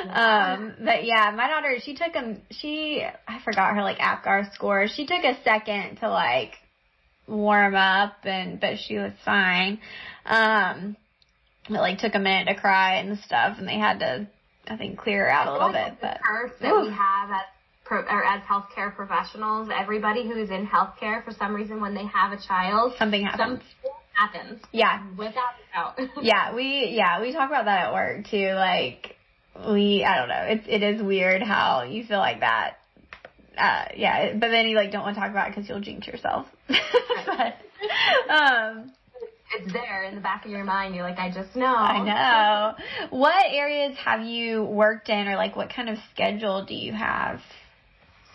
um, 0.09 0.75
but 0.83 1.03
yeah, 1.03 1.31
my 1.35 1.47
daughter, 1.47 1.77
she 1.81 1.93
took 1.93 2.15
a, 2.15 2.37
she, 2.51 3.05
I 3.27 3.39
forgot 3.43 3.75
her 3.75 3.83
like 3.83 3.97
APGAR 3.99 4.53
score. 4.53 4.87
She 4.87 5.05
took 5.05 5.23
a 5.23 5.37
second 5.43 5.97
to 5.97 6.09
like 6.09 6.53
warm 7.27 7.75
up 7.75 8.15
and 8.23 8.59
but 8.59 8.77
she 8.79 8.97
was 8.97 9.11
fine. 9.23 9.79
Um 10.25 10.95
it 11.69 11.73
like 11.73 11.99
took 11.99 12.15
a 12.15 12.19
minute 12.19 12.47
to 12.47 12.59
cry 12.59 12.95
and 12.95 13.19
stuff 13.19 13.57
and 13.59 13.67
they 13.67 13.77
had 13.77 13.99
to 13.99 14.27
I 14.67 14.77
think 14.77 14.97
clear 14.97 15.25
her 15.25 15.29
out 15.29 15.47
a 15.47 15.51
little 15.51 15.71
bit. 15.71 15.97
But 16.01 16.19
curse 16.23 16.51
that 16.61 16.75
we 16.75 16.89
have 16.89 17.29
as 17.31 17.41
pro, 17.87 18.01
or 18.01 18.23
as 18.23 18.41
healthcare 18.43 18.93
professionals, 18.95 19.69
everybody 19.73 20.27
who's 20.27 20.49
in 20.49 20.67
healthcare 20.67 21.23
for 21.23 21.31
some 21.31 21.55
reason 21.55 21.81
when 21.81 21.95
they 21.95 22.05
have 22.05 22.31
a 22.31 22.37
child, 22.37 22.93
something 22.97 23.23
happens. 23.23 23.61
Something 23.61 23.91
happens. 24.13 24.61
Yeah. 24.71 25.03
Without 25.17 25.33
a 25.35 26.01
doubt. 26.01 26.09
yeah, 26.21 26.53
we 26.53 26.89
yeah, 26.91 27.21
we 27.21 27.31
talk 27.33 27.49
about 27.49 27.65
that 27.65 27.87
at 27.87 27.93
work 27.93 28.27
too. 28.29 28.51
Like 28.53 29.15
we 29.73 30.03
I 30.03 30.17
don't 30.17 30.29
know. 30.29 30.45
It's 30.47 30.65
it 30.67 30.83
is 30.83 31.01
weird 31.01 31.41
how 31.41 31.83
you 31.83 32.03
feel 32.05 32.19
like 32.19 32.41
that. 32.41 32.77
Uh, 33.57 33.85
yeah, 33.95 34.33
but 34.33 34.49
then 34.49 34.67
you 34.67 34.75
like 34.75 34.91
don't 34.91 35.01
want 35.01 35.15
to 35.15 35.21
talk 35.21 35.31
about 35.31 35.47
it 35.47 35.55
because 35.55 35.67
you'll 35.67 35.79
jinx 35.79 36.05
yourself. 36.05 36.45
but, 36.67 37.57
um, 38.29 38.91
it's 39.55 39.73
there 39.73 40.03
in 40.03 40.13
the 40.13 40.21
back 40.21 40.45
of 40.45 40.51
your 40.51 40.63
mind. 40.63 40.93
You're 40.93 41.03
like, 41.03 41.17
I 41.17 41.31
just 41.31 41.55
know. 41.55 41.65
I 41.65 42.03
know. 42.03 43.17
what 43.17 43.45
areas 43.49 43.97
have 44.03 44.21
you 44.21 44.63
worked 44.63 45.09
in, 45.09 45.27
or 45.27 45.35
like 45.35 45.55
what 45.55 45.71
kind 45.73 45.89
of 45.89 45.97
schedule 46.13 46.65
do 46.65 46.75
you 46.75 46.93
have? 46.93 47.39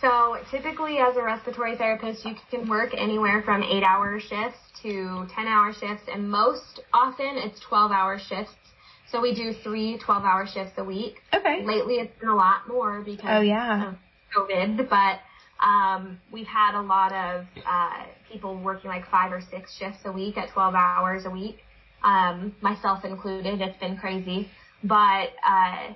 So 0.02 0.36
typically, 0.50 0.98
as 0.98 1.16
a 1.16 1.22
respiratory 1.22 1.76
therapist, 1.76 2.24
you 2.24 2.34
can 2.50 2.68
work 2.68 2.90
anywhere 2.92 3.40
from 3.42 3.62
eight-hour 3.62 4.18
shifts 4.18 4.58
to 4.82 5.28
ten-hour 5.32 5.72
shifts, 5.72 6.02
and 6.12 6.28
most 6.28 6.80
often 6.92 7.36
it's 7.36 7.60
twelve-hour 7.60 8.18
shifts. 8.18 8.52
So 9.12 9.20
we 9.20 9.32
do 9.34 9.52
three 9.62 10.00
12-hour 10.04 10.48
shifts 10.52 10.72
a 10.78 10.84
week. 10.84 11.16
Okay. 11.32 11.62
Lately, 11.64 11.96
it's 11.96 12.18
been 12.18 12.30
a 12.30 12.34
lot 12.34 12.66
more 12.66 13.02
because 13.02 13.28
oh 13.28 13.40
yeah 13.42 13.90
of 13.90 13.94
COVID, 14.36 14.88
but 14.90 15.20
um, 15.64 16.18
we've 16.32 16.46
had 16.48 16.74
a 16.74 16.82
lot 16.82 17.12
of 17.12 17.46
uh, 17.64 18.04
people 18.30 18.60
working 18.60 18.90
like 18.90 19.08
five 19.08 19.30
or 19.30 19.40
six 19.52 19.76
shifts 19.78 20.00
a 20.04 20.10
week 20.10 20.36
at 20.36 20.52
12 20.52 20.74
hours 20.74 21.26
a 21.26 21.30
week, 21.30 21.58
um, 22.02 22.56
myself 22.60 23.04
included. 23.04 23.60
It's 23.60 23.78
been 23.78 23.96
crazy, 23.96 24.48
but 24.82 25.28
uh, 25.46 25.94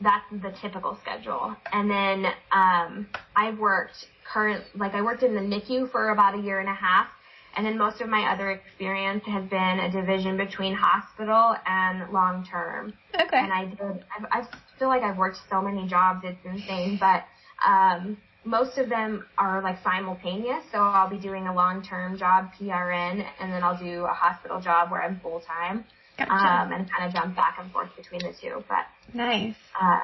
that's 0.00 0.24
the 0.30 0.52
typical 0.60 0.98
schedule. 1.02 1.56
And 1.72 1.90
then 1.90 2.32
um, 2.52 3.08
I've 3.36 3.58
worked 3.58 4.06
current, 4.32 4.64
like 4.76 4.94
I 4.94 5.02
worked 5.02 5.22
in 5.22 5.34
the 5.34 5.40
NICU 5.40 5.90
for 5.90 6.10
about 6.10 6.38
a 6.38 6.42
year 6.42 6.60
and 6.60 6.68
a 6.68 6.74
half. 6.74 7.08
And 7.56 7.66
then 7.66 7.76
most 7.76 8.00
of 8.00 8.08
my 8.08 8.32
other 8.32 8.52
experience 8.52 9.24
has 9.26 9.44
been 9.48 9.80
a 9.80 9.90
division 9.90 10.36
between 10.36 10.74
hospital 10.74 11.56
and 11.66 12.12
long 12.12 12.44
term. 12.44 12.92
Okay. 13.14 13.38
And 13.38 13.52
I 13.52 13.64
did, 13.64 14.04
I've, 14.16 14.26
I 14.30 14.48
feel 14.78 14.88
like 14.88 15.02
I've 15.02 15.16
worked 15.16 15.38
so 15.50 15.60
many 15.60 15.88
jobs, 15.88 16.20
it's 16.24 16.38
insane. 16.44 16.98
But 17.00 17.24
um, 17.66 18.16
most 18.44 18.78
of 18.78 18.88
them 18.88 19.26
are 19.36 19.62
like 19.62 19.82
simultaneous. 19.82 20.62
So 20.72 20.78
I'll 20.78 21.10
be 21.10 21.18
doing 21.18 21.46
a 21.46 21.54
long-term 21.54 22.18
job, 22.18 22.50
PRN, 22.58 23.26
and 23.40 23.52
then 23.52 23.62
I'll 23.62 23.78
do 23.78 24.04
a 24.04 24.14
hospital 24.14 24.60
job 24.60 24.90
where 24.90 25.02
I'm 25.02 25.20
full-time. 25.20 25.84
Gotcha. 26.18 26.32
Um, 26.32 26.72
and 26.72 26.90
kind 26.90 27.06
of 27.08 27.14
jump 27.14 27.36
back 27.36 27.56
and 27.60 27.70
forth 27.70 27.90
between 27.96 28.20
the 28.22 28.32
two. 28.40 28.62
But 28.68 28.86
nice. 29.14 29.54
Um, 29.80 30.00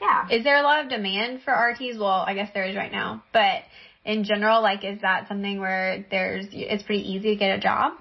yeah. 0.00 0.26
Is 0.30 0.44
there 0.44 0.56
a 0.58 0.62
lot 0.62 0.82
of 0.84 0.90
demand 0.90 1.42
for 1.42 1.52
RTs? 1.52 1.98
Well, 1.98 2.24
I 2.26 2.34
guess 2.34 2.50
there 2.54 2.64
is 2.64 2.74
right 2.76 2.92
now, 2.92 3.22
but 3.32 3.62
in 4.04 4.24
general, 4.24 4.62
like, 4.62 4.84
is 4.84 5.00
that 5.02 5.28
something 5.28 5.60
where 5.60 6.04
there's 6.10 6.46
it's 6.52 6.82
pretty 6.84 7.02
easy 7.12 7.30
to 7.30 7.36
get 7.36 7.58
a 7.58 7.60
job? 7.60 7.92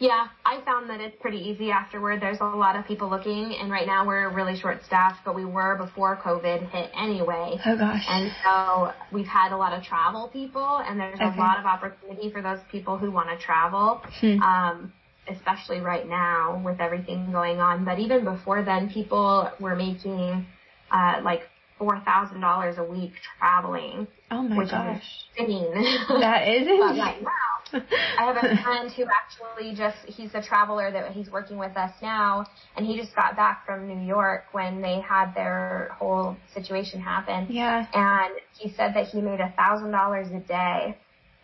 Yeah, 0.00 0.28
I 0.46 0.60
found 0.64 0.88
that 0.90 1.00
it's 1.00 1.16
pretty 1.20 1.38
easy 1.38 1.72
afterward. 1.72 2.20
There's 2.20 2.38
a 2.40 2.44
lot 2.44 2.76
of 2.76 2.86
people 2.86 3.10
looking, 3.10 3.56
and 3.60 3.68
right 3.68 3.84
now 3.84 4.06
we're 4.06 4.32
really 4.32 4.56
short 4.56 4.84
staffed, 4.86 5.24
but 5.24 5.34
we 5.34 5.44
were 5.44 5.76
before 5.76 6.16
COVID 6.24 6.70
hit 6.70 6.90
anyway. 6.96 7.58
Oh 7.66 7.76
gosh. 7.76 8.04
And 8.08 8.30
so 8.44 8.92
we've 9.12 9.26
had 9.26 9.50
a 9.50 9.56
lot 9.56 9.72
of 9.76 9.82
travel 9.82 10.28
people, 10.32 10.76
and 10.86 11.00
there's 11.00 11.16
Okay. 11.20 11.36
a 11.36 11.40
lot 11.40 11.58
of 11.58 11.66
opportunity 11.66 12.30
for 12.30 12.40
those 12.42 12.60
people 12.70 12.96
who 12.96 13.10
want 13.10 13.28
to 13.30 13.44
travel, 13.44 14.00
Hmm. 14.20 14.40
um, 14.40 14.92
especially 15.30 15.80
right 15.80 16.06
now 16.08 16.60
with 16.64 16.80
everything 16.80 17.32
going 17.32 17.60
on. 17.60 17.84
But 17.84 17.98
even 17.98 18.24
before 18.24 18.62
then, 18.62 18.90
people 18.90 19.50
were 19.60 19.76
making 19.76 20.46
uh, 20.90 21.20
like 21.22 21.42
four 21.78 22.00
thousand 22.04 22.40
dollars 22.40 22.76
a 22.78 22.84
week 22.84 23.12
traveling, 23.38 24.06
Oh 24.30 24.42
my 24.42 24.56
which 24.56 24.70
gosh. 24.70 25.02
is 25.02 25.48
insane. 25.48 25.72
That 26.20 26.48
is 26.48 26.66
But 26.66 26.96
insane. 26.96 26.98
right 26.98 27.22
now, 27.22 27.80
I 28.18 28.24
have 28.24 28.36
a 28.36 28.48
friend 28.62 28.90
who 28.92 29.04
actually 29.04 29.74
just, 29.74 29.96
he's 30.06 30.34
a 30.34 30.42
traveler 30.42 30.90
that 30.90 31.12
he's 31.12 31.30
working 31.30 31.58
with 31.58 31.76
us 31.76 31.92
now, 32.02 32.46
and 32.76 32.86
he 32.86 32.96
just 32.96 33.14
got 33.14 33.36
back 33.36 33.64
from 33.66 33.86
New 33.86 34.06
York 34.06 34.44
when 34.52 34.80
they 34.80 35.00
had 35.00 35.34
their 35.34 35.90
whole 35.98 36.36
situation 36.54 37.00
happen. 37.00 37.46
Yeah. 37.50 37.86
And 37.92 38.34
he 38.58 38.70
said 38.70 38.94
that 38.94 39.06
he 39.08 39.20
made 39.20 39.40
a 39.40 39.52
thousand 39.56 39.90
dollars 39.92 40.28
a 40.32 40.40
day 40.40 40.96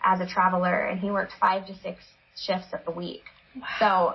as 0.05 0.20
a 0.20 0.27
traveler, 0.27 0.87
and 0.87 1.01
he 1.01 1.11
worked 1.11 1.33
five 1.40 1.66
to 1.66 1.75
six 1.75 2.03
shifts 2.37 2.68
a 2.87 2.90
week. 2.90 3.23
So 3.78 4.14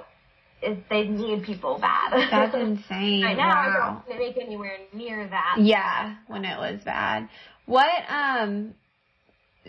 it, 0.61 0.89
they 0.89 1.03
need 1.07 1.43
people 1.43 1.79
bad. 1.79 2.11
That's 2.31 2.53
insane. 2.55 3.23
right 3.23 3.37
now, 3.37 3.47
wow. 3.49 4.03
I 4.05 4.09
don't 4.09 4.19
make 4.19 4.37
anywhere 4.37 4.77
near 4.93 5.27
that. 5.27 5.55
Yeah, 5.59 6.15
when 6.27 6.45
it 6.45 6.57
was 6.57 6.81
bad. 6.83 7.29
What 7.65 7.89
um 8.09 8.73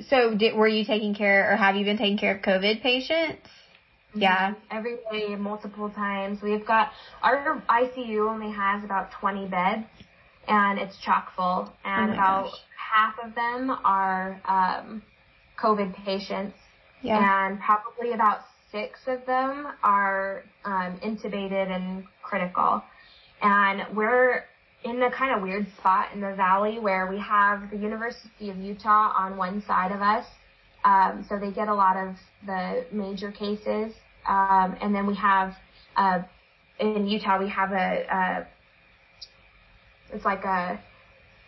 so 0.09 0.35
did 0.37 0.55
were 0.57 0.69
you 0.69 0.85
taking 0.85 1.15
care 1.15 1.53
or 1.53 1.57
have 1.57 1.77
you 1.77 1.85
been 1.85 1.99
taking 1.99 2.19
care 2.19 2.37
of 2.37 2.43
COVID 2.43 2.83
patients? 2.83 3.47
Yeah. 4.15 4.55
every 4.73 4.97
day, 5.13 5.37
multiple 5.37 5.89
times. 5.91 6.43
We've 6.43 6.67
got 6.67 6.91
our 7.23 7.63
ICU 7.69 8.29
only 8.29 8.51
has 8.53 8.83
about 8.83 9.13
20 9.21 9.47
beds, 9.47 9.85
and 10.49 10.81
it's 10.81 10.97
chock 11.05 11.33
full, 11.37 11.73
and 11.85 12.11
Oh 12.11 12.15
about 12.15 12.45
gosh. 12.47 12.59
half 12.77 13.15
of 13.25 13.35
them 13.37 13.71
are 13.85 14.41
um, 14.47 15.03
COVID 15.63 15.95
patients, 16.05 16.57
Yeah. 17.03 17.47
and 17.49 17.61
probably 17.61 18.13
about 18.13 18.41
six 18.73 19.01
of 19.07 19.25
them 19.27 19.69
are 19.83 20.45
um, 20.65 20.99
intubated 21.05 21.71
and 21.71 22.05
critical. 22.23 22.83
And 23.43 23.97
we're 23.97 24.45
in 24.85 25.01
the 25.01 25.11
kind 25.11 25.35
of 25.35 25.43
weird 25.43 25.67
spot 25.79 26.09
in 26.15 26.21
the 26.21 26.35
valley 26.35 26.79
where 26.79 27.07
we 27.07 27.19
have 27.19 27.71
the 27.71 27.77
University 27.77 28.51
of 28.51 28.57
Utah 28.57 29.13
on 29.17 29.37
one 29.37 29.63
side 29.67 29.93
of 29.93 30.01
us. 30.01 30.27
Um, 30.85 31.27
so 31.29 31.39
they 31.39 31.51
get 31.51 31.69
a 31.69 31.75
lot 31.75 31.97
of 31.97 32.15
the 32.47 32.87
major 32.93 33.31
cases. 33.31 33.93
Um, 34.27 34.77
and 34.81 34.95
then 34.95 35.07
we 35.07 35.15
have, 35.17 35.55
uh, 35.97 36.23
in 36.79 37.07
Utah, 37.07 37.39
we 37.39 37.49
have 37.49 37.73
a, 37.73 38.15
uh, 38.15 38.45
it's 40.13 40.25
like 40.25 40.45
a 40.45 40.81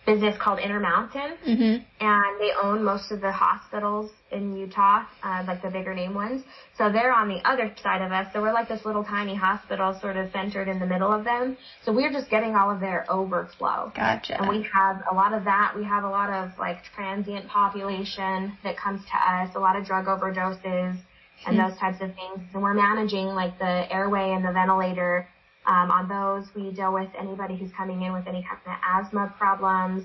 business 0.04 0.36
called 0.38 0.58
Intermountain 0.58 1.36
Mhm. 1.46 1.84
and 2.00 2.40
they 2.40 2.52
own 2.60 2.82
most 2.82 3.12
of 3.12 3.20
the 3.20 3.30
hospitals 3.30 4.10
in 4.32 4.56
Utah, 4.56 5.04
uh, 5.22 5.44
like 5.46 5.62
the 5.62 5.70
bigger 5.70 5.94
name 5.94 6.14
ones. 6.14 6.42
So 6.74 6.90
they're 6.90 7.12
on 7.12 7.28
the 7.28 7.40
other 7.48 7.72
side 7.80 8.02
of 8.02 8.10
us. 8.10 8.32
So 8.32 8.42
we're 8.42 8.52
like 8.52 8.66
this 8.66 8.84
little 8.84 9.04
tiny 9.04 9.36
hospital 9.36 9.94
sort 9.94 10.16
of 10.16 10.32
centered 10.32 10.66
in 10.66 10.80
the 10.80 10.86
middle 10.86 11.12
of 11.12 11.22
them. 11.22 11.56
So 11.82 11.92
we're 11.92 12.10
just 12.12 12.30
getting 12.30 12.56
all 12.56 12.70
of 12.70 12.80
their 12.80 13.06
overflow. 13.08 13.92
Gotcha. 13.94 14.38
And 14.40 14.48
we 14.48 14.62
have 14.74 15.02
a 15.10 15.14
lot 15.14 15.32
of 15.32 15.44
that. 15.44 15.74
We 15.76 15.84
have 15.84 16.02
a 16.02 16.10
lot 16.10 16.30
of 16.30 16.58
like 16.58 16.82
transient 16.96 17.46
population 17.48 18.58
that 18.64 18.76
comes 18.76 19.04
to 19.06 19.16
us, 19.16 19.54
a 19.54 19.60
lot 19.60 19.76
of 19.76 19.84
drug 19.84 20.06
overdoses 20.06 20.96
and 21.46 21.58
those 21.58 21.76
types 21.78 22.00
of 22.00 22.14
things. 22.14 22.40
And 22.54 22.62
we're 22.62 22.74
managing 22.74 23.26
like 23.26 23.58
the 23.58 23.92
airway 23.92 24.32
and 24.32 24.44
the 24.44 24.52
ventilator 24.52 25.28
um, 25.66 25.90
on 25.90 26.08
those. 26.08 26.46
We 26.54 26.72
deal 26.72 26.92
with 26.92 27.08
anybody 27.18 27.56
who's 27.56 27.70
coming 27.76 28.02
in 28.02 28.12
with 28.12 28.26
any 28.26 28.42
kind 28.42 28.58
of 28.66 28.72
asthma 28.84 29.34
problems, 29.38 30.04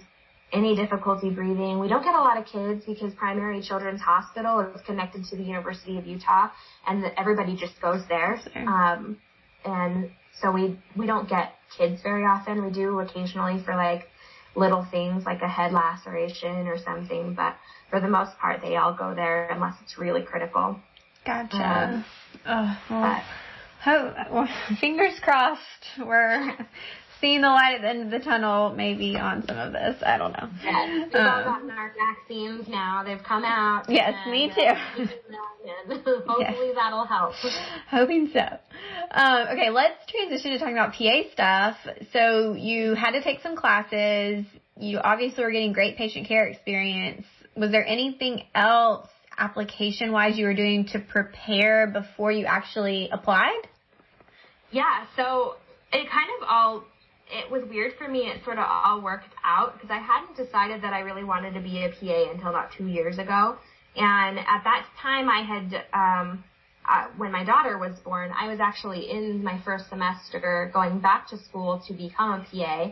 any 0.54 0.76
difficulty 0.76 1.30
breathing. 1.30 1.80
We 1.80 1.88
don't 1.88 2.04
get 2.04 2.16
a 2.16 2.22
lot 2.22 2.38
of 2.38 2.46
kids 2.46 2.84
because 2.86 3.14
Primary 3.14 3.62
Children's 3.62 4.02
Hospital 4.02 4.60
is 4.76 4.82
connected 4.86 5.26
to 5.26 5.36
the 5.36 5.44
University 5.44 5.98
of 5.98 6.06
Utah, 6.06 6.50
and 6.88 7.04
that 7.04 7.14
everybody 7.20 7.56
just 7.56 7.80
goes 7.82 8.02
there. 8.08 8.40
Sure. 8.54 8.70
Um, 8.70 9.18
and 9.66 10.10
so 10.42 10.52
we 10.52 10.80
we 10.96 11.06
don't 11.06 11.28
get 11.28 11.54
kids 11.78 12.02
very 12.02 12.24
often. 12.26 12.64
We 12.64 12.72
do 12.72 13.00
occasionally 13.00 13.62
for 13.64 13.76
like 13.76 14.08
little 14.56 14.88
things 14.90 15.24
like 15.26 15.42
a 15.42 15.48
head 15.48 15.72
laceration 15.72 16.68
or 16.68 16.78
something, 16.78 17.34
but 17.36 17.56
for 17.90 18.00
the 18.00 18.08
most 18.08 18.38
part, 18.40 18.62
they 18.62 18.76
all 18.76 18.94
go 18.94 19.14
there 19.14 19.50
unless 19.50 19.76
it's 19.84 19.98
really 19.98 20.24
critical. 20.24 20.80
Gotcha. 21.26 21.58
Um, 21.58 22.06
oh, 22.46 22.80
well, 22.90 23.02
But 23.02 23.24
well, 23.86 24.48
fingers 24.82 25.14
crossed 25.22 25.62
we're 26.00 26.54
seeing 27.22 27.42
the 27.42 27.48
light 27.48 27.76
at 27.76 27.82
the 27.82 27.90
end 27.90 28.02
of 28.04 28.12
the 28.12 28.20
tunnel 28.24 28.74
maybe 28.76 29.16
on 29.16 29.46
some 29.48 29.58
of 29.58 29.74
this. 29.74 29.96
I 30.06 30.18
don't 30.18 30.34
know. 30.34 30.50
Yes, 30.64 31.10
we've 31.12 31.16
all 31.16 31.28
Um, 31.40 31.44
gotten 31.44 31.72
our 31.72 31.94
vaccines 31.98 32.68
now. 32.68 33.04
They've 33.04 33.24
come 33.24 33.44
out. 33.44 33.86
Yes, 33.90 34.14
and, 34.24 34.32
me 34.32 34.52
uh, 34.52 34.56
too. 34.56 35.02
and 35.02 36.04
hopefully 36.28 36.72
that'll 36.76 37.06
help. 37.06 37.34
Hoping 37.90 38.30
so. 38.34 38.46
Um, 39.12 39.48
okay, 39.50 39.70
let's 39.70 40.06
transition 40.08 40.52
to 40.52 40.60
talking 40.60 40.76
about 40.78 40.94
PA 40.94 41.22
stuff. 41.34 41.78
So 42.14 42.54
you 42.54 42.94
had 42.94 43.12
to 43.12 43.24
take 43.24 43.42
some 43.42 43.56
classes. 43.56 44.46
You 44.80 45.00
obviously 45.00 45.44
were 45.44 45.52
getting 45.52 45.74
great 45.74 45.98
patient 45.98 46.28
care 46.28 46.46
experience. 46.48 47.26
Was 47.56 47.72
there 47.72 47.86
anything 47.86 48.44
else 48.54 49.08
application 49.38 50.12
wise 50.12 50.38
you 50.38 50.46
were 50.46 50.54
doing 50.54 50.86
to 50.86 51.00
prepare 51.00 51.88
before 51.88 52.32
you 52.32 52.46
actually 52.46 53.10
applied? 53.12 53.62
Yeah, 54.72 55.06
so 55.16 55.56
it 55.94 56.10
kind 56.10 56.30
of 56.42 56.48
all, 56.50 56.84
it 57.32 57.50
was 57.52 57.64
weird 57.70 57.94
for 57.98 58.08
me. 58.08 58.20
It 58.20 58.44
sort 58.44 58.58
of 58.58 58.66
all 58.68 59.02
worked 59.02 59.34
out 59.46 59.74
because 59.74 59.90
I 59.90 60.00
hadn't 60.00 60.36
decided 60.36 60.82
that 60.82 60.94
I 60.94 61.00
really 61.00 61.24
wanted 61.24 61.54
to 61.54 61.62
be 61.62 61.84
a 61.84 61.90
PA 61.90 62.32
until 62.32 62.50
about 62.50 62.72
two 62.78 62.88
years 62.88 63.18
ago. 63.18 63.58
And 63.96 64.38
at 64.40 64.64
that 64.64 64.86
time, 65.02 65.30
I 65.30 65.42
had, 65.42 65.86
um, 65.94 66.44
uh, 66.90 67.08
when 67.18 67.32
my 67.32 67.44
daughter 67.44 67.78
was 67.78 67.98
born, 68.00 68.32
I 68.38 68.48
was 68.48 68.60
actually 68.60 69.10
in 69.10 69.44
my 69.44 69.60
first 69.66 69.90
semester 69.90 70.70
going 70.74 71.00
back 71.00 71.28
to 71.30 71.38
school 71.38 71.82
to 71.88 71.94
become 71.94 72.42
a 72.42 72.46
PA. 72.46 72.92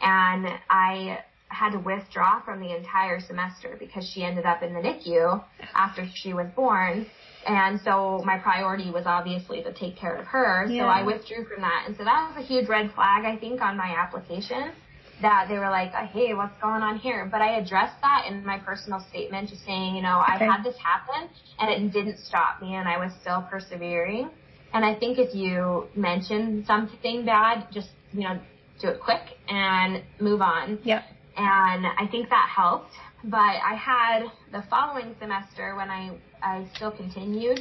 And 0.00 0.48
I 0.68 1.18
had 1.52 1.72
to 1.72 1.78
withdraw 1.78 2.40
from 2.44 2.60
the 2.60 2.74
entire 2.74 3.20
semester 3.20 3.76
because 3.78 4.08
she 4.08 4.24
ended 4.24 4.46
up 4.46 4.62
in 4.62 4.72
the 4.74 4.80
NICU 4.80 5.42
after 5.74 6.08
she 6.14 6.32
was 6.32 6.46
born. 6.56 7.06
And 7.46 7.80
so 7.80 8.22
my 8.24 8.38
priority 8.38 8.90
was 8.90 9.04
obviously 9.06 9.62
to 9.62 9.72
take 9.72 9.96
care 9.96 10.14
of 10.16 10.26
her. 10.26 10.66
Yeah. 10.68 10.82
So 10.82 10.86
I 10.86 11.02
withdrew 11.02 11.44
from 11.44 11.62
that. 11.62 11.84
And 11.86 11.96
so 11.96 12.04
that 12.04 12.32
was 12.34 12.44
a 12.44 12.46
huge 12.46 12.68
red 12.68 12.92
flag, 12.94 13.24
I 13.24 13.36
think, 13.36 13.60
on 13.60 13.76
my 13.76 13.94
application 13.96 14.72
that 15.20 15.46
they 15.48 15.58
were 15.58 15.70
like, 15.70 15.92
hey, 15.92 16.34
what's 16.34 16.60
going 16.60 16.82
on 16.82 16.98
here? 16.98 17.28
But 17.30 17.40
I 17.42 17.58
addressed 17.58 18.00
that 18.00 18.26
in 18.28 18.44
my 18.44 18.58
personal 18.58 19.04
statement, 19.10 19.50
just 19.50 19.64
saying, 19.64 19.94
you 19.94 20.02
know, 20.02 20.22
Okay. 20.22 20.44
I've 20.44 20.50
had 20.50 20.64
this 20.64 20.76
happen 20.76 21.28
and 21.58 21.70
it 21.70 21.92
didn't 21.92 22.18
stop 22.18 22.60
me 22.60 22.74
and 22.74 22.88
I 22.88 22.98
was 22.98 23.12
still 23.20 23.42
persevering. 23.50 24.30
And 24.74 24.84
I 24.84 24.94
think 24.94 25.18
if 25.18 25.34
you 25.34 25.88
mention 25.94 26.64
something 26.66 27.24
bad, 27.24 27.66
just, 27.72 27.90
you 28.12 28.22
know, 28.22 28.40
do 28.80 28.88
it 28.88 29.00
quick 29.00 29.22
and 29.48 30.02
move 30.18 30.42
on. 30.42 30.78
Yep. 30.82 31.04
And 31.36 31.86
I 31.86 32.06
think 32.10 32.28
that 32.28 32.48
helped. 32.54 32.92
But 33.24 33.38
I 33.38 33.74
had 33.74 34.24
the 34.50 34.64
following 34.68 35.14
semester 35.20 35.76
when 35.76 35.88
I, 35.90 36.10
I 36.42 36.66
still 36.74 36.90
continued, 36.90 37.60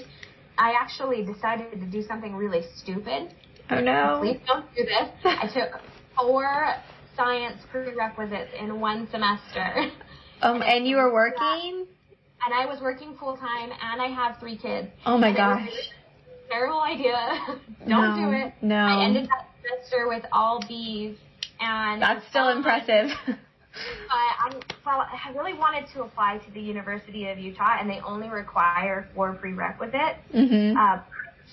I 0.57 0.73
actually 0.79 1.23
decided 1.23 1.71
to 1.79 1.85
do 1.85 2.01
something 2.03 2.35
really 2.35 2.63
stupid. 2.77 3.33
Oh 3.69 3.79
no. 3.79 4.17
Please 4.21 4.39
don't 4.47 4.65
do 4.75 4.83
this. 4.83 5.09
I 5.23 5.47
took 5.53 5.79
four 6.17 6.73
science 7.15 7.61
prerequisites 7.71 8.51
in 8.59 8.79
one 8.79 9.07
semester. 9.11 9.91
Um, 10.41 10.61
and 10.63 10.87
you 10.87 10.95
were 10.97 11.13
working? 11.13 11.85
And 12.43 12.53
I 12.53 12.65
was 12.65 12.81
working 12.81 13.15
full 13.19 13.37
time 13.37 13.69
and 13.71 14.01
I 14.01 14.07
have 14.07 14.39
three 14.39 14.57
kids. 14.57 14.87
Oh 15.05 15.17
my 15.17 15.27
And 15.29 15.37
it 15.37 15.41
was 15.41 15.57
gosh. 15.59 15.89
Terrible 16.49 16.81
idea. 16.81 17.37
Don't 17.87 17.89
No, 17.89 18.29
do 18.31 18.35
it. 18.35 18.53
no. 18.61 18.75
I 18.75 19.05
ended 19.05 19.29
that 19.29 19.47
semester 19.61 20.07
with 20.07 20.25
all 20.31 20.59
B's 20.67 21.15
and 21.59 22.01
That's 22.01 22.27
still 22.29 22.49
impressive. 22.49 23.11
But 23.73 24.55
I'm, 24.55 24.59
well, 24.85 25.07
I 25.09 25.31
really 25.35 25.53
wanted 25.53 25.85
to 25.93 26.03
apply 26.03 26.39
to 26.39 26.51
the 26.51 26.59
University 26.59 27.29
of 27.29 27.39
Utah, 27.39 27.77
and 27.79 27.89
they 27.89 27.99
only 28.05 28.29
require 28.29 29.07
four 29.15 29.33
prerequisites. 29.33 30.19
mhm. 30.33 30.75
Uh, 30.75 31.01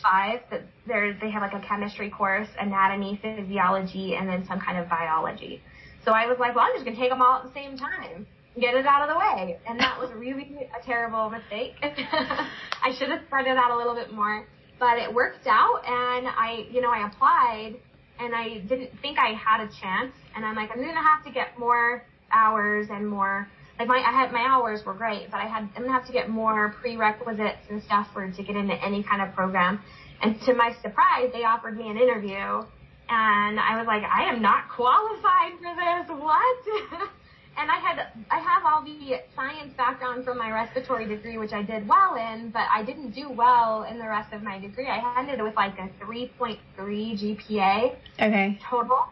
five 0.03 0.41
that 0.51 0.63
they 0.87 1.31
have 1.31 1.43
like 1.43 1.55
a 1.55 1.67
chemistry 1.67 2.09
course, 2.11 2.49
anatomy, 2.61 3.19
physiology, 3.21 4.15
and 4.15 4.29
then 4.29 4.47
some 4.47 4.61
kind 4.61 4.79
of 4.79 4.89
biology. 4.89 5.61
So 6.05 6.13
I 6.13 6.27
was 6.27 6.39
like, 6.39 6.55
well, 6.55 6.65
I'm 6.67 6.73
just 6.75 6.85
gonna 6.85 6.97
take 6.97 7.11
them 7.11 7.21
all 7.21 7.39
at 7.39 7.45
the 7.45 7.53
same 7.53 7.77
time, 7.77 8.27
get 8.61 8.75
it 8.75 8.87
out 8.87 9.03
of 9.03 9.09
the 9.09 9.19
way, 9.19 9.59
and 9.67 9.79
that 9.81 9.99
was 9.99 10.11
really 10.17 10.69
a 10.81 10.85
terrible 10.85 11.31
mistake. 11.31 11.75
I 11.83 12.95
should 12.97 13.09
have 13.11 13.23
spread 13.27 13.47
it 13.47 13.57
out 13.57 13.73
a 13.73 13.77
little 13.77 13.95
bit 13.95 14.13
more, 14.13 14.47
but 14.79 14.99
it 14.99 15.13
worked 15.13 15.47
out, 15.49 15.83
and 15.85 16.29
I, 16.29 16.67
you 16.71 16.81
know, 16.81 16.91
I 16.91 17.07
applied, 17.09 17.77
and 18.21 18.35
I 18.35 18.59
didn't 18.69 18.91
think 19.01 19.19
I 19.19 19.35
had 19.35 19.61
a 19.61 19.69
chance, 19.81 20.13
and 20.35 20.45
I'm 20.45 20.57
like, 20.57 20.71
I'm 20.71 20.79
gonna 20.79 21.03
have 21.03 21.25
to 21.25 21.31
get 21.31 21.59
more 21.59 22.05
hours 22.33 22.89
and 22.91 23.09
more. 23.09 23.49
Like 23.79 23.89
my, 23.89 23.99
I 23.99 24.13
had 24.13 24.33
my 24.33 24.45
hours 24.47 24.81
were 24.85 24.95
great, 24.95 25.31
but 25.31 25.39
I 25.39 25.47
had 25.47 25.69
I'm 25.77 25.83
gonna 25.83 25.93
have 25.93 26.07
to 26.07 26.13
get 26.13 26.29
more 26.29 26.75
prerequisites 26.81 27.67
and 27.71 27.83
stuff 27.83 28.09
for 28.13 28.31
to 28.31 28.43
get 28.43 28.57
into 28.57 28.75
any 28.85 29.03
kind 29.03 29.23
of 29.23 29.35
program. 29.35 29.81
And 30.21 30.41
to 30.47 30.55
my 30.55 30.73
surprise, 30.83 31.31
they 31.33 31.45
offered 31.45 31.77
me 31.77 31.89
an 31.89 31.97
interview, 31.97 32.65
and 33.09 33.61
I 33.61 33.79
was 33.79 33.87
like, 33.87 34.03
I 34.03 34.29
am 34.29 34.43
not 34.43 34.69
qualified 34.75 35.53
for 35.59 35.75
this. 35.75 36.19
What? 36.19 37.09
and 37.59 37.71
I 37.71 37.79
had 37.79 38.07
I 38.31 38.39
have 38.39 38.63
all 38.65 38.83
the 38.85 39.21
science 39.35 39.73
background 39.77 40.25
from 40.25 40.39
my 40.39 40.51
respiratory 40.51 41.07
degree, 41.07 41.39
which 41.39 41.53
I 41.53 41.63
did 41.63 41.89
well 41.89 42.15
in, 42.15 42.51
but 42.51 42.67
I 42.73 42.85
didn't 42.85 43.11
do 43.11 43.31
well 43.31 43.83
in 43.83 43.99
the 43.99 44.07
rest 44.09 44.33
of 44.33 44.43
my 44.43 44.59
degree. 44.59 44.87
I 44.89 45.19
ended 45.19 45.43
with 45.43 45.57
like 45.57 45.79
a 45.79 45.89
3.3 46.05 46.59
GPA 46.79 47.97
Okay. 48.21 48.59
total, 48.71 49.07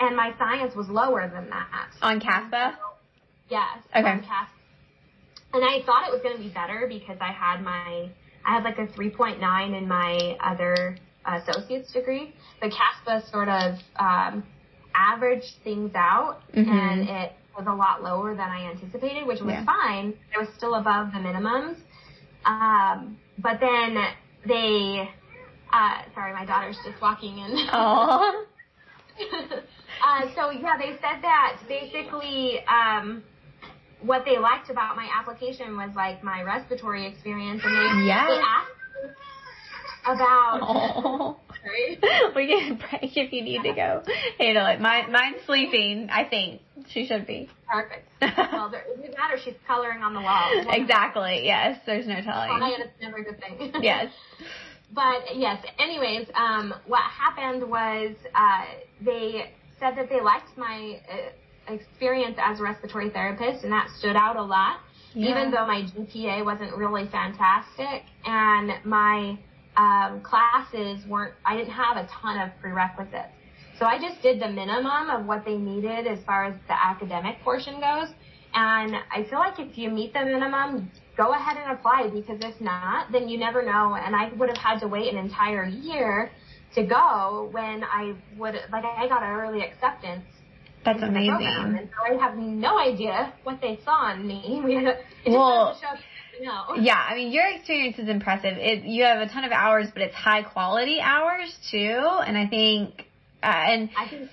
and 0.00 0.16
my 0.16 0.32
science 0.38 0.74
was 0.74 0.88
lower 0.88 1.28
than 1.28 1.50
that. 1.50 1.88
On 2.02 2.20
CASPA? 2.20 2.76
Yes. 3.48 3.78
Okay. 3.94 4.08
on 4.08 4.20
CAS. 4.20 4.48
And 5.52 5.64
I 5.64 5.82
thought 5.84 6.06
it 6.08 6.12
was 6.12 6.22
going 6.22 6.36
to 6.36 6.42
be 6.42 6.48
better 6.50 6.86
because 6.88 7.18
I 7.20 7.32
had 7.32 7.62
my, 7.62 8.08
I 8.44 8.54
had 8.54 8.62
like 8.62 8.78
a 8.78 8.86
3.9 8.86 9.76
in 9.76 9.88
my 9.88 10.36
other 10.42 10.96
associate's 11.26 11.92
degree. 11.92 12.34
But 12.60 12.70
CASPA 12.70 13.28
sort 13.30 13.48
of 13.48 13.74
um, 13.98 14.44
averaged 14.94 15.54
things 15.64 15.92
out, 15.96 16.38
Mhm. 16.54 16.68
and 16.68 17.08
it 17.08 17.32
was 17.60 17.72
a 17.72 17.76
lot 17.76 18.02
lower 18.02 18.34
than 18.34 18.48
I 18.48 18.70
anticipated, 18.70 19.26
which 19.26 19.40
was 19.40 19.52
Yeah. 19.52 19.64
fine. 19.64 20.14
It 20.34 20.38
was 20.38 20.48
still 20.56 20.74
above 20.74 21.12
the 21.12 21.18
minimums. 21.18 21.76
Um, 22.44 23.18
but 23.38 23.60
then 23.60 23.96
they, 24.46 25.10
uh, 25.72 26.02
sorry, 26.14 26.32
my 26.32 26.44
daughter's 26.46 26.78
just 26.84 27.00
walking 27.00 27.38
in. 27.38 27.68
Oh. 27.72 28.46
uh, 30.02 30.22
so 30.34 30.50
yeah, 30.50 30.78
they 30.78 30.92
said 30.92 31.20
that 31.20 31.58
basically 31.68 32.60
um, 32.66 33.22
what 34.00 34.24
they 34.24 34.38
liked 34.38 34.70
about 34.70 34.96
my 34.96 35.06
application 35.14 35.76
was 35.76 35.90
like 35.94 36.24
my 36.24 36.42
respiratory 36.42 37.06
experience, 37.06 37.60
and 37.62 37.76
they, 37.76 38.06
Yeah. 38.06 38.26
they 38.26 38.40
asked 38.40 38.70
about. 40.06 40.60
Oh. 40.62 41.36
We 42.34 42.46
can 42.46 42.76
break 42.76 43.16
if 43.16 43.32
you 43.32 43.42
need 43.42 43.62
to 43.62 43.72
go. 43.74 44.02
Handle 44.38 44.66
it. 44.66 44.80
Mine, 44.80 45.12
mine's 45.12 45.42
sleeping, 45.46 46.08
I 46.10 46.24
think. 46.24 46.62
She 46.88 47.06
should 47.06 47.26
be. 47.26 47.48
Perfect. 47.70 48.06
Well, 48.52 48.70
there, 48.70 48.82
it 48.82 48.96
doesn't 48.96 49.16
matter. 49.16 49.36
She's 49.42 49.54
coloring 49.66 50.02
on 50.02 50.14
the 50.14 50.20
wall. 50.20 50.50
exactly. 50.72 51.42
Yes. 51.44 51.78
There's 51.86 52.06
no 52.06 52.20
telling. 52.20 52.58
Quiet, 52.58 52.80
it's 52.80 53.00
never 53.00 53.18
a 53.18 53.24
good 53.24 53.40
thing. 53.40 53.72
Yes. 53.82 54.12
But 54.92 55.36
yes, 55.36 55.64
anyways, 55.78 56.28
um, 56.34 56.74
what 56.86 57.02
happened 57.02 57.68
was 57.68 58.14
uh, 58.34 58.64
they 59.04 59.52
said 59.78 59.96
that 59.96 60.08
they 60.08 60.20
liked 60.20 60.56
my 60.56 61.00
uh, 61.10 61.72
experience 61.72 62.36
as 62.42 62.60
a 62.60 62.62
respiratory 62.62 63.10
therapist, 63.10 63.64
and 63.64 63.72
that 63.72 63.88
stood 63.98 64.16
out 64.16 64.36
a 64.36 64.42
lot. 64.42 64.80
Yeah. 65.14 65.30
Even 65.30 65.50
though 65.50 65.66
my 65.66 65.82
GPA 65.82 66.44
wasn't 66.44 66.76
really 66.76 67.08
fantastic, 67.10 68.04
and 68.24 68.72
my 68.84 69.38
um, 69.80 70.20
classes 70.20 71.06
weren't, 71.08 71.34
I 71.44 71.56
didn't 71.56 71.72
have 71.72 71.96
a 71.96 72.06
ton 72.20 72.38
of 72.38 72.50
prerequisites. 72.60 73.32
So 73.78 73.86
I 73.86 73.98
just 73.98 74.20
did 74.20 74.38
the 74.38 74.48
minimum 74.48 75.08
of 75.08 75.24
what 75.24 75.44
they 75.46 75.56
needed 75.56 76.06
as 76.06 76.18
far 76.26 76.44
as 76.44 76.54
the 76.68 76.74
academic 76.74 77.40
portion 77.42 77.80
goes. 77.80 78.08
And 78.52 78.96
I 79.10 79.24
feel 79.30 79.38
like 79.38 79.58
if 79.58 79.78
you 79.78 79.90
meet 79.90 80.12
the 80.12 80.24
minimum, 80.24 80.90
go 81.16 81.32
ahead 81.32 81.56
and 81.56 81.78
apply 81.78 82.10
because 82.12 82.38
if 82.42 82.60
not, 82.60 83.10
then 83.10 83.28
you 83.28 83.38
never 83.38 83.62
know. 83.62 83.94
And 83.94 84.14
I 84.14 84.30
would 84.36 84.50
have 84.50 84.58
had 84.58 84.80
to 84.80 84.88
wait 84.88 85.10
an 85.12 85.18
entire 85.18 85.64
year 85.64 86.30
to 86.74 86.84
go 86.84 87.48
when 87.52 87.82
I 87.84 88.14
would, 88.36 88.56
like 88.70 88.84
I 88.84 89.08
got 89.08 89.22
an 89.22 89.30
early 89.30 89.62
acceptance. 89.62 90.24
That's 90.84 91.02
into 91.02 91.12
the 91.12 91.28
program. 91.28 91.66
amazing. 91.66 91.78
And 91.78 91.88
so 91.88 92.14
I 92.14 92.22
have 92.22 92.36
no 92.36 92.78
idea 92.78 93.32
what 93.44 93.60
they 93.60 93.78
saw 93.84 94.12
in 94.12 94.26
me. 94.26 94.60
We 94.64 94.74
had 94.74 94.84
a 94.84 94.90
it 94.90 94.96
just 95.24 95.36
Well, 95.36 95.78
doesn't 96.44 96.50
show 96.50 96.72
up, 96.72 96.76
you 96.76 96.76
know. 96.76 96.82
Yeah, 96.82 97.06
I 97.08 97.14
mean, 97.14 97.32
your 97.32 97.48
experience 97.48 97.98
is 97.98 98.08
impressive. 98.08 98.56
It, 98.56 98.84
you 98.84 99.04
have 99.04 99.20
a 99.20 99.32
ton 99.32 99.44
of 99.44 99.52
hours, 99.52 99.88
but 99.92 100.02
it's 100.02 100.14
high 100.14 100.42
quality 100.42 101.00
hours 101.00 101.56
too. 101.70 102.00
And 102.26 102.36
I 102.36 102.46
think, 102.46 103.06
uh, 103.42 103.46
and 103.46 103.90
I 103.96 104.08
think. 104.08 104.30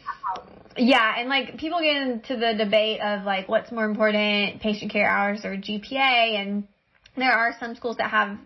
Yeah, 0.79 1.15
and 1.17 1.27
like 1.27 1.57
people 1.57 1.79
get 1.81 1.97
into 1.97 2.35
the 2.37 2.53
debate 2.55 3.01
of 3.01 3.23
like 3.23 3.49
what's 3.49 3.71
more 3.71 3.85
important, 3.85 4.61
patient 4.61 4.91
care 4.91 5.09
hours 5.09 5.43
or 5.43 5.57
GPA, 5.57 6.39
and 6.39 6.67
there 7.15 7.31
are 7.31 7.55
some 7.59 7.75
schools 7.75 7.97
that 7.97 8.11
have 8.11 8.37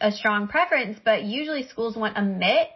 a 0.00 0.12
strong 0.12 0.48
preference, 0.48 0.98
but 1.04 1.24
usually 1.24 1.66
schools 1.68 1.96
want 1.96 2.16
a 2.16 2.22
mix. 2.22 2.70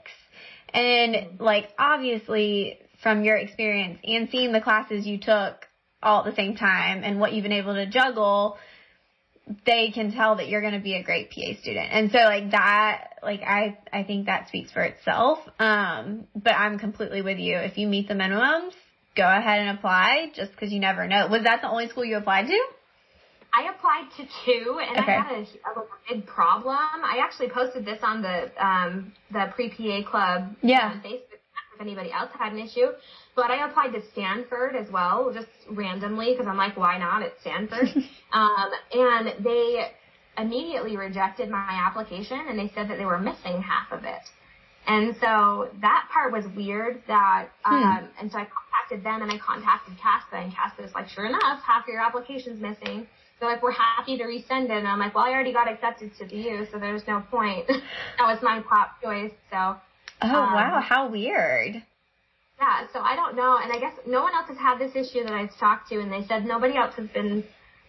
And 0.72 1.40
like 1.40 1.70
obviously 1.78 2.78
from 3.02 3.24
your 3.24 3.36
experience 3.36 3.98
and 4.04 4.28
seeing 4.30 4.52
the 4.52 4.60
classes 4.60 5.06
you 5.06 5.18
took 5.18 5.66
all 6.02 6.20
at 6.20 6.30
the 6.30 6.36
same 6.36 6.56
time 6.56 7.02
and 7.02 7.18
what 7.18 7.32
you've 7.32 7.42
been 7.42 7.52
able 7.52 7.74
to 7.74 7.86
juggle, 7.86 8.58
they 9.66 9.90
can 9.90 10.12
tell 10.12 10.36
that 10.36 10.48
you're 10.48 10.60
going 10.60 10.74
to 10.74 10.80
be 10.80 10.94
a 10.94 11.02
great 11.02 11.30
PA 11.30 11.60
student. 11.60 11.88
And 11.90 12.10
so 12.10 12.18
like 12.18 12.50
that, 12.52 13.14
like 13.22 13.40
I, 13.42 13.78
I 13.92 14.04
think 14.04 14.26
that 14.26 14.48
speaks 14.48 14.70
for 14.72 14.82
itself. 14.82 15.38
Um, 15.58 16.26
but 16.34 16.52
I'm 16.52 16.78
completely 16.78 17.22
with 17.22 17.38
you. 17.38 17.56
If 17.56 17.76
you 17.78 17.86
meet 17.88 18.08
the 18.08 18.14
minimums, 18.14 18.72
go 19.16 19.24
ahead 19.24 19.60
and 19.60 19.76
apply 19.78 20.32
just 20.34 20.56
cause 20.56 20.70
you 20.70 20.80
never 20.80 21.06
know. 21.06 21.28
Was 21.28 21.42
that 21.44 21.62
the 21.62 21.70
only 21.70 21.88
school 21.88 22.04
you 22.04 22.16
applied 22.16 22.46
to? 22.46 22.64
I 23.52 23.68
applied 23.68 24.08
to 24.18 24.28
two, 24.44 24.78
and 24.80 24.96
Okay. 25.00 25.12
I 25.12 25.22
had 25.22 25.32
a, 25.32 25.80
a 25.80 25.84
big 26.08 26.26
problem. 26.26 26.76
I 26.76 27.18
actually 27.20 27.48
posted 27.50 27.84
this 27.84 27.98
on 28.02 28.22
the 28.22 28.64
um, 28.64 29.12
the 29.32 29.46
pre 29.54 29.70
PA 29.70 30.08
club 30.08 30.54
Yeah. 30.62 30.92
on 30.92 31.00
Facebook 31.00 31.29
anybody 31.80 32.12
else 32.12 32.30
had 32.38 32.52
an 32.52 32.58
issue. 32.58 32.88
But 33.34 33.50
I 33.50 33.66
applied 33.66 33.92
to 33.92 34.02
Stanford 34.12 34.76
as 34.76 34.90
well, 34.90 35.32
just 35.32 35.48
randomly 35.68 36.32
because 36.32 36.46
I'm 36.46 36.56
like, 36.56 36.76
why 36.76 36.98
not? 36.98 37.22
It's 37.22 37.40
Stanford. 37.40 37.88
um, 38.32 38.70
and 38.92 39.44
they 39.44 39.90
immediately 40.38 40.96
rejected 40.96 41.50
my 41.50 41.82
application, 41.86 42.40
and 42.48 42.58
they 42.58 42.70
said 42.74 42.88
that 42.88 42.98
they 42.98 43.04
were 43.04 43.18
missing 43.18 43.62
half 43.62 43.90
of 43.92 44.04
it. 44.04 44.22
And 44.86 45.14
so 45.20 45.68
that 45.80 46.08
part 46.12 46.32
was 46.32 46.44
weird 46.56 47.02
that, 47.06 47.48
um, 47.64 48.08
and 48.18 48.32
so 48.32 48.38
I 48.38 48.46
contacted 48.46 49.04
them 49.04 49.22
and 49.22 49.30
I 49.30 49.38
contacted 49.38 49.94
CASPA 49.98 50.42
and 50.42 50.52
CASPA 50.52 50.82
was 50.82 50.94
like, 50.94 51.08
sure 51.08 51.26
enough, 51.26 51.62
half 51.62 51.84
of 51.84 51.88
your 51.88 52.00
application's 52.00 52.60
missing. 52.60 53.06
they're 53.38 53.48
like, 53.48 53.62
we're 53.62 53.72
happy 53.72 54.16
to 54.16 54.24
resend 54.24 54.64
it. 54.64 54.70
And 54.70 54.88
I'm 54.88 54.98
like, 54.98 55.14
well, 55.14 55.24
I 55.24 55.30
already 55.30 55.52
got 55.52 55.70
accepted 55.70 56.16
to 56.18 56.24
the 56.26 56.34
U, 56.34 56.66
so 56.72 56.78
there's 56.78 57.06
no 57.06 57.22
point. 57.30 57.66
that 58.18 58.26
was 58.26 58.38
my 58.42 58.62
top 58.68 59.00
choice. 59.02 59.32
So. 59.50 59.76
Oh 60.22 60.28
um, 60.28 60.54
wow, 60.54 60.80
how 60.87 61.09
weird. 61.09 61.83
Yeah, 62.61 62.87
so 62.92 63.00
I 63.00 63.16
don't 63.16 63.37
know, 63.37 63.59
and 63.62 63.72
I 63.72 63.78
guess 63.78 63.94
no 64.06 64.22
one 64.22 64.35
else 64.35 64.48
has 64.48 64.59
had 64.59 64.78
this 64.78 64.94
issue 64.94 65.24
that 65.24 65.33
I've 65.33 65.56
talked 65.59 65.88
to, 65.88 66.00
and 66.00 66.12
they 66.12 66.26
said 66.26 66.44
nobody 66.44 66.76
else 66.76 66.94
has 66.96 67.09
been 67.09 67.42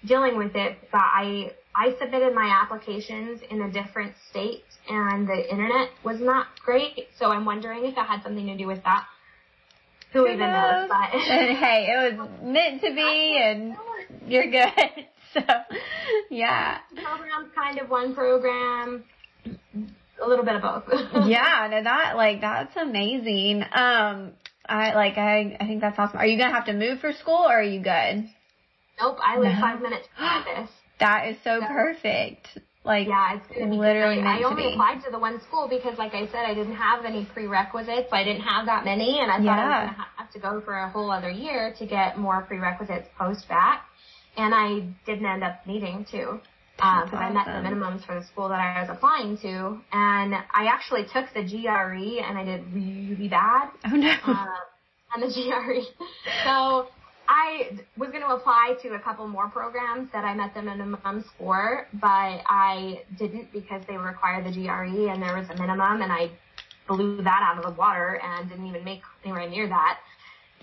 dealing 0.05 0.37
with 0.37 0.55
it. 0.55 0.77
But 0.91 1.01
I 1.01 1.51
I 1.75 1.95
submitted 1.99 2.33
my 2.33 2.47
applications 2.63 3.41
in 3.49 3.61
a 3.61 3.71
different 3.71 4.13
state, 4.29 4.63
and 4.89 5.27
the 5.27 5.51
internet 5.51 5.89
was 6.03 6.19
not 6.21 6.47
great. 6.63 7.09
So 7.19 7.27
I'm 7.27 7.45
wondering 7.45 7.85
if 7.85 7.95
that 7.95 8.07
had 8.07 8.23
something 8.23 8.47
to 8.47 8.57
do 8.57 8.67
with 8.67 8.83
that. 8.83 9.05
Who, 10.13 10.25
Who 10.25 10.33
even 10.33 10.39
knows? 10.39 10.89
knows? 10.89 10.89
But 10.89 11.19
and 11.31 11.57
hey, 11.57 11.87
it 11.89 12.17
was 12.17 12.29
meant 12.41 12.81
to 12.81 12.93
be, 12.93 13.41
and 13.43 13.75
you're 14.27 14.49
good. 14.49 15.05
so, 15.33 15.41
yeah. 16.29 16.79
Program's 16.95 17.51
kind 17.55 17.79
of 17.79 17.89
one 17.89 18.13
program, 18.13 19.03
a 20.21 20.27
little 20.27 20.45
bit 20.45 20.55
of 20.55 20.61
both. 20.61 20.83
yeah, 21.27 21.67
no, 21.69 21.83
that 21.83 22.15
like 22.15 22.41
that's 22.41 22.75
amazing. 22.77 23.63
Um, 23.63 24.33
I 24.67 24.93
like 24.93 25.17
I 25.17 25.57
I 25.59 25.65
think 25.65 25.81
that's 25.81 25.97
awesome. 25.97 26.17
Are 26.17 26.25
you 26.25 26.37
gonna 26.37 26.53
have 26.53 26.65
to 26.65 26.73
move 26.73 26.99
for 26.99 27.11
school 27.13 27.45
or 27.47 27.59
are 27.59 27.63
you 27.63 27.81
good? 27.81 28.29
Nope, 28.99 29.17
I 29.21 29.37
live 29.37 29.53
no. 29.53 29.61
five 29.61 29.81
minutes 29.81 30.07
from 30.17 30.45
this. 30.45 30.69
That 30.99 31.29
is 31.29 31.37
so, 31.43 31.59
so 31.59 31.65
perfect. 31.65 32.59
Like 32.83 33.07
yeah, 33.07 33.37
it's 33.37 33.47
gonna 33.47 33.71
be 33.71 33.75
literally 33.75 34.21
I, 34.21 34.37
I 34.37 34.43
only 34.43 34.71
applied 34.71 35.03
to 35.05 35.09
the 35.09 35.17
one 35.17 35.41
school 35.41 35.67
because, 35.67 35.97
like 35.97 36.13
I 36.13 36.27
said, 36.27 36.45
I 36.45 36.53
didn't 36.53 36.75
have 36.75 37.05
any 37.05 37.25
prerequisites. 37.25 38.09
I 38.11 38.23
didn't 38.23 38.43
have 38.43 38.67
that 38.67 38.85
many, 38.85 39.19
and 39.19 39.31
I 39.31 39.37
thought 39.37 39.45
yeah. 39.45 39.51
I 39.51 39.83
was 39.85 39.91
gonna 39.93 40.07
have 40.17 40.31
to 40.33 40.39
go 40.39 40.61
for 40.61 40.77
a 40.77 40.89
whole 40.91 41.09
other 41.09 41.31
year 41.31 41.73
to 41.79 41.85
get 41.87 42.19
more 42.19 42.43
prerequisites 42.43 43.07
post-bacc. 43.17 43.79
and 44.37 44.53
I 44.53 44.93
didn't 45.07 45.25
end 45.25 45.43
up 45.43 45.65
needing 45.65 46.05
to 46.11 46.39
because 46.75 47.09
awesome. 47.09 47.19
I 47.19 47.29
met 47.31 47.45
the 47.45 47.69
minimums 47.69 48.05
for 48.05 48.19
the 48.19 48.25
school 48.25 48.49
that 48.49 48.59
I 48.59 48.81
was 48.81 48.89
applying 48.89 49.37
to, 49.39 49.79
and 49.91 50.33
I 50.33 50.65
actually 50.65 51.05
took 51.05 51.31
the 51.33 51.43
GRE 51.43 52.21
and 52.21 52.37
I 52.37 52.43
did 52.43 52.73
really 52.73 53.27
bad. 53.27 53.69
Oh 53.85 53.95
no! 53.95 54.11
Uh, 54.25 54.45
on 55.13 55.21
the 55.21 55.27
GRE, 55.27 55.81
so 56.45 56.87
I 57.27 57.79
was 57.97 58.09
going 58.09 58.21
to 58.21 58.29
apply 58.29 58.75
to 58.81 58.95
a 58.95 58.99
couple 58.99 59.27
more 59.27 59.47
programs 59.49 60.11
that 60.11 60.25
I 60.25 60.33
met 60.33 60.53
the 60.53 60.61
minimums 60.61 61.25
for, 61.37 61.87
but 61.93 62.41
I 62.47 63.03
didn't 63.17 63.51
because 63.53 63.83
they 63.87 63.97
required 63.97 64.45
the 64.45 64.51
GRE 64.51 65.09
and 65.09 65.21
there 65.21 65.37
was 65.37 65.49
a 65.49 65.55
minimum, 65.55 66.01
and 66.01 66.11
I 66.11 66.29
blew 66.87 67.21
that 67.23 67.41
out 67.41 67.57
of 67.57 67.63
the 67.63 67.79
water 67.79 68.19
and 68.23 68.49
didn't 68.49 68.65
even 68.65 68.83
make 68.83 69.01
anywhere 69.23 69.49
near 69.49 69.67
that. 69.69 69.99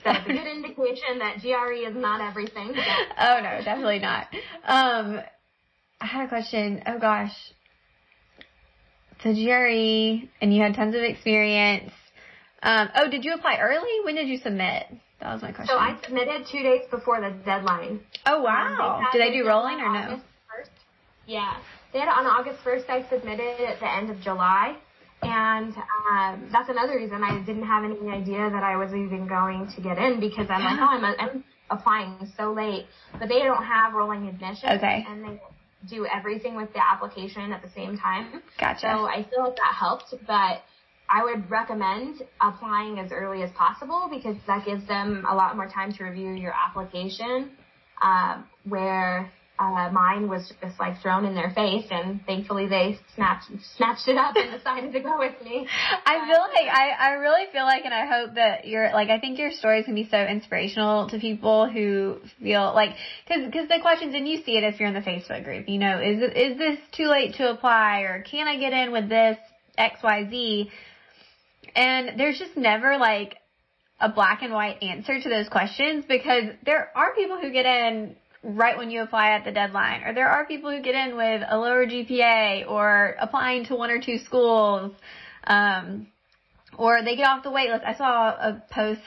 That's 0.05 0.25
a 0.27 0.29
good 0.29 0.47
indication 0.57 1.18
that 1.21 1.40
GRE 1.40 1.88
is 1.88 1.97
not 1.97 2.21
everything. 2.21 2.75
oh 3.18 3.40
no, 3.42 3.61
definitely 3.64 4.01
not. 4.01 4.27
Um, 4.64 5.21
I 6.00 6.06
had 6.06 6.26
a 6.26 6.28
question. 6.28 6.82
Oh 6.87 6.98
gosh. 6.98 7.34
So 9.22 9.34
Jerry, 9.34 10.30
and 10.40 10.54
you 10.54 10.62
had 10.62 10.74
tons 10.74 10.94
of 10.94 11.02
experience. 11.02 11.92
Um, 12.62 12.88
oh, 12.94 13.11
did 13.11 13.24
you 13.24 13.34
apply 13.34 13.58
early? 13.61 14.04
When 14.04 14.14
did 14.14 14.28
you 14.28 14.38
submit? 14.38 14.87
That 15.20 15.32
was 15.32 15.42
my 15.42 15.50
question. 15.50 15.74
So 15.74 15.78
I 15.78 15.98
submitted 16.04 16.46
two 16.50 16.62
days 16.62 16.82
before 16.90 17.20
the 17.20 17.30
deadline. 17.44 18.00
Oh 18.26 18.42
wow! 18.42 18.98
Um, 18.98 19.06
did 19.12 19.20
they 19.20 19.32
do 19.37 19.46
rolling 19.46 19.80
or 19.80 19.92
no? 19.92 20.20
1st. 20.20 20.70
Yeah, 21.26 21.56
they 21.92 21.98
had 21.98 22.08
on 22.08 22.26
August 22.26 22.61
first. 22.62 22.88
I 22.88 23.08
submitted 23.08 23.61
at 23.61 23.80
the 23.80 23.92
end 23.92 24.11
of 24.11 24.20
July. 24.20 24.76
And 25.20 25.74
um, 25.76 26.48
that's 26.52 26.68
another 26.68 26.96
reason 26.96 27.24
I 27.24 27.42
didn't 27.44 27.66
have 27.66 27.82
any 27.82 28.08
idea 28.08 28.48
that 28.50 28.62
I 28.62 28.76
was 28.76 28.90
even 28.90 29.26
going 29.26 29.68
to 29.74 29.80
get 29.80 29.98
in 29.98 30.20
because 30.20 30.46
I'm 30.48 30.62
like, 30.62 30.78
oh, 30.80 30.84
I'm, 30.84 31.04
I'm 31.04 31.44
applying 31.70 32.32
so 32.37 32.52
late. 32.52 32.87
But 33.18 33.28
they 33.28 33.40
don't 33.40 33.64
have 33.64 33.94
rolling 33.94 34.28
admission. 34.28 34.68
Okay. 34.70 35.04
And 35.08 35.24
they 35.24 35.40
do 35.86 36.06
everything 36.06 36.56
with 36.56 36.72
the 36.72 36.80
application 36.84 37.52
at 37.52 37.62
the 37.62 37.70
same 37.70 37.96
time. 37.98 38.42
Gotcha. 38.58 38.80
So 38.80 39.06
I 39.06 39.26
feel 39.30 39.44
like 39.44 39.56
that 39.56 39.74
helped, 39.78 40.14
but 40.26 40.62
I 41.10 41.24
would 41.24 41.50
recommend 41.50 42.22
applying 42.40 42.98
as 42.98 43.12
early 43.12 43.42
as 43.42 43.50
possible 43.52 44.08
because 44.10 44.36
that 44.46 44.66
gives 44.66 44.86
them 44.86 45.24
a 45.28 45.34
lot 45.34 45.56
more 45.56 45.68
time 45.68 45.92
to 45.92 46.04
review 46.04 46.32
your 46.32 46.52
application. 46.52 47.50
Um, 48.00 48.44
where 48.64 49.32
uh, 49.59 49.90
mine 49.92 50.29
was 50.29 50.53
just 50.62 50.79
like 50.79 51.01
thrown 51.03 51.25
in 51.25 51.35
their 51.35 51.51
face, 51.51 51.87
and 51.90 52.25
thankfully 52.27 52.68
they 52.68 52.99
snatched 53.14 53.51
snatched 53.77 54.07
it 54.07 54.16
up 54.16 54.37
and 54.37 54.53
decided 54.53 54.92
to 54.92 55.01
go 55.01 55.18
with 55.18 55.35
me. 55.42 55.66
I 56.07 56.27
feel 56.27 56.40
like 56.40 56.68
I 56.73 56.90
I 56.90 57.11
really 57.14 57.47
feel 57.51 57.64
like, 57.64 57.85
and 57.85 57.92
I 57.92 58.07
hope 58.07 58.35
that 58.37 58.68
you're 58.68 58.92
like 58.92 59.09
I 59.09 59.18
think 59.18 59.38
your 59.38 59.51
stories 59.51 59.85
can 59.85 59.97
be 59.97 60.09
so 60.09 60.18
inspirational 60.18 61.09
to 61.09 61.18
people 61.18 61.68
who 61.68 62.18
feel 62.40 62.73
like 62.73 62.94
because 63.27 63.47
because 63.47 63.68
the 63.68 63.81
questions 63.83 64.14
and 64.14 64.29
you 64.29 64.42
see 64.44 64.57
it 64.57 64.62
if 64.62 64.79
you're 64.79 64.88
in 64.88 64.94
the 64.94 65.01
Facebook 65.01 65.42
group, 65.42 65.68
you 65.68 65.79
know, 65.79 66.01
is 66.01 66.23
is 66.23 66.57
this 66.59 66.79
too 66.92 67.07
late 67.07 67.35
to 67.37 67.51
apply 67.51 68.01
or 68.01 68.23
can 68.23 68.47
I 68.47 68.59
get 68.59 68.73
in 68.73 68.92
with 68.92 69.09
this 69.09 69.38
X 69.77 70.01
Y 70.05 70.29
Z, 70.31 70.71
and 71.75 72.18
there's 72.18 72.38
just 72.38 72.57
never 72.57 72.97
like 72.97 73.38
a 74.01 74.09
black 74.09 74.42
and 74.42 74.53
white 74.53 74.81
answer 74.83 75.21
to 75.21 75.29
those 75.29 75.49
questions 75.49 76.05
because 76.07 76.44
there 76.64 76.90
are 76.94 77.14
people 77.16 77.38
who 77.40 77.51
get 77.51 77.66
in 77.66 78.14
right 78.42 78.77
when 78.77 78.90
you 78.90 79.03
apply 79.03 79.31
at 79.31 79.44
the 79.44 79.53
deadline. 79.53 80.03
Or 80.05 80.14
there 80.14 80.29
are 80.29 80.46
people 80.46 80.70
who 80.70 80.83
get 80.83 80.94
in 80.94 81.16
with 81.16 81.42
a 81.48 81.59
lower 81.59 81.87
GPA 81.87 82.68
or 82.68 83.16
applying 83.20 83.64
to 83.66 83.74
one 83.74 83.90
or 83.90 84.01
two 84.01 84.18
schools. 84.18 84.92
Um, 85.44 86.09
or 86.77 87.03
they 87.03 87.16
get 87.16 87.27
off 87.27 87.42
the 87.42 87.51
wait 87.51 87.70
list. 87.70 87.85
I 87.85 87.96
saw 87.96 88.29
a 88.29 88.62
post 88.70 89.01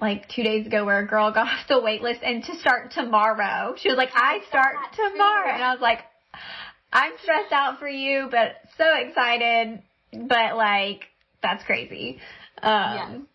like 0.00 0.28
two 0.28 0.42
days 0.42 0.66
ago 0.66 0.84
where 0.84 0.98
a 0.98 1.06
girl 1.06 1.32
got 1.34 1.46
off 1.46 1.68
the 1.68 1.80
wait 1.80 2.02
list 2.02 2.20
and 2.22 2.44
to 2.44 2.56
start 2.56 2.92
tomorrow. 2.92 3.74
She 3.76 3.88
was 3.88 3.96
like, 3.96 4.10
I 4.14 4.40
start 4.48 4.76
tomorrow. 4.94 5.52
And 5.52 5.62
I 5.62 5.72
was 5.72 5.80
like, 5.80 6.00
I'm 6.92 7.12
stressed 7.22 7.52
out 7.52 7.78
for 7.78 7.88
you, 7.88 8.28
but 8.30 8.56
so 8.76 8.84
excited. 8.98 9.82
But 10.12 10.56
like, 10.56 11.04
that's 11.42 11.64
crazy. 11.64 12.18
Um, 12.62 13.26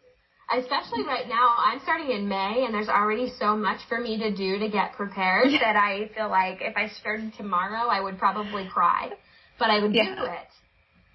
especially 0.51 1.03
right 1.05 1.27
now, 1.27 1.55
I'm 1.57 1.79
starting 1.81 2.11
in 2.11 2.27
May 2.27 2.63
and 2.65 2.73
there's 2.73 2.87
already 2.87 3.33
so 3.39 3.55
much 3.55 3.79
for 3.89 3.99
me 3.99 4.17
to 4.19 4.33
do 4.33 4.59
to 4.59 4.69
get 4.69 4.93
prepared 4.93 5.51
yeah. 5.51 5.59
that 5.59 5.75
I 5.75 6.09
feel 6.15 6.29
like 6.29 6.59
if 6.61 6.75
I 6.77 6.87
started 6.99 7.33
tomorrow, 7.37 7.87
I 7.89 8.01
would 8.01 8.17
probably 8.17 8.67
cry. 8.71 9.11
But 9.59 9.69
I 9.69 9.81
would 9.81 9.93
yeah. 9.93 10.15
do 10.15 10.23
it. 10.23 10.47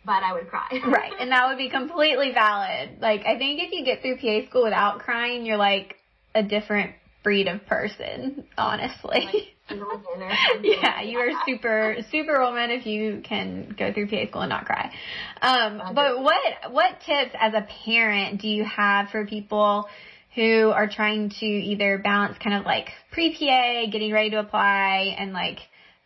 But 0.05 0.23
I 0.25 0.33
would 0.33 0.49
cry. 0.49 0.69
right. 0.87 1.13
And 1.19 1.31
that 1.31 1.49
would 1.49 1.59
be 1.59 1.71
completely 1.71 2.33
valid. 2.33 3.01
Like, 3.01 3.21
I 3.25 3.39
think 3.39 3.63
if 3.63 3.73
you 3.73 3.85
get 3.85 4.03
through 4.03 4.17
PA 4.17 4.49
school 4.49 4.65
without 4.65 4.99
crying, 4.99 5.47
you're 5.47 5.57
like 5.57 5.97
a 6.35 6.43
different 6.43 6.93
breed 7.23 7.47
of 7.47 7.65
person, 7.67 8.45
honestly. 8.59 9.29
Like, 9.33 9.35
yeah, 10.63 11.03
you 11.03 11.19
are 11.19 11.31
super 11.47 11.97
super 12.11 12.41
woman 12.41 12.71
if 12.71 12.87
you 12.87 13.23
can 13.25 13.75
go 13.79 13.93
through 13.93 14.09
PA 14.09 14.27
school 14.29 14.43
and 14.43 14.51
not 14.51 14.65
cry. 14.65 14.93
Um, 15.41 15.81
but 15.95 16.23
what 16.23 16.73
what 16.73 17.01
tips 17.07 17.35
as 17.39 17.55
a 17.55 17.67
parent 17.85 18.41
do 18.41 18.49
you 18.49 18.65
have 18.65 19.11
for 19.11 19.27
people 19.27 19.89
who 20.35 20.71
are 20.71 20.89
trying 20.89 21.29
to 21.29 21.47
either 21.47 21.99
balance 21.99 22.39
kind 22.43 22.57
of 22.57 22.65
like 22.65 22.89
pre 23.11 23.33
PA, 23.33 23.91
getting 23.91 24.13
ready 24.13 24.31
to 24.31 24.41
apply, 24.41 25.15
and 25.19 25.33
like 25.33 25.59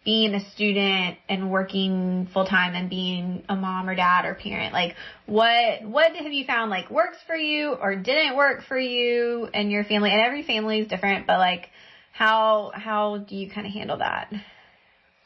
being 0.07 0.35
a 0.35 0.51
student 0.53 1.19
and 1.29 1.51
working 1.51 2.29
full 2.33 2.47
time 2.47 2.75
and 2.77 2.89
being 2.89 3.43
a 3.49 3.57
mom 3.57 3.89
or 3.89 3.95
dad 3.95 4.25
or 4.25 4.35
parent? 4.35 4.73
Like 4.73 4.95
what 5.27 5.83
what 5.83 6.15
have 6.15 6.33
you 6.33 6.47
found 6.47 6.71
like 6.71 6.91
works 6.91 7.19
for 7.27 7.35
you 7.35 7.73
or 7.73 7.97
didn't 7.97 8.37
work 8.37 8.63
for 8.67 8.79
you 8.79 9.49
and 9.53 9.71
your 9.71 9.85
family? 9.85 10.11
And 10.11 10.21
every 10.21 10.45
family 10.45 10.79
is 10.79 10.89
different 10.89 11.27
but 11.27 11.39
like 11.39 11.69
how 12.17 12.71
how 12.75 13.19
do 13.29 13.37
you 13.37 13.51
kind 13.51 13.67
of 13.67 13.73
handle 13.73 13.99
that 13.99 14.33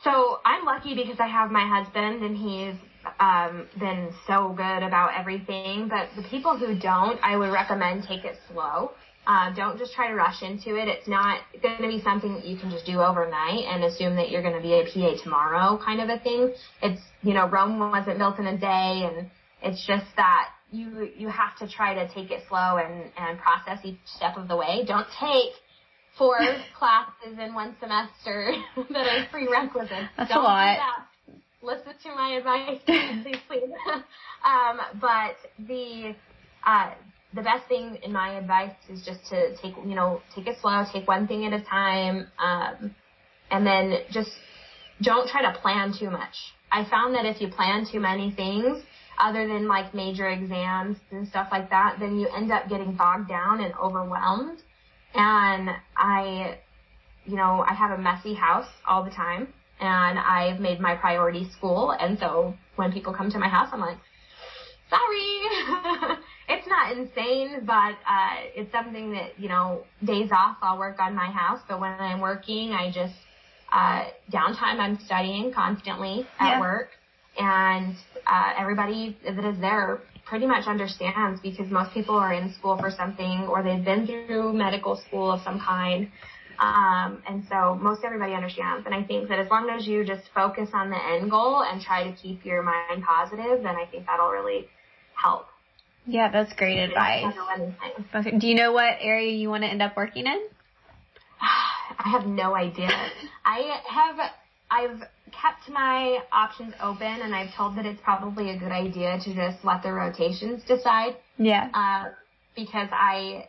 so 0.02 0.38
i'm 0.44 0.64
lucky 0.64 0.94
because 0.94 1.20
i 1.20 1.26
have 1.26 1.50
my 1.50 1.66
husband 1.66 2.22
and 2.22 2.36
he's 2.36 2.74
um, 3.18 3.66
been 3.78 4.12
so 4.26 4.52
good 4.56 4.82
about 4.82 5.10
everything 5.18 5.88
but 5.88 6.08
the 6.16 6.28
people 6.28 6.56
who 6.56 6.78
don't 6.78 7.18
i 7.22 7.36
would 7.36 7.50
recommend 7.50 8.02
take 8.02 8.24
it 8.24 8.36
slow 8.52 8.90
uh, 9.26 9.54
don't 9.54 9.78
just 9.78 9.92
try 9.92 10.08
to 10.08 10.14
rush 10.14 10.42
into 10.42 10.76
it. 10.76 10.88
It's 10.88 11.06
not 11.06 11.40
going 11.62 11.76
to 11.82 11.88
be 11.88 12.00
something 12.02 12.34
that 12.34 12.44
you 12.44 12.58
can 12.58 12.70
just 12.70 12.86
do 12.86 13.00
overnight 13.00 13.64
and 13.68 13.84
assume 13.84 14.16
that 14.16 14.30
you're 14.30 14.42
going 14.42 14.56
to 14.56 14.62
be 14.62 14.72
a 14.72 14.84
PA 14.84 15.22
tomorrow 15.22 15.78
kind 15.84 16.00
of 16.00 16.08
a 16.08 16.18
thing. 16.18 16.54
It's, 16.82 17.00
you 17.22 17.34
know, 17.34 17.46
Rome 17.46 17.78
wasn't 17.78 18.18
built 18.18 18.38
in 18.38 18.46
a 18.46 18.58
day 18.58 19.08
and 19.08 19.30
it's 19.62 19.86
just 19.86 20.06
that 20.16 20.48
you, 20.72 21.10
you 21.16 21.28
have 21.28 21.56
to 21.58 21.68
try 21.68 21.94
to 21.94 22.12
take 22.12 22.30
it 22.30 22.42
slow 22.48 22.78
and, 22.78 23.10
and 23.18 23.38
process 23.38 23.78
each 23.84 23.98
step 24.06 24.36
of 24.36 24.48
the 24.48 24.56
way. 24.56 24.84
Don't 24.86 25.06
take 25.20 25.52
four 26.16 26.38
classes 26.78 27.38
in 27.38 27.54
one 27.54 27.76
semester 27.80 28.52
that 28.90 29.06
are 29.06 29.26
prerequisites. 29.30 30.10
That's 30.16 30.30
Don't 30.30 30.38
a 30.38 30.42
lot. 30.42 30.74
Do 30.74 30.78
that. 30.78 31.06
Listen 31.62 31.92
to 32.04 32.14
my 32.14 32.36
advice, 32.36 32.80
please, 32.86 33.36
please. 33.48 33.70
um, 34.44 34.80
but 34.98 35.36
the, 35.66 36.14
uh, 36.66 36.92
the 37.34 37.42
best 37.42 37.68
thing 37.68 37.98
in 38.02 38.12
my 38.12 38.38
advice 38.38 38.72
is 38.88 39.04
just 39.04 39.20
to 39.28 39.54
take, 39.56 39.74
you 39.76 39.94
know, 39.94 40.22
take 40.34 40.46
it 40.46 40.56
slow, 40.62 40.84
take 40.90 41.06
one 41.06 41.26
thing 41.26 41.44
at 41.44 41.52
a 41.52 41.62
time, 41.62 42.28
um, 42.38 42.94
and 43.50 43.66
then 43.66 43.98
just 44.10 44.30
don't 45.02 45.28
try 45.28 45.42
to 45.42 45.58
plan 45.60 45.92
too 45.98 46.10
much. 46.10 46.34
I 46.72 46.88
found 46.88 47.14
that 47.14 47.26
if 47.26 47.40
you 47.40 47.48
plan 47.48 47.86
too 47.90 48.00
many 48.00 48.30
things, 48.30 48.82
other 49.18 49.46
than 49.46 49.68
like 49.68 49.94
major 49.94 50.28
exams 50.28 50.96
and 51.10 51.28
stuff 51.28 51.48
like 51.50 51.70
that, 51.70 51.96
then 52.00 52.18
you 52.18 52.28
end 52.28 52.50
up 52.50 52.68
getting 52.68 52.94
bogged 52.94 53.28
down 53.28 53.62
and 53.62 53.74
overwhelmed. 53.74 54.62
And 55.14 55.70
I, 55.96 56.58
you 57.26 57.36
know, 57.36 57.64
I 57.68 57.74
have 57.74 57.98
a 57.98 58.02
messy 58.02 58.34
house 58.34 58.68
all 58.86 59.04
the 59.04 59.10
time 59.10 59.48
and 59.80 60.18
I've 60.18 60.60
made 60.60 60.80
my 60.80 60.94
priority 60.94 61.48
school. 61.56 61.94
And 61.98 62.18
so 62.18 62.54
when 62.76 62.92
people 62.92 63.12
come 63.12 63.30
to 63.30 63.38
my 63.38 63.48
house, 63.48 63.70
I'm 63.72 63.80
like, 63.80 63.98
sorry. 64.88 66.16
it's 66.48 66.66
not 66.66 66.92
insane, 66.96 67.64
but 67.64 67.94
uh, 68.06 68.34
it's 68.54 68.70
something 68.72 69.12
that, 69.12 69.38
you 69.38 69.48
know, 69.48 69.84
days 70.04 70.30
off 70.32 70.56
I'll 70.62 70.78
work 70.78 71.00
on 71.00 71.14
my 71.14 71.30
house. 71.30 71.60
But 71.68 71.80
when 71.80 71.92
I'm 71.92 72.20
working, 72.20 72.72
I 72.72 72.90
just, 72.92 73.14
uh, 73.72 74.04
downtime, 74.32 74.78
I'm 74.80 74.98
studying 75.04 75.52
constantly 75.52 76.26
at 76.38 76.48
Yeah. 76.48 76.60
work. 76.60 76.90
And 77.38 77.96
uh, 78.26 78.52
everybody 78.58 79.16
that 79.24 79.44
is 79.44 79.58
there 79.60 80.02
pretty 80.30 80.46
much 80.46 80.66
understands 80.68 81.40
because 81.42 81.68
most 81.70 81.92
people 81.92 82.14
are 82.14 82.32
in 82.32 82.54
school 82.54 82.78
for 82.78 82.88
something 82.88 83.48
or 83.48 83.64
they've 83.64 83.84
been 83.84 84.06
through 84.06 84.52
medical 84.52 84.96
school 84.96 85.32
of 85.32 85.40
some 85.42 85.58
kind. 85.58 86.08
Um, 86.60 87.20
and 87.28 87.42
so 87.50 87.74
most 87.74 88.04
everybody 88.04 88.34
understands. 88.34 88.86
And 88.86 88.94
I 88.94 89.02
think 89.02 89.28
that 89.28 89.40
as 89.40 89.50
long 89.50 89.68
as 89.70 89.88
you 89.88 90.04
just 90.04 90.22
focus 90.32 90.68
on 90.72 90.88
the 90.90 90.96
end 90.96 91.30
goal 91.32 91.64
and 91.64 91.82
try 91.82 92.04
to 92.08 92.12
keep 92.16 92.44
your 92.44 92.62
mind 92.62 93.02
positive, 93.02 93.64
then 93.64 93.74
I 93.74 93.86
think 93.90 94.06
that'll 94.06 94.30
really 94.30 94.68
help. 95.20 95.46
Yeah, 96.06 96.30
that's 96.30 96.52
great 96.52 96.78
advice. 96.78 97.34
Okay. 98.14 98.38
Do 98.38 98.46
you 98.46 98.54
know 98.54 98.72
what 98.72 98.98
area 99.00 99.32
you 99.32 99.50
want 99.50 99.64
to 99.64 99.68
end 99.68 99.82
up 99.82 99.96
working 99.96 100.26
in? 100.26 100.40
I 101.40 102.08
have 102.08 102.26
no 102.26 102.54
idea. 102.54 102.88
I 103.44 103.80
have 103.88 104.16
I've 104.70 105.00
kept 105.32 105.68
my 105.68 106.18
options 106.32 106.74
open 106.80 107.06
and 107.06 107.34
I've 107.34 107.52
told 107.54 107.76
that 107.76 107.86
it's 107.86 108.00
probably 108.02 108.50
a 108.50 108.58
good 108.58 108.72
idea 108.72 109.18
to 109.24 109.34
just 109.34 109.64
let 109.64 109.82
the 109.82 109.92
rotations 109.92 110.62
decide. 110.66 111.16
Yeah. 111.38 111.68
Uh, 111.74 112.10
because 112.54 112.88
I 112.92 113.46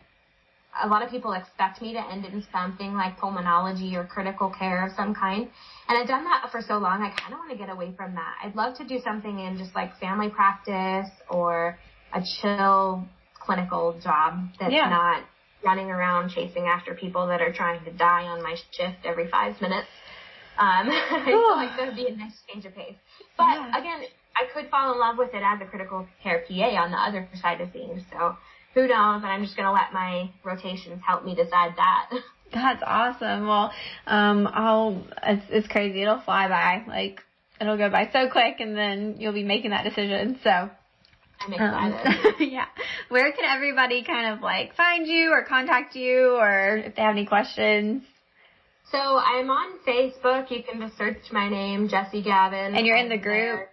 a 0.84 0.88
lot 0.88 1.04
of 1.04 1.10
people 1.10 1.34
expect 1.34 1.82
me 1.82 1.94
to 1.94 2.00
end 2.12 2.24
in 2.26 2.44
something 2.52 2.94
like 2.94 3.18
pulmonology 3.20 3.94
or 3.94 4.06
critical 4.06 4.50
care 4.50 4.86
of 4.88 4.94
some 4.96 5.14
kind. 5.14 5.50
And 5.90 5.98
I've 5.98 6.08
done 6.08 6.24
that 6.24 6.50
for 6.50 6.62
so 6.62 6.78
long, 6.78 7.02
I 7.02 7.10
kind 7.10 7.34
of 7.34 7.40
want 7.40 7.52
to 7.52 7.58
get 7.58 7.70
away 7.70 7.94
from 7.98 8.16
that. 8.16 8.36
I'd 8.44 8.56
love 8.56 8.78
to 8.78 8.86
do 8.88 9.00
something 9.04 9.40
in 9.40 9.58
just 9.58 9.76
like 9.76 10.00
family 10.00 10.30
practice 10.30 11.10
or 11.30 11.78
a 12.14 12.22
chill 12.42 13.06
clinical 13.34 14.00
job 14.02 14.48
that's 14.60 14.72
Yeah. 14.72 14.90
not 14.90 15.24
running 15.64 15.92
around 15.92 16.30
chasing 16.30 16.68
after 16.68 16.96
people 16.96 17.28
that 17.28 17.42
are 17.42 17.52
trying 17.52 17.84
to 17.86 17.92
die 17.92 18.24
on 18.28 18.42
my 18.42 18.56
shift 18.72 19.06
every 19.06 19.28
five 19.28 19.60
minutes. 19.62 19.88
Um, 20.58 20.90
I 20.92 21.22
feel 21.26 21.56
like 21.56 21.78
that 21.78 21.88
would 21.88 21.96
be 21.96 22.08
a 22.08 22.16
nice 22.16 22.42
change 22.48 22.66
of 22.66 22.76
pace. 22.76 22.96
But 23.38 23.56
Yeah. 23.56 23.80
again, 23.80 24.02
I 24.36 24.46
could 24.54 24.70
fall 24.70 24.94
in 24.94 25.00
love 25.00 25.18
with 25.18 25.34
it 25.34 25.44
as 25.44 25.62
a 25.62 25.66
critical 25.66 26.08
care 26.24 26.44
PA 26.48 26.82
on 26.82 26.92
the 26.92 26.98
other 26.98 27.28
side 27.42 27.62
of 27.62 27.72
things. 27.72 28.04
So 28.12 28.36
who 28.74 28.88
knows? 28.88 29.24
And 29.24 29.28
I'm 29.28 29.44
just 29.44 29.56
going 29.56 29.68
to 29.68 29.74
let 29.74 29.94
my 29.94 30.30
rotations 30.44 31.02
help 31.06 31.26
me 31.26 31.36
decide 31.36 31.74
that. 31.78 32.10
That's 32.54 32.84
awesome. 32.86 33.48
Well, 33.48 33.72
um, 34.08 34.48
I'll, 34.52 35.06
it's, 35.24 35.46
it's 35.50 35.68
crazy. 35.68 36.02
It'll 36.02 36.20
fly 36.20 36.48
by. 36.50 36.84
Like, 36.88 37.22
it'll 37.60 37.78
go 37.78 37.90
by 37.90 38.10
so 38.12 38.30
quick 38.30 38.60
and 38.60 38.76
then 38.76 39.16
you'll 39.20 39.34
be 39.34 39.44
making 39.44 39.72
that 39.72 39.84
decision. 39.84 40.38
So, 40.44 40.50
I'm 40.50 41.54
um, 41.54 41.94
excited. 41.94 42.36
yeah. 42.52 42.66
Where 43.10 43.32
can 43.32 43.46
everybody 43.46 44.04
kind 44.04 44.34
of 44.34 44.42
like 44.42 44.76
find 44.76 45.08
you 45.08 45.32
or 45.32 45.44
contact 45.44 45.96
you 45.96 46.36
or 46.36 46.78
if 46.78 46.96
they 46.96 47.02
have 47.02 47.16
any 47.16 47.26
questions? 47.26 48.04
So 48.92 48.98
I'm 48.98 49.50
on 49.50 49.80
Facebook. 49.88 50.52
You 50.52 50.64
can 50.64 50.82
just 50.82 50.98
search 50.98 51.32
my 51.32 51.48
name, 51.48 51.88
Jessie 51.88 52.22
Gavin. 52.22 52.76
And 52.76 52.86
you're 52.86 52.98
in 52.98 53.08
the 53.08 53.18
group 53.18 53.60
there. 53.60 53.70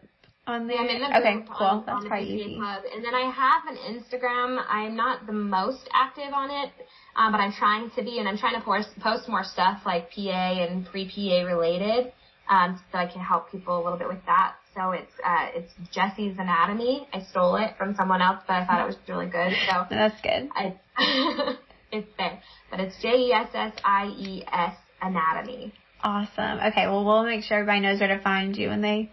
on 0.46 0.68
there? 0.68 0.76
Yeah, 0.76 0.82
I'm 0.82 0.88
in 0.88 1.00
the 1.00 1.18
okay, 1.18 1.46
cool. 1.58 1.66
on, 1.66 1.84
That's 1.86 2.04
on 2.04 2.08
probably 2.08 2.26
PTA 2.26 2.38
easy. 2.38 2.56
Club. 2.56 2.82
And 2.94 3.04
then 3.04 3.14
I 3.16 3.28
have 3.28 3.62
an 3.66 3.78
Instagram. 3.82 4.62
I'm 4.68 4.94
not 4.94 5.26
the 5.26 5.32
most 5.32 5.88
active 5.92 6.32
on 6.32 6.50
it, 6.50 6.70
um, 7.16 7.32
but 7.32 7.38
I'm 7.38 7.52
trying 7.52 7.90
to 7.96 8.02
be, 8.04 8.20
and 8.20 8.28
I'm 8.28 8.38
trying 8.38 8.54
to 8.54 8.64
post, 8.64 8.90
post 9.00 9.28
more 9.28 9.42
stuff 9.42 9.80
like 9.84 10.12
PA 10.12 10.20
and 10.20 10.86
pre-PA 10.86 11.42
related, 11.42 12.12
um, 12.48 12.80
so 12.92 12.98
I 12.98 13.06
can 13.06 13.20
help 13.20 13.50
people 13.50 13.76
a 13.76 13.82
little 13.82 13.98
bit 13.98 14.08
with 14.08 14.24
that. 14.26 14.54
So 14.76 14.92
it's 14.92 15.12
uh, 15.26 15.48
it's 15.52 15.72
Jessie's 15.92 16.36
Anatomy. 16.38 17.08
I 17.12 17.22
stole 17.22 17.56
it 17.56 17.74
from 17.76 17.96
someone 17.96 18.22
else, 18.22 18.40
but 18.46 18.54
I 18.54 18.66
thought 18.66 18.82
it 18.82 18.86
was 18.86 18.96
really 19.08 19.26
good. 19.26 19.52
So 19.68 19.84
That's 19.90 20.20
good. 20.22 20.48
I, 20.54 20.78
it's 21.90 22.08
there, 22.16 22.40
but 22.70 22.78
it's 22.78 22.94
J 23.02 23.08
E 23.08 23.32
S 23.32 23.48
S 23.52 23.72
I 23.82 24.06
E 24.06 24.44
S 24.46 24.76
Anatomy. 25.00 25.72
Awesome. 26.02 26.60
Okay, 26.60 26.86
well, 26.86 27.04
we'll 27.04 27.24
make 27.24 27.44
sure 27.44 27.58
everybody 27.58 27.80
knows 27.80 28.00
where 28.00 28.16
to 28.16 28.22
find 28.22 28.56
you 28.56 28.68
when 28.68 28.80
they 28.80 29.10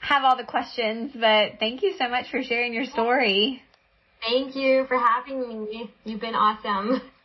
have 0.00 0.24
all 0.24 0.36
the 0.36 0.44
questions. 0.44 1.12
But 1.14 1.58
thank 1.58 1.82
you 1.82 1.94
so 1.98 2.08
much 2.08 2.30
for 2.30 2.42
sharing 2.42 2.72
your 2.72 2.86
story. 2.86 3.62
Thank 4.26 4.56
you 4.56 4.86
for 4.88 4.98
having 4.98 5.64
me. 5.64 5.90
You've 6.04 6.20
been 6.20 6.34
awesome. 6.34 7.02